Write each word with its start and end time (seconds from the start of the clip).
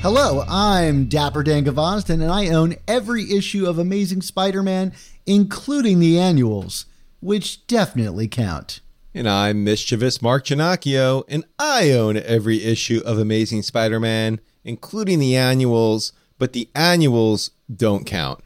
Hello, 0.00 0.44
I'm 0.46 1.06
Dapper 1.06 1.42
Dan 1.42 1.64
Gvozden, 1.64 2.22
and 2.22 2.30
I 2.30 2.50
own 2.50 2.76
every 2.86 3.32
issue 3.32 3.66
of 3.66 3.80
Amazing 3.80 4.22
Spider 4.22 4.62
Man, 4.62 4.92
including 5.26 5.98
the 5.98 6.20
annuals, 6.20 6.86
which 7.18 7.66
definitely 7.66 8.28
count. 8.28 8.80
And 9.12 9.28
I'm 9.28 9.64
mischievous 9.64 10.22
Mark 10.22 10.44
Ginocchio, 10.44 11.24
and 11.28 11.44
I 11.58 11.90
own 11.90 12.16
every 12.16 12.62
issue 12.62 13.02
of 13.04 13.18
Amazing 13.18 13.62
Spider 13.62 13.98
Man, 13.98 14.38
including 14.62 15.18
the 15.18 15.34
annuals, 15.34 16.12
but 16.38 16.52
the 16.52 16.68
annuals 16.76 17.50
don't 17.74 18.06
count. 18.06 18.44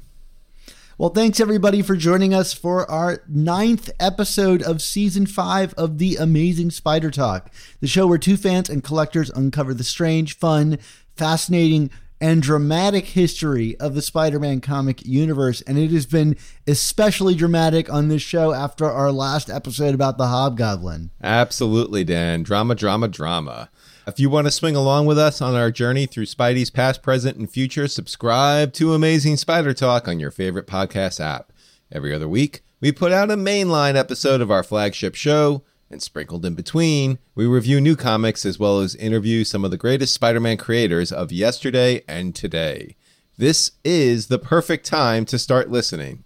Well, 0.98 1.10
thanks 1.10 1.40
everybody 1.40 1.82
for 1.82 1.96
joining 1.96 2.32
us 2.32 2.52
for 2.52 2.88
our 2.90 3.24
ninth 3.26 3.90
episode 3.98 4.62
of 4.62 4.80
season 4.80 5.26
five 5.26 5.74
of 5.74 5.98
the 5.98 6.16
Amazing 6.16 6.70
Spider 6.70 7.10
Talk, 7.10 7.50
the 7.80 7.88
show 7.88 8.06
where 8.06 8.18
two 8.18 8.36
fans 8.36 8.70
and 8.70 8.84
collectors 8.84 9.28
uncover 9.30 9.74
the 9.74 9.84
strange, 9.84 10.36
fun, 10.36 10.78
fascinating, 11.22 11.88
and 12.20 12.42
dramatic 12.42 13.04
history 13.06 13.76
of 13.78 13.94
the 13.94 14.02
Spider 14.02 14.40
Man 14.40 14.60
comic 14.60 15.06
universe. 15.06 15.60
And 15.62 15.78
it 15.78 15.92
has 15.92 16.04
been 16.04 16.36
especially 16.66 17.36
dramatic 17.36 17.88
on 17.92 18.08
this 18.08 18.22
show 18.22 18.52
after 18.52 18.90
our 18.90 19.12
last 19.12 19.48
episode 19.48 19.94
about 19.94 20.18
the 20.18 20.26
Hobgoblin. 20.26 21.10
Absolutely, 21.22 22.02
Dan. 22.02 22.42
Drama, 22.42 22.74
drama, 22.74 23.06
drama. 23.06 23.70
If 24.04 24.18
you 24.18 24.30
want 24.30 24.48
to 24.48 24.50
swing 24.50 24.74
along 24.74 25.06
with 25.06 25.16
us 25.16 25.40
on 25.40 25.54
our 25.54 25.70
journey 25.70 26.06
through 26.06 26.26
Spidey's 26.26 26.70
past, 26.70 27.04
present, 27.04 27.36
and 27.36 27.48
future, 27.48 27.86
subscribe 27.86 28.72
to 28.72 28.94
Amazing 28.94 29.36
Spider 29.36 29.72
Talk 29.74 30.08
on 30.08 30.18
your 30.18 30.32
favorite 30.32 30.66
podcast 30.66 31.20
app. 31.20 31.52
Every 31.92 32.12
other 32.12 32.28
week, 32.28 32.64
we 32.80 32.90
put 32.90 33.12
out 33.12 33.30
a 33.30 33.36
mainline 33.36 33.94
episode 33.94 34.40
of 34.40 34.50
our 34.50 34.64
flagship 34.64 35.14
show, 35.14 35.62
and 35.92 36.02
sprinkled 36.02 36.44
in 36.44 36.54
between, 36.54 37.18
we 37.34 37.46
review 37.46 37.80
new 37.80 37.94
comics 37.94 38.44
as 38.44 38.58
well 38.58 38.80
as 38.80 38.94
interview 38.96 39.44
some 39.44 39.64
of 39.64 39.70
the 39.70 39.76
greatest 39.76 40.14
Spider 40.14 40.40
Man 40.40 40.56
creators 40.56 41.12
of 41.12 41.30
yesterday 41.30 42.02
and 42.08 42.34
today. 42.34 42.96
This 43.38 43.72
is 43.84 44.26
the 44.26 44.38
perfect 44.38 44.86
time 44.86 45.24
to 45.26 45.38
start 45.38 45.70
listening. 45.70 46.24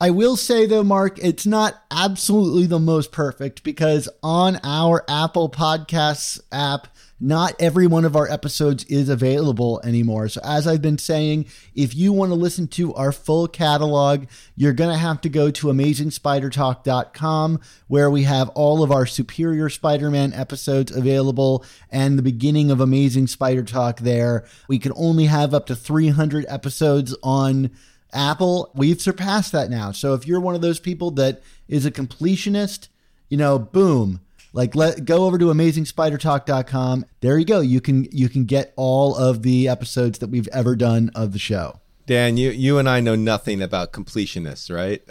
I 0.00 0.10
will 0.10 0.36
say 0.36 0.66
though, 0.66 0.82
Mark, 0.82 1.18
it's 1.22 1.46
not 1.46 1.82
absolutely 1.90 2.66
the 2.66 2.80
most 2.80 3.12
perfect 3.12 3.62
because 3.62 4.08
on 4.22 4.58
our 4.64 5.04
Apple 5.08 5.48
Podcasts 5.48 6.40
app, 6.50 6.88
not 7.20 7.54
every 7.60 7.86
one 7.86 8.04
of 8.04 8.16
our 8.16 8.28
episodes 8.30 8.84
is 8.84 9.08
available 9.08 9.80
anymore. 9.84 10.28
So, 10.28 10.40
as 10.44 10.66
I've 10.66 10.82
been 10.82 10.98
saying, 10.98 11.46
if 11.74 11.94
you 11.94 12.12
want 12.12 12.30
to 12.30 12.34
listen 12.34 12.66
to 12.68 12.92
our 12.94 13.12
full 13.12 13.46
catalog, 13.48 14.26
you're 14.56 14.72
going 14.72 14.90
to 14.90 14.98
have 14.98 15.20
to 15.22 15.28
go 15.28 15.50
to 15.52 15.68
amazingspidertalk.com 15.68 17.60
where 17.86 18.10
we 18.10 18.24
have 18.24 18.48
all 18.50 18.82
of 18.82 18.90
our 18.90 19.06
Superior 19.06 19.68
Spider 19.70 20.10
Man 20.10 20.32
episodes 20.34 20.94
available 20.94 21.64
and 21.88 22.18
the 22.18 22.22
beginning 22.22 22.70
of 22.70 22.80
Amazing 22.80 23.28
Spider 23.28 23.62
Talk 23.62 24.00
there. 24.00 24.44
We 24.68 24.78
can 24.78 24.92
only 24.96 25.26
have 25.26 25.54
up 25.54 25.66
to 25.66 25.76
300 25.76 26.44
episodes 26.48 27.16
on. 27.22 27.70
Apple, 28.14 28.70
we've 28.74 29.00
surpassed 29.00 29.52
that 29.52 29.70
now. 29.70 29.92
So 29.92 30.14
if 30.14 30.26
you're 30.26 30.40
one 30.40 30.54
of 30.54 30.60
those 30.60 30.80
people 30.80 31.10
that 31.12 31.42
is 31.68 31.84
a 31.84 31.90
completionist, 31.90 32.88
you 33.28 33.36
know, 33.36 33.58
boom, 33.58 34.20
like 34.52 34.74
let 34.74 35.04
go 35.04 35.26
over 35.26 35.36
to 35.38 35.46
amazingspidertalk.com. 35.46 37.06
There 37.20 37.38
you 37.38 37.44
go. 37.44 37.60
You 37.60 37.80
can 37.80 38.06
you 38.12 38.28
can 38.28 38.44
get 38.44 38.72
all 38.76 39.16
of 39.16 39.42
the 39.42 39.68
episodes 39.68 40.20
that 40.20 40.30
we've 40.30 40.48
ever 40.48 40.76
done 40.76 41.10
of 41.14 41.32
the 41.32 41.38
show. 41.38 41.80
Dan, 42.06 42.36
you, 42.36 42.50
you 42.50 42.78
and 42.78 42.88
I 42.88 43.00
know 43.00 43.14
nothing 43.14 43.62
about 43.62 43.92
completionists, 43.92 44.70
right? 44.70 45.02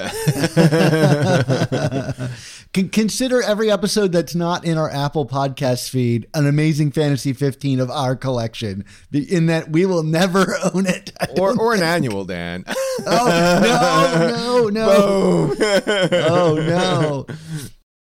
Consider 2.92 3.42
every 3.42 3.72
episode 3.72 4.12
that's 4.12 4.36
not 4.36 4.66
in 4.66 4.78
our 4.78 4.90
Apple 4.92 5.26
podcast 5.28 5.90
feed 5.90 6.28
an 6.34 6.46
amazing 6.46 6.92
fantasy 6.92 7.34
15 7.34 7.80
of 7.80 7.90
our 7.90 8.16
collection 8.16 8.86
in 9.12 9.48
that 9.48 9.72
we 9.72 9.86
will 9.86 10.04
never 10.04 10.56
own 10.74 10.86
it. 10.86 11.12
I 11.20 11.28
or 11.40 11.58
or 11.59 11.74
an 11.74 11.80
think- 11.80 11.90
annual, 11.90 12.26
Dan. 12.26 12.64
Oh, 13.08 13.60
no, 13.64 14.70
no, 14.70 14.72
no. 14.72 15.54
Oh 16.28 16.56
no. 16.56 17.25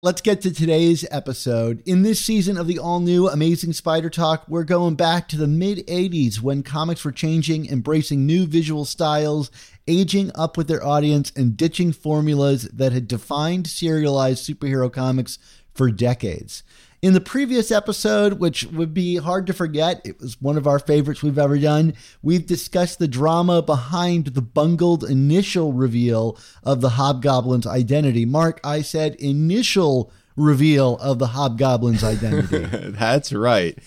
Let's 0.02 0.20
get 0.20 0.42
to 0.42 0.52
today's 0.52 1.06
episode. 1.10 1.82
In 1.86 2.02
this 2.02 2.22
season 2.22 2.58
of 2.58 2.66
the 2.66 2.78
all 2.78 3.00
new 3.00 3.30
Amazing 3.30 3.72
Spider 3.72 4.10
Talk, 4.10 4.44
we're 4.46 4.62
going 4.62 4.94
back 4.94 5.26
to 5.28 5.38
the 5.38 5.46
mid 5.46 5.86
80s 5.86 6.38
when 6.38 6.62
comics 6.62 7.02
were 7.02 7.12
changing, 7.12 7.66
embracing 7.70 8.26
new 8.26 8.44
visual 8.44 8.84
styles, 8.84 9.50
aging 9.88 10.32
up 10.34 10.58
with 10.58 10.68
their 10.68 10.84
audience, 10.84 11.32
and 11.34 11.56
ditching 11.56 11.92
formulas 11.92 12.64
that 12.74 12.92
had 12.92 13.08
defined 13.08 13.68
serialized 13.68 14.46
superhero 14.46 14.92
comics 14.92 15.38
for 15.74 15.90
decades. 15.90 16.62
In 17.02 17.12
the 17.12 17.20
previous 17.20 17.70
episode, 17.70 18.34
which 18.34 18.64
would 18.64 18.94
be 18.94 19.16
hard 19.16 19.46
to 19.46 19.52
forget, 19.52 20.00
it 20.04 20.18
was 20.18 20.40
one 20.40 20.56
of 20.56 20.66
our 20.66 20.78
favorites 20.78 21.22
we've 21.22 21.38
ever 21.38 21.58
done. 21.58 21.94
We've 22.22 22.46
discussed 22.46 22.98
the 22.98 23.08
drama 23.08 23.60
behind 23.60 24.28
the 24.28 24.42
bungled 24.42 25.04
initial 25.04 25.72
reveal 25.72 26.38
of 26.62 26.80
the 26.80 26.90
Hobgoblin's 26.90 27.66
identity. 27.66 28.24
Mark, 28.24 28.60
I 28.64 28.80
said 28.82 29.14
initial 29.16 30.10
reveal 30.36 30.96
of 30.98 31.18
the 31.18 31.28
Hobgoblin's 31.28 32.02
identity. 32.02 32.64
That's 32.90 33.32
right. 33.32 33.78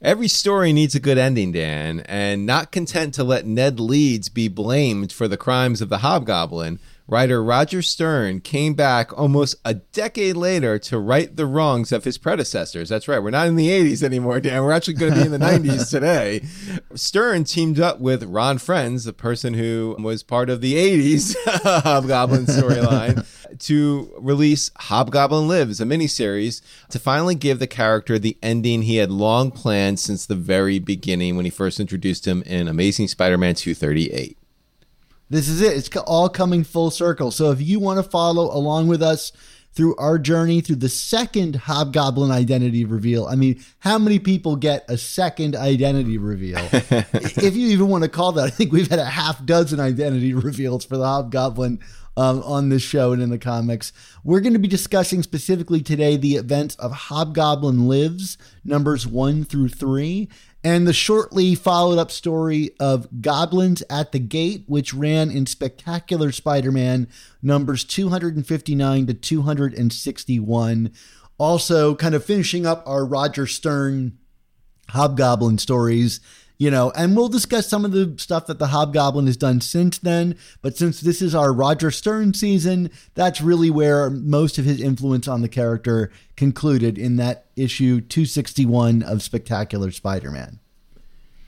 Every 0.00 0.28
story 0.28 0.72
needs 0.72 0.94
a 0.94 1.00
good 1.00 1.18
ending, 1.18 1.52
Dan, 1.52 2.00
and 2.00 2.44
not 2.44 2.70
content 2.70 3.14
to 3.14 3.24
let 3.24 3.46
Ned 3.46 3.80
Leeds 3.80 4.28
be 4.28 4.48
blamed 4.48 5.12
for 5.12 5.26
the 5.26 5.38
crimes 5.38 5.80
of 5.80 5.88
the 5.88 5.98
Hobgoblin, 5.98 6.78
writer 7.06 7.42
Roger 7.44 7.82
Stern 7.82 8.40
came 8.40 8.74
back 8.74 9.16
almost 9.16 9.56
a 9.64 9.74
decade 9.74 10.36
later 10.36 10.78
to 10.78 10.98
right 10.98 11.34
the 11.34 11.46
wrongs 11.46 11.92
of 11.92 12.04
his 12.04 12.16
predecessors. 12.16 12.88
That's 12.88 13.08
right. 13.08 13.22
We're 13.22 13.30
not 13.30 13.46
in 13.46 13.56
the 13.56 13.68
80s 13.68 14.02
anymore, 14.02 14.40
Dan. 14.40 14.62
We're 14.62 14.72
actually 14.72 14.94
going 14.94 15.12
to 15.12 15.20
be 15.20 15.26
in 15.26 15.32
the 15.32 15.38
90s 15.46 15.90
today. 15.90 16.42
Stern 16.94 17.44
teamed 17.44 17.78
up 17.78 18.00
with 18.00 18.22
Ron 18.24 18.58
Frenz, 18.58 19.04
the 19.04 19.12
person 19.12 19.54
who 19.54 19.96
was 19.98 20.22
part 20.22 20.48
of 20.48 20.60
the 20.60 20.74
80s 20.74 21.36
Hobgoblin 21.82 22.46
storyline, 22.46 23.26
to 23.58 24.12
release 24.18 24.70
Hobgoblin 24.76 25.46
Lives, 25.46 25.80
a 25.80 25.84
miniseries, 25.84 26.62
to 26.88 26.98
finally 26.98 27.34
give 27.34 27.58
the 27.58 27.66
character 27.66 28.18
the 28.18 28.38
ending 28.42 28.82
he 28.82 28.96
had 28.96 29.10
long 29.10 29.50
planned 29.50 30.00
since 30.00 30.24
the 30.24 30.34
very 30.34 30.78
beginning 30.78 31.36
when 31.36 31.44
he 31.44 31.50
first 31.50 31.80
introduced 31.80 32.26
him 32.26 32.42
in 32.42 32.66
Amazing 32.66 33.08
Spider 33.08 33.36
Man 33.36 33.54
238. 33.54 34.38
This 35.30 35.48
is 35.48 35.60
it. 35.60 35.76
It's 35.76 35.96
all 35.96 36.28
coming 36.28 36.64
full 36.64 36.90
circle. 36.90 37.30
So 37.30 37.50
if 37.50 37.60
you 37.60 37.80
want 37.80 38.02
to 38.02 38.08
follow 38.08 38.54
along 38.54 38.88
with 38.88 39.02
us 39.02 39.32
through 39.72 39.96
our 39.96 40.18
journey 40.18 40.60
through 40.60 40.76
the 40.76 40.88
second 40.88 41.56
Hobgoblin 41.56 42.30
identity 42.30 42.84
reveal, 42.84 43.26
I 43.26 43.34
mean, 43.34 43.62
how 43.80 43.98
many 43.98 44.18
people 44.18 44.56
get 44.56 44.84
a 44.88 44.98
second 44.98 45.56
identity 45.56 46.18
reveal? 46.18 46.58
if 46.72 47.56
you 47.56 47.68
even 47.68 47.88
want 47.88 48.04
to 48.04 48.10
call 48.10 48.32
that, 48.32 48.44
I 48.44 48.50
think 48.50 48.72
we've 48.72 48.90
had 48.90 48.98
a 48.98 49.04
half 49.04 49.44
dozen 49.44 49.80
identity 49.80 50.34
reveals 50.34 50.84
for 50.84 50.96
the 50.96 51.04
Hobgoblin 51.04 51.80
um, 52.16 52.42
on 52.42 52.68
this 52.68 52.82
show 52.82 53.12
and 53.12 53.22
in 53.22 53.30
the 53.30 53.38
comics. 53.38 53.92
We're 54.22 54.40
going 54.40 54.52
to 54.52 54.58
be 54.58 54.68
discussing 54.68 55.22
specifically 55.22 55.82
today 55.82 56.16
the 56.16 56.36
events 56.36 56.76
of 56.76 56.92
Hobgoblin 56.92 57.88
Lives, 57.88 58.38
numbers 58.64 59.06
one 59.06 59.44
through 59.44 59.70
three, 59.70 60.28
and 60.64 60.88
the 60.88 60.94
shortly 60.94 61.54
followed 61.54 61.98
up 61.98 62.10
story 62.10 62.70
of 62.80 63.20
Goblins 63.20 63.82
at 63.90 64.12
the 64.12 64.18
Gate, 64.18 64.64
which 64.66 64.94
ran 64.94 65.30
in 65.30 65.44
Spectacular 65.44 66.32
Spider 66.32 66.72
Man 66.72 67.06
numbers 67.42 67.84
259 67.84 69.06
to 69.06 69.14
261. 69.14 70.92
Also, 71.36 71.94
kind 71.94 72.14
of 72.14 72.24
finishing 72.24 72.64
up 72.64 72.82
our 72.86 73.04
Roger 73.04 73.46
Stern 73.46 74.16
Hobgoblin 74.88 75.58
stories. 75.58 76.20
You 76.64 76.70
know, 76.70 76.92
and 76.96 77.14
we'll 77.14 77.28
discuss 77.28 77.68
some 77.68 77.84
of 77.84 77.92
the 77.92 78.14
stuff 78.16 78.46
that 78.46 78.58
the 78.58 78.68
Hobgoblin 78.68 79.26
has 79.26 79.36
done 79.36 79.60
since 79.60 79.98
then. 79.98 80.38
But 80.62 80.78
since 80.78 80.98
this 81.02 81.20
is 81.20 81.34
our 81.34 81.52
Roger 81.52 81.90
Stern 81.90 82.32
season, 82.32 82.90
that's 83.12 83.42
really 83.42 83.68
where 83.68 84.08
most 84.08 84.56
of 84.56 84.64
his 84.64 84.80
influence 84.80 85.28
on 85.28 85.42
the 85.42 85.48
character 85.50 86.10
concluded 86.36 86.96
in 86.96 87.16
that 87.16 87.48
issue 87.54 88.00
261 88.00 89.02
of 89.02 89.22
Spectacular 89.22 89.90
Spider 89.90 90.30
Man. 90.30 90.58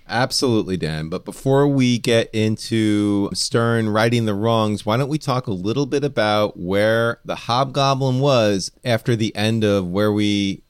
Absolutely, 0.07 0.77
Dan. 0.77 1.09
But 1.09 1.25
before 1.25 1.67
we 1.67 1.99
get 1.99 2.29
into 2.35 3.31
Stern 3.33 3.89
righting 3.89 4.27
the 4.27 4.35
wrongs, 4.35 4.85
why 4.85 4.99
don't 4.99 5.09
we 5.09 5.17
talk 5.17 5.47
a 5.47 5.53
little 5.53 5.87
bit 5.87 6.05
about 6.05 6.59
where 6.59 7.21
the 7.25 7.37
Hobgoblin 7.37 8.21
was 8.21 8.71
after 8.85 9.17
the 9.17 9.35
end 9.35 9.65
of 9.65 9.89
where 9.89 10.13
we 10.13 10.63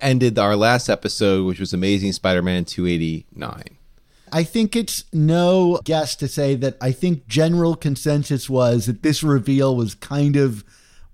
ended 0.00 0.38
our 0.38 0.56
last 0.56 0.88
episode, 0.88 1.46
which 1.46 1.60
was 1.60 1.72
Amazing 1.72 2.12
Spider 2.12 2.42
Man 2.42 2.64
289? 2.64 3.76
I 4.30 4.44
think 4.44 4.76
it's 4.76 5.04
no 5.12 5.80
guess 5.84 6.14
to 6.16 6.28
say 6.28 6.54
that 6.56 6.76
I 6.80 6.92
think 6.92 7.26
general 7.28 7.74
consensus 7.74 8.48
was 8.50 8.86
that 8.86 9.02
this 9.02 9.22
reveal 9.22 9.74
was 9.74 9.94
kind 9.94 10.36
of 10.36 10.64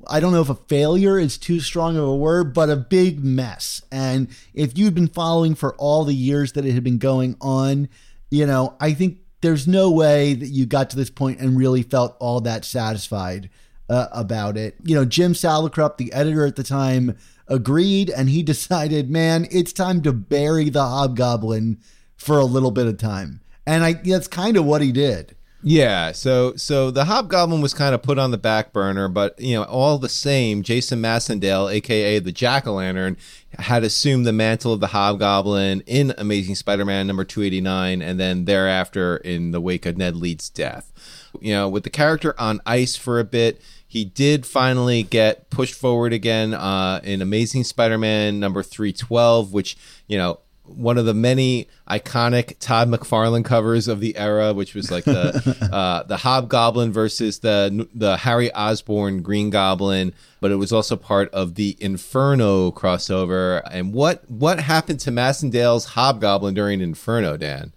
I 0.07 0.21
don't 0.21 0.33
know 0.33 0.43
if 0.43 0.51
a 0.51 0.55
failure 0.55 1.19
is 1.19 1.39
too 1.39 1.61
strong 1.61 1.97
of 1.97 2.05
a 2.05 2.15
word, 2.15 2.53
but 2.53 2.69
a 2.69 2.77
big 2.77 3.25
mess. 3.25 3.81
And 3.91 4.29
if 4.53 4.77
you've 4.77 4.95
been 4.95 5.09
following 5.09 5.55
for 5.55 5.75
all 5.77 6.05
the 6.05 6.15
years 6.15 6.53
that 6.53 6.67
it 6.67 6.73
had 6.73 6.85
been 6.85 6.99
going 6.99 7.37
on, 7.41 7.89
you 8.31 8.45
know, 8.45 8.77
I 8.81 8.93
think 8.93 9.19
there's 9.41 9.67
no 9.67 9.91
way 9.91 10.35
that 10.35 10.49
you 10.49 10.67
got 10.67 10.91
to 10.91 10.97
this 10.97 11.11
point 11.11 11.41
and 11.41 11.57
really 11.57 11.83
felt 11.83 12.17
all 12.19 12.41
that 12.43 12.65
satisfied 12.65 13.51
uh, 13.89 14.09
about 14.13 14.57
it. 14.57 14.77
You 14.85 14.95
know, 14.95 15.05
Jim 15.05 15.33
Salicrup, 15.33 15.97
the 15.97 16.13
editor 16.13 16.47
at 16.47 16.57
the 16.57 16.63
time, 16.63 17.17
agreed 17.49 18.11
and 18.11 18.29
he 18.31 18.43
decided, 18.55 19.11
man, 19.11 19.47
it's 19.51 19.73
time 19.73 20.03
to 20.03 20.13
bury 20.13 20.71
the 20.71 20.85
hobgoblin 20.85 21.79
for 22.17 22.39
a 22.39 22.45
little 22.45 22.71
bit 22.71 22.87
of 22.87 22.99
time. 22.99 23.41
And 23.67 23.83
I 23.83 23.95
that's 23.95 24.29
kind 24.29 24.57
of 24.57 24.65
what 24.65 24.83
he 24.83 24.93
did. 24.93 25.37
Yeah, 25.67 26.13
so 26.13 26.57
so 26.57 26.91
the 26.91 27.07
Hobgoblin 27.07 27.63
was 27.63 27.73
kind 27.73 27.95
of 27.95 28.03
put 28.03 28.19
on 28.19 28.31
the 28.31 28.39
back 28.39 28.75
burner, 28.75 29.09
but 29.09 29.41
you 29.41 29.55
know, 29.55 29.65
all 29.65 29.97
the 29.97 30.11
same, 30.11 30.63
Jason 30.63 31.01
Macendale, 31.01 31.73
aka 31.73 32.19
the 32.19 32.33
Jack 32.33 32.67
O' 32.67 32.75
Lantern, 32.75 33.17
had 33.59 33.83
assumed 33.83 34.27
the 34.27 34.33
mantle 34.33 34.75
of 34.75 34.81
the 34.81 34.89
Hobgoblin 34.89 35.83
in 35.87 36.13
Amazing 36.19 36.57
Spider-Man 36.57 37.07
number 37.07 37.25
289 37.25 38.03
and 38.03 38.21
then 38.21 38.45
thereafter 38.45 39.17
in 39.17 39.53
the 39.53 39.61
wake 39.61 39.87
of 39.87 39.97
Ned 39.97 40.17
Leeds' 40.17 40.51
death. 40.51 40.93
You 41.41 41.55
know, 41.55 41.69
with 41.71 41.85
the 41.85 41.91
character 41.91 42.39
on 42.39 42.61
ice 42.67 42.95
for 42.95 43.19
a 43.19 43.25
bit, 43.25 43.63
he 43.87 44.05
did 44.05 44.45
finally 44.45 45.03
get 45.03 45.49
pushed 45.49 45.75
forward 45.75 46.13
again 46.13 46.53
uh, 46.53 47.01
in 47.03 47.23
Amazing 47.23 47.65
Spider-Man 47.65 48.39
number 48.39 48.63
312, 48.63 49.53
which, 49.55 49.79
you 50.09 50.19
know, 50.19 50.41
one 50.67 50.97
of 50.97 51.05
the 51.05 51.15
many 51.15 51.69
iconic 51.89 52.57
Todd 52.59 52.89
McFarlane 52.89 53.45
covers 53.45 53.87
of 53.87 54.01
the 54.01 54.17
era, 54.17 54.53
which 54.53 54.75
was 54.75 54.91
like 54.91 55.05
the 55.05 55.69
uh, 55.73 56.03
the 56.05 56.17
Hobgoblin 56.17 56.93
versus 56.93 57.41
the 57.41 57.89
the 57.95 58.17
Harry 58.17 58.53
Osborn 58.53 59.23
Green 59.23 59.51
Goblin, 59.51 60.13
but 60.41 60.51
it 60.51 60.57
was 60.57 60.73
also 60.73 60.97
part 60.97 61.31
of 61.33 61.55
the 61.55 61.77
Inferno 61.81 62.71
crossover. 62.71 63.63
And 63.71 63.93
what 63.93 64.29
what 64.31 64.61
happened 64.61 65.01
to 65.01 65.11
Macendale's 65.11 65.85
Hobgoblin 65.85 66.55
during 66.55 66.81
Inferno, 66.81 67.37
Dan? 67.37 67.73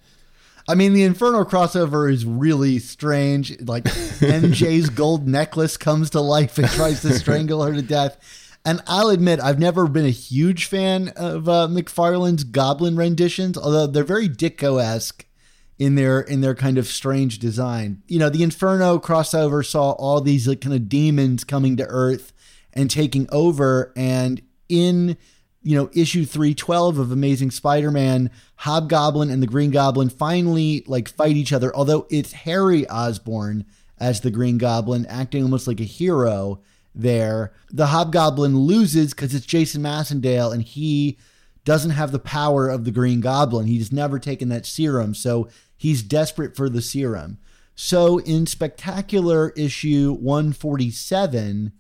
I 0.69 0.75
mean, 0.75 0.94
the 0.94 1.04
Inferno 1.04 1.45
crossover 1.45 2.12
is 2.12 2.25
really 2.25 2.80
strange. 2.80 3.60
Like 3.62 3.84
MJ's 4.19 4.89
gold 4.89 5.28
necklace 5.28 5.78
comes 5.78 6.10
to 6.12 6.22
life 6.22 6.57
and 6.57 6.68
tries 6.68 7.01
to 7.01 7.13
strangle 7.13 7.63
her 7.63 7.74
to 7.74 7.81
death. 7.81 8.46
And 8.67 8.83
I'll 8.85 9.07
admit, 9.07 9.39
I've 9.39 9.59
never 9.59 9.87
been 9.87 10.05
a 10.05 10.09
huge 10.09 10.65
fan 10.65 11.13
of 11.15 11.47
uh, 11.47 11.69
McFarlane's 11.71 12.43
Goblin 12.43 12.97
renditions, 12.97 13.57
although 13.57 13.87
they're 13.87 14.03
very 14.03 14.27
Ditko 14.27 14.83
esque 14.83 15.25
in 15.79 15.95
their 15.95 16.19
in 16.19 16.41
their 16.41 16.53
kind 16.53 16.77
of 16.77 16.85
strange 16.85 17.39
design. 17.39 18.03
You 18.09 18.19
know, 18.19 18.27
the 18.27 18.43
Inferno 18.43 18.99
crossover 18.99 19.65
saw 19.65 19.91
all 19.91 20.19
these 20.19 20.49
like 20.49 20.59
kind 20.59 20.75
of 20.75 20.89
demons 20.89 21.45
coming 21.45 21.77
to 21.77 21.85
Earth 21.85 22.33
and 22.73 22.91
taking 22.91 23.29
over, 23.31 23.93
and 23.95 24.41
in 24.67 25.15
you 25.61 25.77
know 25.77 25.89
issue 25.93 26.25
312 26.25 26.97
of 26.97 27.09
amazing 27.09 27.51
spider-man 27.51 28.29
hobgoblin 28.57 29.29
and 29.29 29.41
the 29.41 29.47
green 29.47 29.71
goblin 29.71 30.09
finally 30.09 30.83
like 30.87 31.09
fight 31.09 31.35
each 31.35 31.51
other 31.51 31.75
although 31.75 32.05
it's 32.11 32.31
harry 32.31 32.87
osborn 32.89 33.65
as 33.97 34.21
the 34.21 34.29
green 34.29 34.57
goblin 34.57 35.05
acting 35.07 35.41
almost 35.43 35.67
like 35.67 35.79
a 35.79 35.85
hero 35.85 36.61
there. 37.01 37.53
The 37.69 37.88
Hobgoblin 37.88 38.57
loses 38.57 39.13
because 39.13 39.33
it's 39.33 39.45
Jason 39.45 39.81
Macendale 39.81 40.53
and 40.53 40.63
he 40.63 41.17
doesn't 41.65 41.91
have 41.91 42.11
the 42.11 42.19
power 42.19 42.69
of 42.69 42.85
the 42.85 42.91
Green 42.91 43.19
Goblin. 43.19 43.67
He's 43.67 43.91
never 43.91 44.19
taken 44.19 44.49
that 44.49 44.65
serum, 44.65 45.13
so 45.13 45.49
he's 45.75 46.01
desperate 46.01 46.55
for 46.55 46.69
the 46.69 46.81
serum. 46.81 47.39
So 47.75 48.19
in 48.19 48.45
Spectacular 48.45 49.51
issue 49.51 50.13
147, 50.13 51.73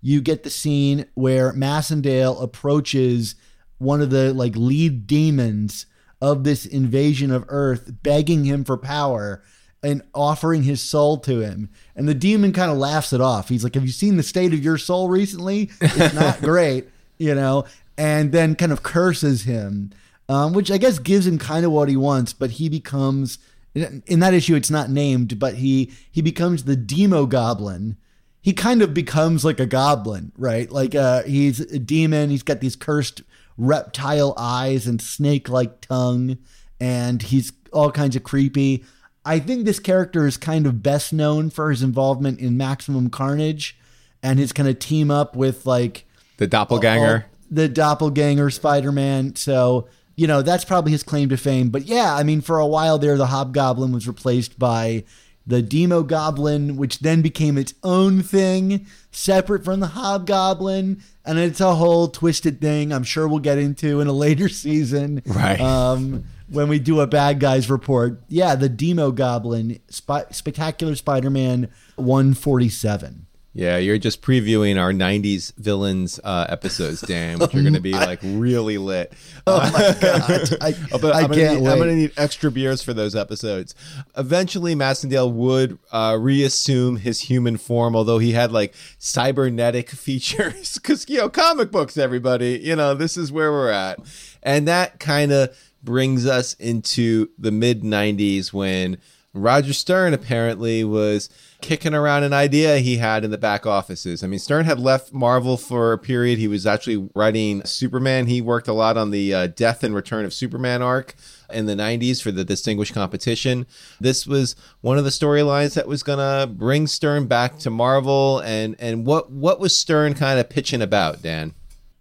you 0.00 0.20
get 0.20 0.42
the 0.42 0.50
scene 0.50 1.06
where 1.14 1.52
Macendale 1.52 2.42
approaches 2.42 3.36
one 3.78 4.00
of 4.00 4.10
the 4.10 4.32
like 4.34 4.56
lead 4.56 5.06
demons 5.06 5.86
of 6.20 6.44
this 6.44 6.64
invasion 6.64 7.30
of 7.30 7.44
Earth, 7.48 8.02
begging 8.02 8.44
him 8.44 8.64
for 8.64 8.76
power 8.76 9.42
and 9.84 10.02
offering 10.14 10.62
his 10.62 10.80
soul 10.80 11.18
to 11.18 11.40
him. 11.40 11.68
And 11.94 12.08
the 12.08 12.14
demon 12.14 12.52
kind 12.52 12.70
of 12.72 12.78
laughs 12.78 13.12
it 13.12 13.20
off. 13.20 13.50
He's 13.50 13.62
like, 13.62 13.74
Have 13.74 13.84
you 13.84 13.92
seen 13.92 14.16
the 14.16 14.22
state 14.22 14.54
of 14.54 14.64
your 14.64 14.78
soul 14.78 15.08
recently? 15.08 15.70
It's 15.80 16.14
not 16.14 16.40
great, 16.40 16.88
you 17.18 17.34
know? 17.34 17.66
And 17.96 18.32
then 18.32 18.56
kind 18.56 18.72
of 18.72 18.82
curses 18.82 19.42
him, 19.42 19.92
um, 20.28 20.54
which 20.54 20.70
I 20.70 20.78
guess 20.78 20.98
gives 20.98 21.26
him 21.26 21.38
kind 21.38 21.64
of 21.64 21.70
what 21.70 21.88
he 21.88 21.96
wants, 21.96 22.32
but 22.32 22.52
he 22.52 22.68
becomes. 22.68 23.38
In 23.76 24.20
that 24.20 24.34
issue, 24.34 24.54
it's 24.54 24.70
not 24.70 24.88
named, 24.88 25.40
but 25.40 25.54
he 25.54 25.92
he 26.10 26.22
becomes 26.22 26.62
the 26.62 26.76
Demogoblin. 26.76 27.96
He 28.40 28.52
kind 28.52 28.82
of 28.82 28.94
becomes 28.94 29.44
like 29.44 29.58
a 29.58 29.66
goblin, 29.66 30.30
right? 30.36 30.70
Like 30.70 30.94
uh, 30.94 31.24
he's 31.24 31.58
a 31.58 31.80
demon. 31.80 32.30
He's 32.30 32.44
got 32.44 32.60
these 32.60 32.76
cursed 32.76 33.22
reptile 33.58 34.32
eyes 34.36 34.86
and 34.86 35.02
snake-like 35.02 35.80
tongue, 35.80 36.38
and 36.78 37.20
he's 37.20 37.52
all 37.72 37.90
kinds 37.90 38.14
of 38.14 38.22
creepy. 38.22 38.84
I 39.24 39.38
think 39.38 39.64
this 39.64 39.78
character 39.78 40.26
is 40.26 40.36
kind 40.36 40.66
of 40.66 40.82
best 40.82 41.12
known 41.12 41.50
for 41.50 41.70
his 41.70 41.82
involvement 41.82 42.40
in 42.40 42.56
Maximum 42.56 43.10
Carnage 43.10 43.76
and 44.22 44.38
his 44.38 44.52
kind 44.52 44.68
of 44.68 44.78
team 44.78 45.10
up 45.10 45.34
with 45.34 45.66
like 45.66 46.06
the 46.36 46.46
doppelganger, 46.46 47.26
all, 47.28 47.38
the 47.50 47.68
doppelganger 47.68 48.50
Spider-Man. 48.50 49.36
So, 49.36 49.88
you 50.16 50.26
know, 50.26 50.42
that's 50.42 50.64
probably 50.64 50.92
his 50.92 51.02
claim 51.02 51.28
to 51.30 51.36
fame. 51.36 51.70
But 51.70 51.84
yeah, 51.84 52.14
I 52.14 52.22
mean, 52.22 52.40
for 52.40 52.58
a 52.58 52.66
while 52.66 52.98
there, 52.98 53.16
the 53.16 53.26
Hobgoblin 53.26 53.92
was 53.92 54.06
replaced 54.06 54.58
by 54.58 55.04
the 55.46 55.62
Demogoblin, 55.62 56.76
which 56.76 57.00
then 57.00 57.20
became 57.22 57.58
its 57.58 57.74
own 57.82 58.22
thing, 58.22 58.86
separate 59.10 59.64
from 59.64 59.80
the 59.80 59.88
Hobgoblin. 59.88 61.02
And 61.24 61.38
it's 61.38 61.60
a 61.60 61.74
whole 61.74 62.08
twisted 62.08 62.60
thing 62.60 62.92
I'm 62.92 63.04
sure 63.04 63.28
we'll 63.28 63.40
get 63.40 63.58
into 63.58 64.00
in 64.00 64.06
a 64.06 64.12
later 64.12 64.48
season. 64.50 65.22
Right. 65.26 65.60
Um, 65.60 66.24
when 66.54 66.68
we 66.68 66.78
do 66.78 67.00
a 67.00 67.06
bad 67.06 67.40
guys 67.40 67.68
report. 67.68 68.22
Yeah, 68.28 68.54
the 68.54 68.70
Demogoblin, 68.70 69.80
Sp- 69.90 70.30
Spectacular 70.32 70.94
Spider-Man 70.94 71.68
147. 71.96 73.26
Yeah, 73.56 73.76
you're 73.76 73.98
just 73.98 74.20
previewing 74.20 74.80
our 74.80 74.90
'90s 74.92 75.54
villains 75.54 76.18
uh, 76.24 76.46
episodes, 76.48 77.02
Dan, 77.02 77.38
which 77.38 77.54
are 77.54 77.62
going 77.62 77.74
to 77.74 77.80
be 77.80 77.92
like 77.92 78.18
really 78.24 78.78
lit. 78.78 79.12
Oh 79.46 79.60
my 79.72 79.96
god! 80.00 80.58
I, 80.60 80.74
but 80.98 81.14
I 81.14 81.20
I'm 81.20 81.30
can't 81.30 81.30
gonna 81.30 81.60
need. 81.60 81.68
I'm 81.68 81.78
going 81.78 81.88
to 81.90 81.94
need 81.94 82.12
extra 82.16 82.50
beers 82.50 82.82
for 82.82 82.92
those 82.92 83.14
episodes. 83.14 83.76
Eventually, 84.16 84.74
Macendale 84.74 85.32
would 85.32 85.78
uh, 85.92 86.18
reassume 86.20 86.96
his 86.96 87.20
human 87.20 87.56
form, 87.56 87.94
although 87.94 88.18
he 88.18 88.32
had 88.32 88.50
like 88.50 88.74
cybernetic 88.98 89.88
features. 89.90 90.74
Because 90.74 91.08
you 91.08 91.18
know, 91.18 91.28
comic 91.28 91.70
books, 91.70 91.96
everybody, 91.96 92.58
you 92.60 92.74
know, 92.74 92.94
this 92.94 93.16
is 93.16 93.30
where 93.30 93.52
we're 93.52 93.70
at, 93.70 94.00
and 94.42 94.66
that 94.66 94.98
kind 94.98 95.30
of 95.30 95.56
brings 95.84 96.26
us 96.26 96.54
into 96.54 97.28
the 97.38 97.50
mid 97.50 97.82
90s 97.82 98.52
when 98.52 98.98
Roger 99.34 99.72
Stern 99.72 100.14
apparently 100.14 100.84
was 100.84 101.28
kicking 101.60 101.92
around 101.92 102.22
an 102.22 102.32
idea 102.32 102.78
he 102.78 102.98
had 102.98 103.24
in 103.24 103.32
the 103.32 103.38
back 103.38 103.66
offices. 103.66 104.22
I 104.22 104.28
mean, 104.28 104.38
Stern 104.38 104.64
had 104.64 104.78
left 104.78 105.12
Marvel 105.12 105.56
for 105.56 105.92
a 105.92 105.98
period. 105.98 106.38
He 106.38 106.46
was 106.46 106.66
actually 106.66 107.08
writing 107.16 107.64
Superman. 107.64 108.26
He 108.26 108.40
worked 108.40 108.68
a 108.68 108.72
lot 108.72 108.96
on 108.96 109.10
the 109.10 109.34
uh, 109.34 109.46
Death 109.48 109.82
and 109.82 109.92
Return 109.92 110.24
of 110.24 110.32
Superman 110.32 110.82
arc 110.82 111.16
in 111.52 111.66
the 111.66 111.74
90s 111.74 112.22
for 112.22 112.30
the 112.30 112.44
Distinguished 112.44 112.94
Competition. 112.94 113.66
This 113.98 114.24
was 114.24 114.54
one 114.82 114.98
of 114.98 115.04
the 115.04 115.10
storylines 115.10 115.74
that 115.74 115.88
was 115.88 116.04
going 116.04 116.18
to 116.18 116.46
bring 116.46 116.86
Stern 116.86 117.26
back 117.26 117.58
to 117.60 117.70
Marvel. 117.70 118.38
And, 118.40 118.76
and 118.78 119.04
what, 119.04 119.32
what 119.32 119.58
was 119.58 119.76
Stern 119.76 120.14
kind 120.14 120.38
of 120.38 120.48
pitching 120.48 120.80
about, 120.80 121.22
Dan? 121.22 121.54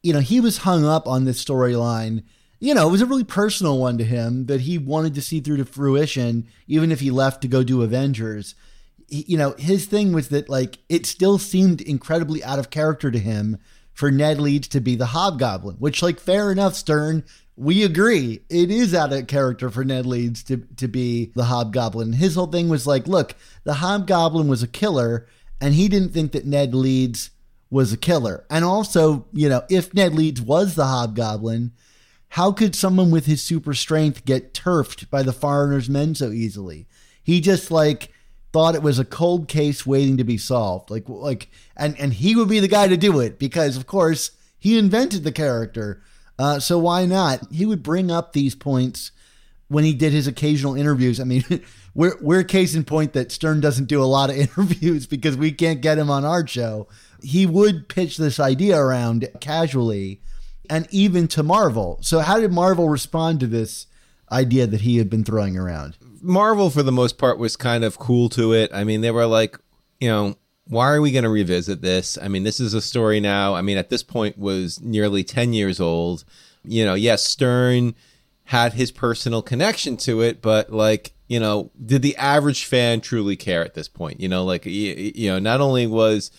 You 0.03 0.13
know, 0.13 0.19
he 0.19 0.39
was 0.39 0.59
hung 0.59 0.85
up 0.85 1.07
on 1.07 1.25
this 1.25 1.43
storyline 1.43 2.23
you 2.63 2.73
know, 2.73 2.87
it 2.87 2.91
was 2.91 3.01
a 3.01 3.05
really 3.05 3.25
personal 3.25 3.77
one 3.77 3.97
to 3.97 4.05
him 4.05 4.45
that 4.45 4.61
he 4.61 4.77
wanted 4.77 5.13
to 5.15 5.21
see 5.21 5.41
through 5.41 5.57
to 5.57 5.65
fruition, 5.65 6.47
even 6.65 6.93
if 6.93 7.01
he 7.01 7.11
left 7.11 7.41
to 7.41 7.49
go 7.49 7.61
do 7.61 7.81
Avengers. 7.81 8.55
He, 9.09 9.25
you 9.27 9.37
know, 9.37 9.53
his 9.57 9.85
thing 9.85 10.13
was 10.13 10.29
that, 10.29 10.47
like, 10.47 10.77
it 10.87 11.05
still 11.05 11.37
seemed 11.37 11.81
incredibly 11.81 12.41
out 12.41 12.59
of 12.59 12.69
character 12.69 13.11
to 13.11 13.19
him 13.19 13.57
for 13.91 14.11
Ned 14.11 14.39
Leeds 14.39 14.69
to 14.69 14.79
be 14.79 14.95
the 14.95 15.07
Hobgoblin, 15.07 15.75
which, 15.75 16.01
like, 16.01 16.21
fair 16.21 16.53
enough, 16.53 16.73
Stern. 16.73 17.25
we 17.57 17.83
agree 17.83 18.41
it 18.49 18.71
is 18.71 18.95
out 18.95 19.11
of 19.11 19.27
character 19.27 19.69
for 19.69 19.83
Ned 19.83 20.05
Leeds 20.05 20.41
to 20.45 20.57
to 20.77 20.87
be 20.87 21.33
the 21.35 21.45
Hobgoblin. 21.45 22.13
His 22.13 22.35
whole 22.35 22.47
thing 22.47 22.69
was 22.69 22.87
like, 22.87 23.07
look, 23.07 23.35
the 23.65 23.75
Hobgoblin 23.75 24.47
was 24.47 24.63
a 24.63 24.67
killer, 24.67 25.27
and 25.59 25.73
he 25.73 25.89
didn't 25.89 26.13
think 26.13 26.31
that 26.31 26.45
Ned 26.45 26.73
Leeds 26.73 27.29
was 27.69 27.91
a 27.91 27.97
killer. 27.97 28.45
And 28.49 28.63
also, 28.63 29.25
you 29.33 29.49
know, 29.49 29.63
if 29.69 29.93
Ned 29.93 30.15
Leeds 30.15 30.41
was 30.41 30.75
the 30.75 30.85
Hobgoblin, 30.85 31.73
how 32.33 32.51
could 32.51 32.75
someone 32.75 33.11
with 33.11 33.27
his 33.27 33.43
super 33.43 33.75
strength 33.75 34.25
get 34.25 34.55
turfed 34.55 35.07
by 35.11 35.21
the 35.21 35.31
foreigner's 35.31 35.87
men 35.87 36.15
so 36.15 36.31
easily? 36.31 36.87
He 37.21 37.39
just 37.39 37.69
like 37.69 38.11
thought 38.51 38.73
it 38.73 38.81
was 38.81 38.97
a 38.97 39.05
cold 39.05 39.47
case 39.47 39.85
waiting 39.85 40.17
to 40.17 40.23
be 40.23 40.39
solved. 40.39 40.89
Like 40.89 41.07
like 41.07 41.51
and 41.77 41.95
and 41.99 42.11
he 42.11 42.35
would 42.35 42.49
be 42.49 42.59
the 42.59 42.67
guy 42.67 42.87
to 42.87 42.97
do 42.97 43.19
it 43.19 43.37
because 43.37 43.77
of 43.77 43.85
course 43.85 44.31
he 44.57 44.79
invented 44.79 45.23
the 45.23 45.31
character. 45.31 46.01
Uh, 46.39 46.59
so 46.59 46.79
why 46.79 47.05
not? 47.05 47.51
He 47.51 47.67
would 47.67 47.83
bring 47.83 48.09
up 48.09 48.33
these 48.33 48.55
points 48.55 49.11
when 49.67 49.83
he 49.83 49.93
did 49.93 50.11
his 50.11 50.25
occasional 50.25 50.73
interviews. 50.73 51.19
I 51.19 51.25
mean, 51.25 51.43
we're 51.93 52.17
we're 52.19 52.43
case 52.43 52.73
in 52.73 52.83
point 52.83 53.13
that 53.13 53.31
Stern 53.31 53.61
doesn't 53.61 53.85
do 53.85 54.01
a 54.01 54.05
lot 54.05 54.31
of 54.31 54.37
interviews 54.37 55.05
because 55.05 55.37
we 55.37 55.51
can't 55.51 55.81
get 55.81 55.99
him 55.99 56.09
on 56.09 56.25
our 56.25 56.47
show. 56.47 56.87
He 57.21 57.45
would 57.45 57.89
pitch 57.89 58.17
this 58.17 58.39
idea 58.39 58.79
around 58.79 59.29
casually 59.39 60.19
and 60.69 60.87
even 60.91 61.27
to 61.29 61.43
Marvel. 61.43 61.99
So 62.01 62.19
how 62.19 62.39
did 62.39 62.51
Marvel 62.51 62.89
respond 62.89 63.39
to 63.41 63.47
this 63.47 63.87
idea 64.31 64.67
that 64.67 64.81
he 64.81 64.97
had 64.97 65.09
been 65.09 65.23
throwing 65.23 65.57
around? 65.57 65.97
Marvel, 66.21 66.69
for 66.69 66.83
the 66.83 66.91
most 66.91 67.17
part, 67.17 67.37
was 67.37 67.55
kind 67.55 67.83
of 67.83 67.99
cool 67.99 68.29
to 68.29 68.53
it. 68.53 68.71
I 68.73 68.83
mean, 68.83 69.01
they 69.01 69.11
were 69.11 69.25
like, 69.25 69.59
you 69.99 70.07
know, 70.07 70.35
why 70.67 70.91
are 70.91 71.01
we 71.01 71.11
going 71.11 71.25
to 71.25 71.29
revisit 71.29 71.81
this? 71.81 72.17
I 72.17 72.29
mean, 72.29 72.43
this 72.43 72.59
is 72.59 72.73
a 72.73 72.81
story 72.81 73.19
now. 73.19 73.53
I 73.53 73.61
mean, 73.61 73.77
at 73.77 73.89
this 73.89 74.03
point, 74.03 74.37
was 74.37 74.79
nearly 74.81 75.23
ten 75.23 75.51
years 75.51 75.81
old. 75.81 76.23
You 76.63 76.85
know, 76.85 76.93
yes, 76.93 77.23
Stern 77.23 77.95
had 78.45 78.73
his 78.73 78.91
personal 78.91 79.41
connection 79.41 79.97
to 79.97 80.21
it, 80.21 80.41
but 80.41 80.71
like, 80.71 81.13
you 81.27 81.39
know, 81.39 81.71
did 81.85 82.01
the 82.01 82.15
average 82.15 82.65
fan 82.65 83.01
truly 83.01 83.35
care 83.35 83.63
at 83.63 83.73
this 83.73 83.89
point? 83.89 84.21
You 84.21 84.29
know, 84.29 84.45
like, 84.45 84.65
you, 84.65 85.11
you 85.15 85.29
know, 85.29 85.39
not 85.39 85.59
only 85.59 85.87
was 85.87 86.31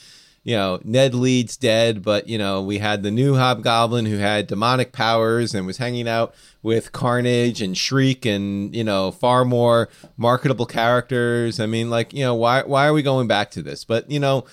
you 0.44 0.54
know, 0.54 0.78
Ned 0.84 1.14
Leeds 1.14 1.56
dead, 1.56 2.02
but 2.02 2.28
you 2.28 2.36
know, 2.36 2.62
we 2.62 2.78
had 2.78 3.02
the 3.02 3.10
new 3.10 3.34
Hobgoblin 3.34 4.04
who 4.04 4.18
had 4.18 4.46
demonic 4.46 4.92
powers 4.92 5.54
and 5.54 5.66
was 5.66 5.78
hanging 5.78 6.06
out 6.06 6.34
with 6.62 6.92
Carnage 6.92 7.62
and 7.62 7.76
Shriek 7.76 8.26
and 8.26 8.74
you 8.76 8.84
know, 8.84 9.10
far 9.10 9.44
more 9.44 9.88
marketable 10.18 10.66
characters. 10.66 11.58
I 11.58 11.66
mean, 11.66 11.88
like, 11.88 12.12
you 12.12 12.24
know, 12.24 12.34
why 12.34 12.62
why 12.62 12.86
are 12.86 12.92
we 12.92 13.02
going 13.02 13.26
back 13.26 13.50
to 13.52 13.62
this? 13.62 13.84
But 13.84 14.10
you 14.10 14.20
know, 14.20 14.44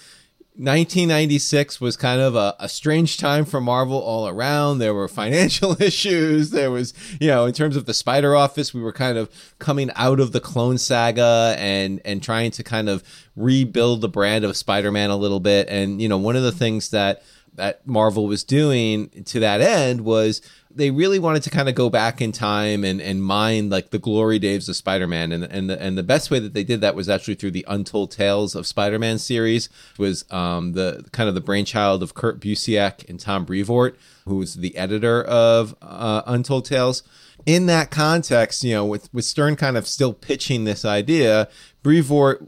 1996 0.56 1.80
was 1.80 1.96
kind 1.96 2.20
of 2.20 2.36
a, 2.36 2.56
a, 2.60 2.68
strange 2.68 3.18
time 3.18 3.46
for 3.46 3.62
Marvel 3.62 3.98
all 3.98 4.28
around. 4.28 4.80
There 4.80 4.94
were 4.94 5.08
financial 5.08 5.82
issues. 5.82 6.50
There 6.50 6.70
was, 6.70 6.94
you 7.22 7.28
know, 7.28 7.46
in 7.46 7.54
terms 7.54 7.78
of 7.78 7.86
the 7.86 7.94
Spider 7.94 8.36
Office, 8.36 8.74
we 8.74 8.82
were 8.82 8.92
kind 8.92 9.18
of 9.18 9.30
coming 9.60 9.92
out 9.96 10.20
of 10.20 10.34
the 10.34 10.42
Clone 10.42 10.78
Saga 10.78 11.56
and 11.58 12.02
and 12.04 12.22
trying 12.22 12.52
to 12.52 12.64
kind 12.64 12.90
of 12.90 13.02
rebuild 13.38 14.02
the 14.02 14.10
brand 14.10 14.44
of 14.44 14.58
Spider-Man 14.58 15.10
a 15.10 15.16
little 15.16 15.40
bit. 15.40 15.70
And 15.70 16.02
you 16.02 16.10
know, 16.10 16.18
one 16.18 16.36
of 16.36 16.44
the 16.44 16.52
things 16.52 16.90
that 16.90 17.24
that 17.54 17.88
Marvel 17.88 18.28
was 18.28 18.44
doing 18.44 19.10
to 19.26 19.40
that 19.40 19.62
end 19.62 20.02
was 20.02 20.42
they 20.76 20.92
really 20.92 21.20
wanted 21.20 21.44
to 21.44 21.50
kind 21.50 21.70
of 21.70 21.76
go 21.76 21.90
back 21.90 22.22
in 22.22 22.32
time 22.32 22.84
and, 22.84 23.02
and 23.02 23.24
mine 23.24 23.70
like 23.70 23.90
the 23.90 24.00
glory 24.00 24.40
days 24.40 24.68
of 24.70 24.76
Spider-Man 24.76 25.32
and 25.32 25.44
and 25.44 25.70
the, 25.70 25.82
and 25.82 25.98
the 25.98 26.04
best 26.04 26.32
way 26.32 26.40
that 26.40 26.54
they 26.54 26.64
did 26.64 26.82
that 26.82 26.96
was 26.96 27.10
actually 27.10 27.36
through 27.36 27.52
the 27.52 27.66
Untold 27.68 28.12
Tales 28.12 28.56
of 28.56 28.68
Spider-Man 28.68 29.18
series 29.18 29.70
was 29.98 30.26
um, 30.32 30.74
the 30.74 31.06
kind 31.12 31.30
of 31.30 31.36
the 31.36 31.42
brainchild 31.42 32.04
of 32.04 32.14
Kurt 32.14 32.40
Busiek 32.40 33.08
and 33.10 33.20
Tom 33.20 33.46
Brevoort 33.46 33.98
who 34.26 34.38
was 34.38 34.56
the 34.56 34.76
editor 34.78 35.24
of 35.24 35.76
uh, 35.82 36.22
Untold 36.26 36.66
Tales 36.66 37.04
in 37.46 37.66
that 37.66 37.90
context 37.90 38.64
you 38.64 38.74
know 38.74 38.86
with 38.86 39.12
with 39.14 39.26
Stern 39.26 39.56
kind 39.56 39.78
of 39.78 39.88
still 39.88 40.14
pitching 40.14 40.64
this 40.64 40.86
idea 40.86 41.50
Brevoort 41.84 42.48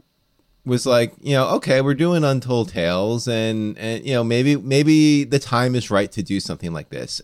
was 0.64 0.86
like, 0.86 1.12
you 1.20 1.34
know, 1.34 1.48
okay, 1.50 1.80
we're 1.80 1.94
doing 1.94 2.24
Untold 2.24 2.70
Tales, 2.70 3.28
and 3.28 3.76
and 3.78 4.04
you 4.04 4.14
know, 4.14 4.24
maybe 4.24 4.56
maybe 4.56 5.24
the 5.24 5.38
time 5.38 5.74
is 5.74 5.90
right 5.90 6.10
to 6.12 6.22
do 6.22 6.40
something 6.40 6.72
like 6.72 6.88
this. 6.88 7.20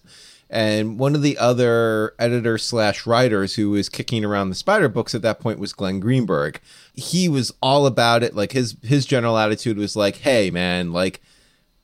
And 0.50 0.98
one 0.98 1.14
of 1.14 1.22
the 1.22 1.38
other 1.38 2.14
editor 2.18 2.58
slash 2.58 3.06
writers 3.06 3.54
who 3.54 3.70
was 3.70 3.88
kicking 3.88 4.24
around 4.24 4.48
the 4.48 4.56
Spider 4.56 4.88
books 4.88 5.14
at 5.14 5.22
that 5.22 5.38
point 5.38 5.60
was 5.60 5.72
Glenn 5.72 6.00
Greenberg. 6.00 6.60
He 6.92 7.28
was 7.28 7.52
all 7.62 7.86
about 7.86 8.22
it. 8.22 8.34
Like 8.34 8.52
his 8.52 8.76
his 8.82 9.06
general 9.06 9.38
attitude 9.38 9.78
was 9.78 9.96
like, 9.96 10.16
"Hey, 10.16 10.50
man, 10.50 10.92
like." 10.92 11.20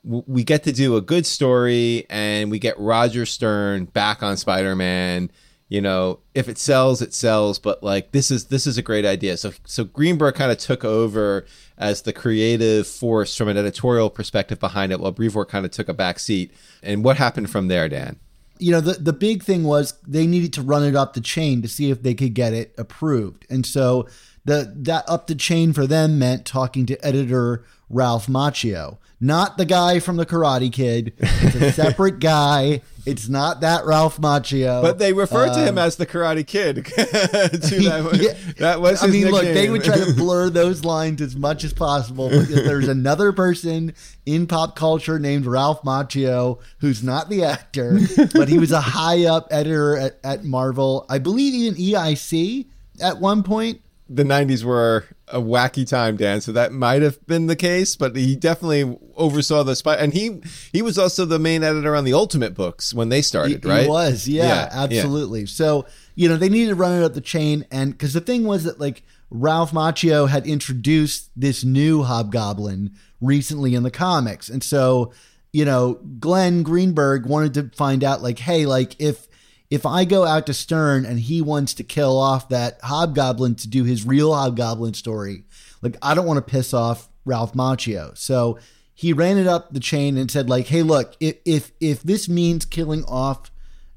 We 0.08 0.44
get 0.44 0.62
to 0.62 0.72
do 0.72 0.94
a 0.94 1.00
good 1.00 1.26
story, 1.26 2.06
and 2.08 2.48
we 2.48 2.60
get 2.60 2.78
Roger 2.78 3.26
Stern 3.26 3.86
back 3.86 4.22
on 4.22 4.36
Spider-Man 4.36 5.32
you 5.68 5.80
know 5.80 6.20
if 6.34 6.48
it 6.48 6.58
sells 6.58 7.02
it 7.02 7.12
sells 7.12 7.58
but 7.58 7.82
like 7.82 8.12
this 8.12 8.30
is 8.30 8.46
this 8.46 8.66
is 8.66 8.78
a 8.78 8.82
great 8.82 9.04
idea 9.04 9.36
so 9.36 9.52
so 9.64 9.84
greenberg 9.84 10.34
kind 10.34 10.52
of 10.52 10.58
took 10.58 10.84
over 10.84 11.44
as 11.76 12.02
the 12.02 12.12
creative 12.12 12.86
force 12.86 13.36
from 13.36 13.48
an 13.48 13.56
editorial 13.56 14.08
perspective 14.08 14.60
behind 14.60 14.92
it 14.92 15.00
while 15.00 15.12
brevoort 15.12 15.48
kind 15.48 15.64
of 15.64 15.72
took 15.72 15.88
a 15.88 15.94
back 15.94 16.18
seat 16.18 16.52
and 16.82 17.04
what 17.04 17.16
happened 17.16 17.50
from 17.50 17.68
there 17.68 17.88
dan 17.88 18.18
you 18.58 18.72
know 18.72 18.80
the 18.80 18.94
the 18.94 19.12
big 19.12 19.42
thing 19.42 19.64
was 19.64 19.94
they 20.06 20.26
needed 20.26 20.52
to 20.54 20.62
run 20.62 20.84
it 20.84 20.96
up 20.96 21.14
the 21.14 21.20
chain 21.20 21.62
to 21.62 21.68
see 21.68 21.90
if 21.90 22.02
they 22.02 22.14
could 22.14 22.34
get 22.34 22.52
it 22.52 22.74
approved. 22.78 23.46
And 23.50 23.64
so 23.64 24.08
the 24.46 24.72
that 24.76 25.04
up 25.08 25.26
the 25.26 25.34
chain 25.34 25.72
for 25.72 25.86
them 25.86 26.18
meant 26.18 26.46
talking 26.46 26.86
to 26.86 27.06
editor 27.06 27.64
Ralph 27.88 28.26
Macchio 28.26 28.98
not 29.20 29.56
the 29.56 29.64
guy 29.64 29.98
from 29.98 30.16
the 30.16 30.26
Karate 30.26 30.70
Kid. 30.70 31.14
It's 31.18 31.54
a 31.54 31.72
separate 31.84 32.20
guy. 32.20 32.82
It's 33.06 33.28
not 33.28 33.60
that 33.62 33.86
Ralph 33.86 34.20
Macchio. 34.20 34.82
But 34.82 34.98
they 34.98 35.12
refer 35.12 35.46
to 35.46 35.60
him 35.60 35.78
um, 35.78 35.78
as 35.78 35.96
the 35.96 36.06
Karate 36.06 36.46
Kid. 36.46 36.76
that, 36.96 38.18
yeah. 38.20 38.52
that 38.58 38.80
was 38.80 39.02
I 39.02 39.06
mean, 39.06 39.24
nickname. 39.24 39.32
look, 39.32 39.44
they 39.44 39.70
would 39.70 39.84
try 39.84 39.96
to 39.96 40.12
blur 40.12 40.50
those 40.50 40.84
lines 40.84 41.22
as 41.22 41.34
much 41.34 41.64
as 41.64 41.72
possible. 41.72 42.28
Because 42.28 42.64
there's 42.64 42.88
another 42.88 43.32
person 43.32 43.94
in 44.26 44.46
pop 44.46 44.76
culture 44.76 45.18
named 45.18 45.46
Ralph 45.46 45.82
Macchio 45.82 46.60
who's 46.78 47.02
not 47.02 47.30
the 47.30 47.44
actor, 47.44 47.98
but 48.34 48.48
he 48.48 48.58
was 48.58 48.72
a 48.72 48.80
high 48.80 49.24
up 49.24 49.48
editor 49.50 49.96
at, 49.96 50.18
at 50.24 50.44
Marvel. 50.44 51.06
I 51.08 51.18
believe 51.18 51.54
even 51.54 51.74
EIC 51.80 52.66
at 53.00 53.18
one 53.18 53.42
point 53.42 53.80
the 54.08 54.22
90s 54.22 54.62
were 54.62 55.04
a 55.28 55.40
wacky 55.40 55.88
time 55.88 56.16
dan 56.16 56.40
so 56.40 56.52
that 56.52 56.72
might 56.72 57.02
have 57.02 57.24
been 57.26 57.46
the 57.46 57.56
case 57.56 57.96
but 57.96 58.14
he 58.14 58.36
definitely 58.36 58.96
oversaw 59.16 59.64
the 59.64 59.74
spy 59.74 59.96
and 59.96 60.12
he 60.14 60.40
he 60.72 60.80
was 60.80 60.96
also 60.96 61.24
the 61.24 61.38
main 61.38 61.64
editor 61.64 61.96
on 61.96 62.04
the 62.04 62.12
ultimate 62.12 62.54
books 62.54 62.94
when 62.94 63.08
they 63.08 63.20
started 63.20 63.64
he, 63.64 63.68
right 63.68 63.82
he 63.82 63.88
was 63.88 64.28
yeah, 64.28 64.44
yeah 64.44 64.68
absolutely 64.70 65.40
yeah. 65.40 65.46
so 65.46 65.84
you 66.14 66.28
know 66.28 66.36
they 66.36 66.48
needed 66.48 66.68
to 66.68 66.74
run 66.76 67.00
it 67.00 67.04
up 67.04 67.14
the 67.14 67.20
chain 67.20 67.66
and 67.72 67.92
because 67.92 68.12
the 68.12 68.20
thing 68.20 68.44
was 68.44 68.62
that 68.62 68.78
like 68.78 69.02
ralph 69.30 69.72
macchio 69.72 70.28
had 70.28 70.46
introduced 70.46 71.30
this 71.34 71.64
new 71.64 72.04
hobgoblin 72.04 72.94
recently 73.20 73.74
in 73.74 73.82
the 73.82 73.90
comics 73.90 74.48
and 74.48 74.62
so 74.62 75.12
you 75.52 75.64
know 75.64 75.94
glenn 76.20 76.62
greenberg 76.62 77.26
wanted 77.26 77.52
to 77.54 77.76
find 77.76 78.04
out 78.04 78.22
like 78.22 78.38
hey 78.38 78.66
like 78.66 78.94
if 79.00 79.26
if 79.70 79.84
I 79.84 80.04
go 80.04 80.24
out 80.24 80.46
to 80.46 80.54
Stern 80.54 81.04
and 81.04 81.18
he 81.18 81.42
wants 81.42 81.74
to 81.74 81.84
kill 81.84 82.18
off 82.18 82.48
that 82.50 82.78
hobgoblin 82.82 83.56
to 83.56 83.68
do 83.68 83.84
his 83.84 84.06
real 84.06 84.34
hobgoblin 84.34 84.94
story, 84.94 85.44
like 85.82 85.96
I 86.02 86.14
don't 86.14 86.26
want 86.26 86.38
to 86.38 86.50
piss 86.50 86.72
off 86.72 87.08
Ralph 87.24 87.54
Macchio. 87.54 88.16
So 88.16 88.58
he 88.94 89.12
ran 89.12 89.38
it 89.38 89.46
up 89.46 89.72
the 89.72 89.80
chain 89.80 90.16
and 90.16 90.30
said, 90.30 90.48
like, 90.48 90.68
hey, 90.68 90.82
look, 90.82 91.16
if 91.20 91.36
if 91.44 91.72
if 91.80 92.02
this 92.02 92.28
means 92.28 92.64
killing 92.64 93.04
off 93.04 93.50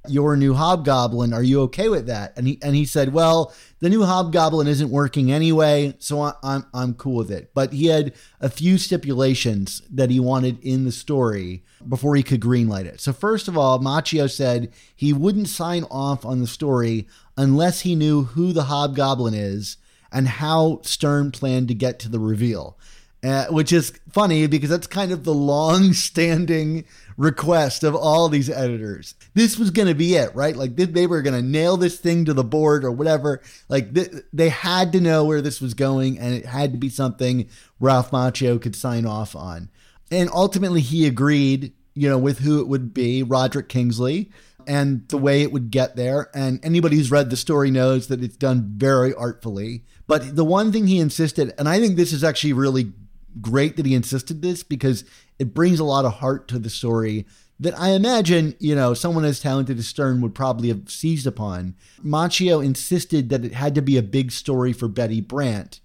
your 0.07 0.37
new 0.37 0.53
hobgoblin 0.53 1.33
are 1.33 1.43
you 1.43 1.61
okay 1.61 1.89
with 1.89 2.07
that 2.07 2.31
and 2.37 2.47
he 2.47 2.57
and 2.63 2.73
he 2.73 2.85
said 2.85 3.13
well 3.13 3.53
the 3.79 3.89
new 3.89 4.03
hobgoblin 4.03 4.65
isn't 4.65 4.89
working 4.89 5.29
anyway 5.29 5.93
so 5.99 6.21
I, 6.21 6.33
I'm 6.41 6.65
I'm 6.73 6.93
cool 6.93 7.17
with 7.17 7.29
it 7.29 7.51
but 7.53 7.73
he 7.73 7.87
had 7.87 8.13
a 8.39 8.49
few 8.49 8.77
stipulations 8.77 9.81
that 9.91 10.09
he 10.09 10.19
wanted 10.19 10.57
in 10.63 10.85
the 10.85 10.91
story 10.93 11.63
before 11.87 12.15
he 12.15 12.23
could 12.23 12.41
greenlight 12.41 12.85
it 12.85 12.99
so 12.99 13.13
first 13.13 13.47
of 13.47 13.57
all 13.57 13.79
Macchio 13.79 14.29
said 14.29 14.71
he 14.95 15.13
wouldn't 15.13 15.47
sign 15.47 15.83
off 15.85 16.25
on 16.25 16.39
the 16.39 16.47
story 16.47 17.07
unless 17.37 17.81
he 17.81 17.95
knew 17.95 18.23
who 18.23 18.51
the 18.51 18.63
hobgoblin 18.63 19.33
is 19.33 19.77
and 20.11 20.27
how 20.27 20.81
Stern 20.83 21.31
planned 21.31 21.67
to 21.67 21.73
get 21.73 21.99
to 21.99 22.09
the 22.09 22.19
reveal 22.19 22.77
uh, 23.21 23.47
which 23.47 23.73
is 23.73 23.91
funny 24.11 24.47
because 24.47 24.69
that's 24.69 24.87
kind 24.87 25.11
of 25.11 25.23
the 25.23 25.33
long 25.33 25.91
standing 25.93 26.85
request 27.17 27.83
of 27.83 27.93
all 27.93 28.29
these 28.29 28.49
editors. 28.49 29.13
This 29.33 29.59
was 29.59 29.71
going 29.71 29.89
to 29.89 29.95
be 29.95 30.15
it, 30.15 30.33
right? 30.33 30.55
Like 30.55 30.77
they 30.77 31.05
were 31.05 31.21
going 31.21 31.35
to 31.35 31.47
nail 31.47 31.75
this 31.75 31.99
thing 31.99 32.23
to 32.25 32.33
the 32.33 32.45
board 32.45 32.85
or 32.85 32.91
whatever. 32.91 33.41
Like 33.67 33.89
they 34.31 34.49
had 34.49 34.93
to 34.93 35.01
know 35.01 35.25
where 35.25 35.41
this 35.41 35.59
was 35.59 35.73
going 35.73 36.17
and 36.17 36.33
it 36.33 36.45
had 36.45 36.71
to 36.71 36.77
be 36.77 36.89
something 36.89 37.49
Ralph 37.79 38.11
Macchio 38.11 38.61
could 38.61 38.75
sign 38.75 39.05
off 39.05 39.35
on. 39.35 39.69
And 40.11 40.29
ultimately 40.33 40.81
he 40.81 41.05
agreed, 41.05 41.73
you 41.93 42.09
know, 42.09 42.17
with 42.17 42.39
who 42.39 42.59
it 42.59 42.67
would 42.67 42.93
be, 42.93 43.23
Roderick 43.23 43.69
Kingsley 43.69 44.31
and 44.67 45.07
the 45.09 45.17
way 45.17 45.41
it 45.41 45.51
would 45.51 45.71
get 45.71 45.95
there. 45.95 46.29
And 46.33 46.63
anybody 46.63 46.95
who's 46.95 47.11
read 47.11 47.29
the 47.29 47.37
story 47.37 47.71
knows 47.71 48.07
that 48.07 48.23
it's 48.23 48.37
done 48.37 48.73
very 48.75 49.13
artfully. 49.13 49.83
But 50.07 50.35
the 50.35 50.45
one 50.45 50.71
thing 50.71 50.87
he 50.87 50.99
insisted, 50.99 51.53
and 51.57 51.67
I 51.67 51.79
think 51.79 51.95
this 51.95 52.13
is 52.13 52.23
actually 52.23 52.53
really 52.53 52.93
great 53.41 53.77
that 53.77 53.85
he 53.85 53.95
insisted 53.95 54.41
this 54.41 54.63
because 54.63 55.05
it 55.37 55.53
brings 55.53 55.79
a 55.79 55.83
lot 55.83 56.05
of 56.05 56.15
heart 56.15 56.47
to 56.49 56.59
the 56.59 56.69
story 56.69 57.25
that 57.59 57.77
I 57.77 57.89
imagine, 57.89 58.55
you 58.59 58.75
know, 58.75 58.93
someone 58.93 59.25
as 59.25 59.39
talented 59.39 59.77
as 59.79 59.87
Stern 59.87 60.21
would 60.21 60.33
probably 60.33 60.69
have 60.69 60.89
seized 60.89 61.27
upon. 61.27 61.75
Macchio 62.03 62.63
insisted 62.63 63.29
that 63.29 63.43
it 63.43 63.53
had 63.53 63.75
to 63.75 63.81
be 63.81 63.97
a 63.97 64.03
big 64.03 64.31
story 64.31 64.71
for 64.71 64.87
Betty 64.87 65.19
Brant 65.19 65.79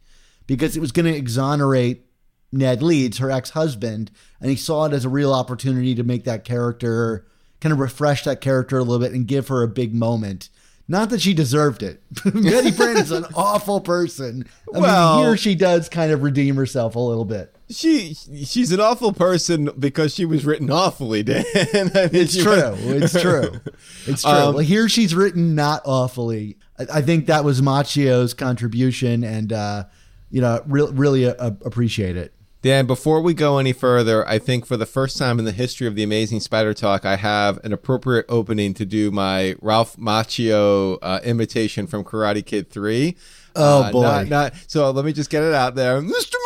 because 0.46 0.76
it 0.76 0.80
was 0.80 0.92
going 0.92 1.06
to 1.06 1.18
exonerate 1.18 2.06
Ned 2.54 2.82
Leeds, 2.82 3.18
her 3.18 3.30
ex 3.30 3.50
husband, 3.50 4.10
and 4.40 4.50
he 4.50 4.56
saw 4.56 4.84
it 4.86 4.92
as 4.92 5.04
a 5.04 5.08
real 5.08 5.32
opportunity 5.32 5.94
to 5.94 6.02
make 6.04 6.24
that 6.24 6.44
character 6.44 7.26
kind 7.60 7.72
of 7.72 7.78
refresh 7.78 8.24
that 8.24 8.40
character 8.40 8.78
a 8.78 8.82
little 8.82 9.04
bit 9.04 9.12
and 9.14 9.26
give 9.26 9.48
her 9.48 9.62
a 9.62 9.68
big 9.68 9.94
moment. 9.94 10.48
Not 10.86 11.08
that 11.10 11.22
she 11.22 11.32
deserved 11.32 11.82
it. 11.82 12.02
Betty 12.24 12.70
Brant 12.70 12.98
is 12.98 13.10
an 13.10 13.24
awful 13.34 13.80
person. 13.80 14.46
I 14.74 14.78
Well- 14.80 15.16
mean, 15.16 15.24
here 15.26 15.36
she 15.38 15.54
does 15.54 15.88
kind 15.88 16.12
of 16.12 16.22
redeem 16.22 16.56
herself 16.56 16.94
a 16.94 16.98
little 17.00 17.24
bit. 17.24 17.54
She 17.70 18.12
she's 18.12 18.70
an 18.72 18.80
awful 18.80 19.14
person 19.14 19.70
because 19.78 20.14
she 20.14 20.26
was 20.26 20.44
written 20.44 20.70
awfully, 20.70 21.22
Dan. 21.22 21.44
I 21.54 21.82
mean, 21.84 22.08
It's 22.12 22.36
true. 22.36 22.52
was- 22.52 23.14
It's 23.14 23.20
true. 23.22 23.60
It's 24.06 24.20
true. 24.22 24.30
Um, 24.30 24.54
well, 24.56 24.58
here 24.58 24.86
she's 24.90 25.14
written 25.14 25.54
not 25.54 25.80
awfully. 25.86 26.58
I, 26.78 26.98
I 26.98 27.00
think 27.02 27.24
that 27.26 27.42
was 27.44 27.62
Macchio's 27.62 28.34
contribution, 28.34 29.24
and 29.24 29.50
uh, 29.54 29.84
you 30.30 30.42
know, 30.42 30.62
re- 30.66 30.90
really 30.92 31.26
uh, 31.26 31.52
appreciate 31.64 32.18
it. 32.18 32.34
Dan, 32.64 32.86
before 32.86 33.20
we 33.20 33.34
go 33.34 33.58
any 33.58 33.74
further, 33.74 34.26
I 34.26 34.38
think 34.38 34.64
for 34.64 34.78
the 34.78 34.86
first 34.86 35.18
time 35.18 35.38
in 35.38 35.44
the 35.44 35.52
history 35.52 35.86
of 35.86 35.96
the 35.96 36.02
Amazing 36.02 36.40
Spider 36.40 36.72
Talk, 36.72 37.04
I 37.04 37.16
have 37.16 37.62
an 37.62 37.74
appropriate 37.74 38.24
opening 38.26 38.72
to 38.72 38.86
do 38.86 39.10
my 39.10 39.54
Ralph 39.60 39.98
Macchio 39.98 40.96
uh, 41.02 41.20
imitation 41.24 41.86
from 41.86 42.04
Karate 42.04 42.42
Kid 42.42 42.70
3. 42.70 43.16
Oh, 43.54 43.82
Uh, 43.82 43.92
boy. 43.92 44.00
Not, 44.00 44.28
not, 44.28 44.54
so 44.66 44.90
let 44.92 45.04
me 45.04 45.12
just 45.12 45.28
get 45.28 45.42
it 45.42 45.52
out 45.52 45.74
there. 45.74 46.00
Mr. 46.00 46.36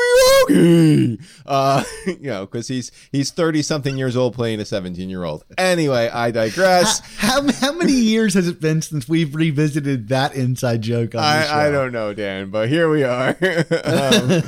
Uh, 1.47 1.83
you 2.07 2.17
know, 2.31 2.47
because 2.47 2.69
he's 2.69 2.93
he's 3.13 3.31
30 3.31 3.63
something 3.63 3.97
years 3.97 4.17
old 4.17 4.35
playing 4.35 4.61
a 4.61 4.65
17 4.65 5.09
year 5.09 5.25
old. 5.25 5.45
Anyway, 5.57 6.09
I 6.09 6.31
digress. 6.31 7.01
How, 7.17 7.51
how 7.53 7.73
many 7.73 7.93
years 7.93 8.35
has 8.35 8.49
it 8.49 8.61
been 8.61 8.83
since 8.83 9.09
we've 9.09 9.35
revisited 9.35 10.09
that 10.09 10.35
inside 10.35 10.83
joke 10.83 11.15
on 11.15 11.23
the 11.23 11.47
show? 11.47 11.55
I, 11.55 11.67
I 11.67 11.71
don't 11.71 11.93
know, 11.93 12.15
Dan, 12.15 12.51
but 12.51 12.69
here 12.69 12.89
we 12.91 13.03
are. 13.05 13.29
um, 13.85 14.43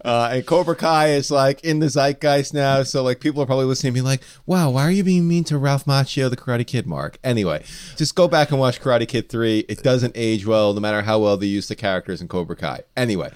uh, 0.04 0.30
and 0.32 0.46
Cobra 0.46 0.76
Kai 0.76 1.10
is 1.10 1.30
like 1.30 1.62
in 1.64 1.78
the 1.78 1.86
zeitgeist 1.86 2.54
now, 2.54 2.82
so 2.82 3.02
like 3.02 3.20
people 3.20 3.42
are 3.42 3.46
probably 3.46 3.66
listening 3.66 3.90
and 3.90 3.94
being 3.94 4.04
like, 4.04 4.22
"Wow, 4.46 4.70
why 4.70 4.82
are 4.82 4.90
you 4.90 5.04
being 5.04 5.28
mean 5.28 5.44
to 5.44 5.58
Ralph 5.58 5.84
Macchio, 5.84 6.28
the 6.30 6.36
Karate 6.36 6.66
Kid?" 6.66 6.86
Mark. 6.86 7.18
Anyway, 7.22 7.62
just 7.96 8.14
go 8.14 8.26
back 8.26 8.50
and 8.50 8.58
watch 8.58 8.80
Karate 8.80 9.06
Kid 9.06 9.28
three. 9.28 9.60
It 9.68 9.82
doesn't 9.82 10.12
age 10.16 10.46
well, 10.46 10.72
no 10.72 10.80
matter 10.80 11.02
how 11.02 11.18
well 11.18 11.36
they 11.36 11.46
use 11.46 11.68
the 11.68 11.76
characters 11.76 12.20
in 12.20 12.28
Cobra 12.28 12.56
Kai. 12.56 12.82
Anyway, 12.96 13.30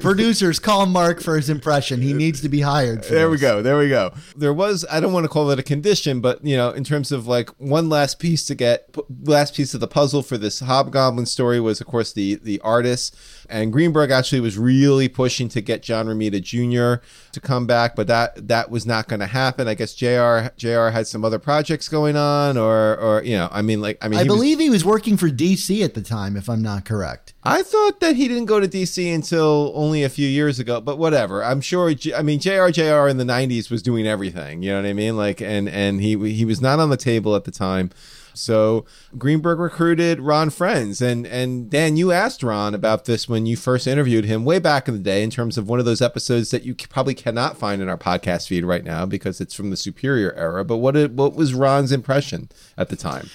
Producers, 0.00 0.58
call 0.58 0.77
Mark 0.86 1.20
for 1.20 1.36
his 1.36 1.48
impression. 1.50 2.00
He 2.02 2.12
needs 2.12 2.40
to 2.42 2.48
be 2.48 2.60
hired. 2.60 3.04
There 3.04 3.30
we 3.30 3.38
go. 3.38 3.62
There 3.62 3.78
we 3.78 3.88
go. 3.88 4.12
There 4.36 4.52
was, 4.52 4.84
I 4.90 5.00
don't 5.00 5.12
want 5.12 5.24
to 5.24 5.28
call 5.28 5.50
it 5.50 5.58
a 5.58 5.62
condition, 5.62 6.20
but 6.20 6.44
you 6.44 6.56
know, 6.56 6.70
in 6.70 6.84
terms 6.84 7.12
of 7.12 7.26
like 7.26 7.50
one 7.58 7.88
last 7.88 8.18
piece 8.18 8.46
to 8.46 8.54
get, 8.54 8.94
last 9.24 9.54
piece 9.54 9.74
of 9.74 9.80
the 9.80 9.88
puzzle 9.88 10.22
for 10.22 10.38
this 10.38 10.60
Hobgoblin 10.60 11.26
story 11.26 11.60
was, 11.60 11.80
of 11.80 11.86
course, 11.86 12.12
the 12.12 12.36
the 12.36 12.60
artist. 12.60 13.16
And 13.50 13.72
Greenberg 13.72 14.10
actually 14.10 14.40
was 14.40 14.58
really 14.58 15.08
pushing 15.08 15.48
to 15.50 15.62
get 15.62 15.82
John 15.82 16.06
Romita 16.06 16.42
Jr. 16.42 17.02
to 17.32 17.40
come 17.40 17.66
back, 17.66 17.96
but 17.96 18.06
that 18.06 18.48
that 18.48 18.70
was 18.70 18.84
not 18.84 19.08
going 19.08 19.20
to 19.20 19.26
happen. 19.26 19.66
I 19.68 19.74
guess 19.74 19.94
Jr. 19.94 20.48
Jr. 20.58 20.88
had 20.88 21.06
some 21.06 21.24
other 21.24 21.38
projects 21.38 21.88
going 21.88 22.14
on, 22.16 22.58
or 22.58 22.96
or 22.98 23.22
you 23.24 23.36
know, 23.36 23.48
I 23.50 23.62
mean, 23.62 23.80
like 23.80 23.96
I 24.02 24.08
mean, 24.08 24.18
I 24.20 24.24
he 24.24 24.28
was- 24.28 24.36
believe 24.36 24.58
he 24.58 24.68
was 24.70 24.84
working 24.84 25.16
for 25.16 25.28
DC 25.28 25.82
at 25.82 25.94
the 25.94 26.02
time, 26.02 26.36
if 26.36 26.48
I'm 26.50 26.60
not 26.62 26.84
correct. 26.84 27.32
I 27.42 27.62
thought 27.62 28.00
that 28.00 28.16
he 28.16 28.28
didn't 28.28 28.44
go 28.46 28.60
to 28.60 28.68
DC 28.68 29.14
until 29.14 29.72
only 29.74 30.02
a 30.02 30.10
few 30.10 30.28
years 30.28 30.57
ago, 30.58 30.80
but 30.80 30.98
whatever. 30.98 31.44
I'm 31.44 31.60
sure. 31.60 31.92
I 32.16 32.22
mean, 32.22 32.40
Jr. 32.40 32.68
Jr. 32.68 33.08
in 33.08 33.18
the 33.18 33.24
'90s 33.24 33.70
was 33.70 33.82
doing 33.82 34.06
everything. 34.06 34.62
You 34.62 34.70
know 34.70 34.82
what 34.82 34.88
I 34.88 34.92
mean? 34.92 35.16
Like, 35.16 35.40
and 35.40 35.68
and 35.68 36.00
he 36.00 36.16
he 36.32 36.44
was 36.44 36.60
not 36.60 36.78
on 36.80 36.90
the 36.90 36.96
table 36.96 37.36
at 37.36 37.44
the 37.44 37.50
time. 37.50 37.90
So 38.38 38.84
Greenberg 39.16 39.58
recruited 39.58 40.20
Ron 40.20 40.50
Frenz, 40.50 41.02
and 41.02 41.26
and 41.26 41.68
Dan, 41.68 41.96
you 41.96 42.12
asked 42.12 42.42
Ron 42.42 42.74
about 42.74 43.04
this 43.04 43.28
when 43.28 43.46
you 43.46 43.56
first 43.56 43.86
interviewed 43.86 44.24
him 44.24 44.44
way 44.44 44.58
back 44.58 44.86
in 44.86 44.94
the 44.94 45.00
day, 45.00 45.22
in 45.22 45.30
terms 45.30 45.58
of 45.58 45.68
one 45.68 45.80
of 45.80 45.84
those 45.84 46.00
episodes 46.00 46.50
that 46.50 46.62
you 46.62 46.74
probably 46.74 47.14
cannot 47.14 47.56
find 47.56 47.82
in 47.82 47.88
our 47.88 47.98
podcast 47.98 48.46
feed 48.46 48.64
right 48.64 48.84
now 48.84 49.04
because 49.04 49.40
it's 49.40 49.54
from 49.54 49.70
the 49.70 49.76
Superior 49.76 50.32
era. 50.34 50.64
But 50.64 50.76
what 50.76 50.94
what 51.12 51.34
was 51.34 51.52
Ron's 51.52 51.92
impression 51.92 52.48
at 52.76 52.88
the 52.88 52.96
time? 52.96 53.28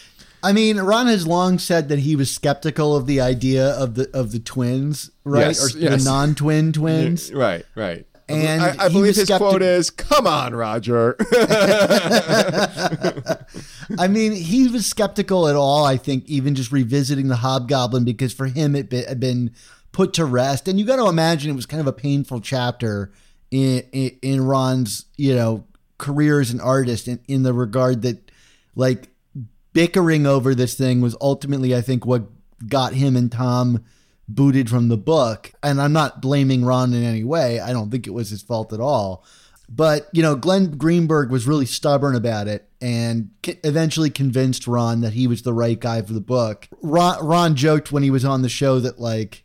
I 0.44 0.52
mean, 0.52 0.78
Ron 0.78 1.08
has 1.08 1.26
long 1.26 1.58
said 1.58 1.88
that 1.90 2.00
he 2.00 2.18
was 2.18 2.30
skeptical 2.30 2.96
of 2.96 3.08
the 3.08 3.22
idea 3.22 3.70
of 3.70 3.96
the 3.96 4.10
of 4.14 4.32
the 4.32 4.40
twins, 4.40 5.10
right? 5.24 5.48
Yes, 5.48 5.64
or 5.64 5.80
yes. 5.80 6.04
the 6.04 6.10
non-twin 6.10 6.74
twins. 6.74 7.32
Right, 7.34 7.66
right. 7.76 8.06
And 8.28 8.62
I, 8.62 8.86
I 8.86 8.90
believe 8.90 9.16
his 9.16 9.26
skeptic- 9.26 9.38
quote 9.38 9.62
is, 9.62 9.90
"Come 9.90 10.28
on, 10.28 10.54
Roger." 10.54 11.16
I 13.98 14.08
mean, 14.10 14.34
he 14.34 14.68
was 14.68 14.86
skeptical 14.86 15.48
at 15.48 15.56
all. 15.56 15.86
I 15.86 15.98
think 15.98 16.26
even 16.26 16.56
just 16.56 16.72
revisiting 16.72 17.30
the 17.30 17.38
Hobgoblin 17.38 18.04
because 18.04 18.34
for 18.34 18.48
him 18.48 18.76
it 18.76 18.90
be- 18.90 19.04
had 19.04 19.20
been 19.20 19.52
put 19.92 20.14
to 20.14 20.26
rest, 20.26 20.68
and 20.68 20.80
you 20.80 20.86
got 20.86 20.98
to 20.98 21.08
imagine 21.08 21.52
it 21.52 21.56
was 21.56 21.66
kind 21.66 21.82
of 21.82 21.88
a 21.88 21.94
painful 21.94 22.42
chapter 22.42 23.14
in 23.50 23.84
in, 23.92 24.18
in 24.22 24.46
Ron's 24.46 25.06
you 25.16 25.36
know 25.36 25.66
career 25.98 26.42
as 26.42 26.52
an 26.52 26.60
artist, 26.60 27.08
in, 27.08 27.20
in 27.28 27.44
the 27.44 27.54
regard 27.54 28.02
that 28.02 28.30
like 28.76 29.10
bickering 29.74 30.26
over 30.26 30.56
this 30.56 30.76
thing 30.76 31.02
was 31.02 31.16
ultimately, 31.20 31.76
I 31.76 31.82
think, 31.82 32.06
what 32.06 32.24
got 32.68 32.94
him 32.94 33.16
and 33.16 33.32
Tom 33.32 33.84
booted 34.28 34.70
from 34.70 34.88
the 34.88 34.98
book. 34.98 35.52
And 35.62 35.82
I'm 35.82 35.94
not 35.94 36.22
blaming 36.22 36.64
Ron 36.64 36.94
in 36.94 37.04
any 37.04 37.24
way. 37.24 37.60
I 37.60 37.74
don't 37.74 37.90
think 37.90 38.08
it 38.08 38.14
was 38.14 38.30
his 38.30 38.42
fault 38.42 38.72
at 38.74 38.80
all. 38.80 39.26
But, 39.70 40.08
you 40.14 40.22
know, 40.22 40.36
Glenn 40.36 40.78
Greenberg 40.78 41.32
was 41.32 41.48
really 41.48 41.66
stubborn 41.66 42.16
about 42.16 42.48
it 42.48 42.70
and 42.80 43.32
eventually 43.44 44.10
convinced 44.10 44.68
Ron 44.68 45.02
that 45.02 45.14
he 45.14 45.26
was 45.26 45.42
the 45.42 45.54
right 45.54 45.80
guy 45.80 46.02
for 46.02 46.14
the 46.14 46.22
book. 46.22 46.68
Ron, 46.82 47.26
Ron 47.26 47.56
joked 47.56 47.92
when 47.92 48.04
he 48.04 48.12
was 48.12 48.26
on 48.26 48.42
the 48.42 48.50
show 48.50 48.80
that, 48.80 49.00
like, 49.00 49.44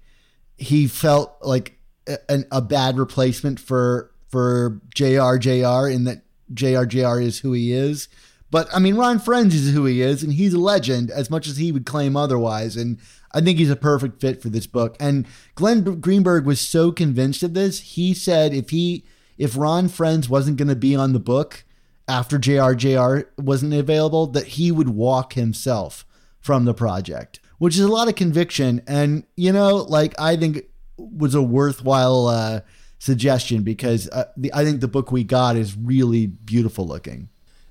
he 0.56 0.86
felt 0.86 1.36
like 1.40 1.78
a, 2.06 2.44
a 2.50 2.60
bad 2.60 2.98
replacement 2.98 3.60
for 3.60 4.10
for 4.28 4.80
JRJR 4.94 5.92
in 5.92 6.04
that 6.04 6.22
JRJR 6.52 7.22
is 7.22 7.38
who 7.38 7.52
he 7.52 7.72
is. 7.72 8.08
But 8.50 8.68
I 8.74 8.78
mean, 8.78 8.96
Ron 8.96 9.18
Frenz 9.18 9.54
is 9.54 9.74
who 9.74 9.84
he 9.84 10.00
is, 10.00 10.22
and 10.22 10.32
he's 10.32 10.54
a 10.54 10.58
legend 10.58 11.10
as 11.10 11.30
much 11.30 11.46
as 11.46 11.58
he 11.58 11.70
would 11.70 11.86
claim 11.86 12.16
otherwise. 12.16 12.76
And 12.76 12.98
I 13.32 13.40
think 13.40 13.58
he's 13.58 13.70
a 13.70 13.76
perfect 13.76 14.20
fit 14.20 14.40
for 14.40 14.48
this 14.48 14.66
book. 14.66 14.96
And 14.98 15.26
Glenn 15.54 16.00
Greenberg 16.00 16.46
was 16.46 16.60
so 16.60 16.90
convinced 16.90 17.42
of 17.42 17.54
this, 17.54 17.80
he 17.80 18.14
said 18.14 18.54
if 18.54 18.70
he 18.70 19.04
if 19.36 19.56
Ron 19.56 19.88
Frenz 19.88 20.28
wasn't 20.28 20.56
going 20.56 20.68
to 20.68 20.76
be 20.76 20.96
on 20.96 21.12
the 21.12 21.20
book 21.20 21.64
after 22.08 22.38
JRJR 22.38 23.26
wasn't 23.36 23.74
available, 23.74 24.26
that 24.28 24.48
he 24.48 24.72
would 24.72 24.88
walk 24.88 25.34
himself 25.34 26.04
from 26.40 26.64
the 26.64 26.74
project, 26.74 27.38
which 27.58 27.74
is 27.74 27.82
a 27.82 27.88
lot 27.88 28.08
of 28.08 28.14
conviction. 28.14 28.82
And 28.86 29.24
you 29.36 29.52
know, 29.52 29.76
like 29.76 30.18
I 30.18 30.36
think 30.36 30.64
was 30.96 31.34
a 31.34 31.42
worthwhile 31.42 32.26
uh, 32.28 32.60
suggestion 32.98 33.62
because 33.62 34.08
uh, 34.08 34.24
the, 34.36 34.52
I 34.54 34.64
think 34.64 34.80
the 34.80 34.88
book 34.88 35.12
we 35.12 35.22
got 35.22 35.56
is 35.56 35.76
really 35.76 36.26
beautiful 36.26 36.86
looking. 36.86 37.28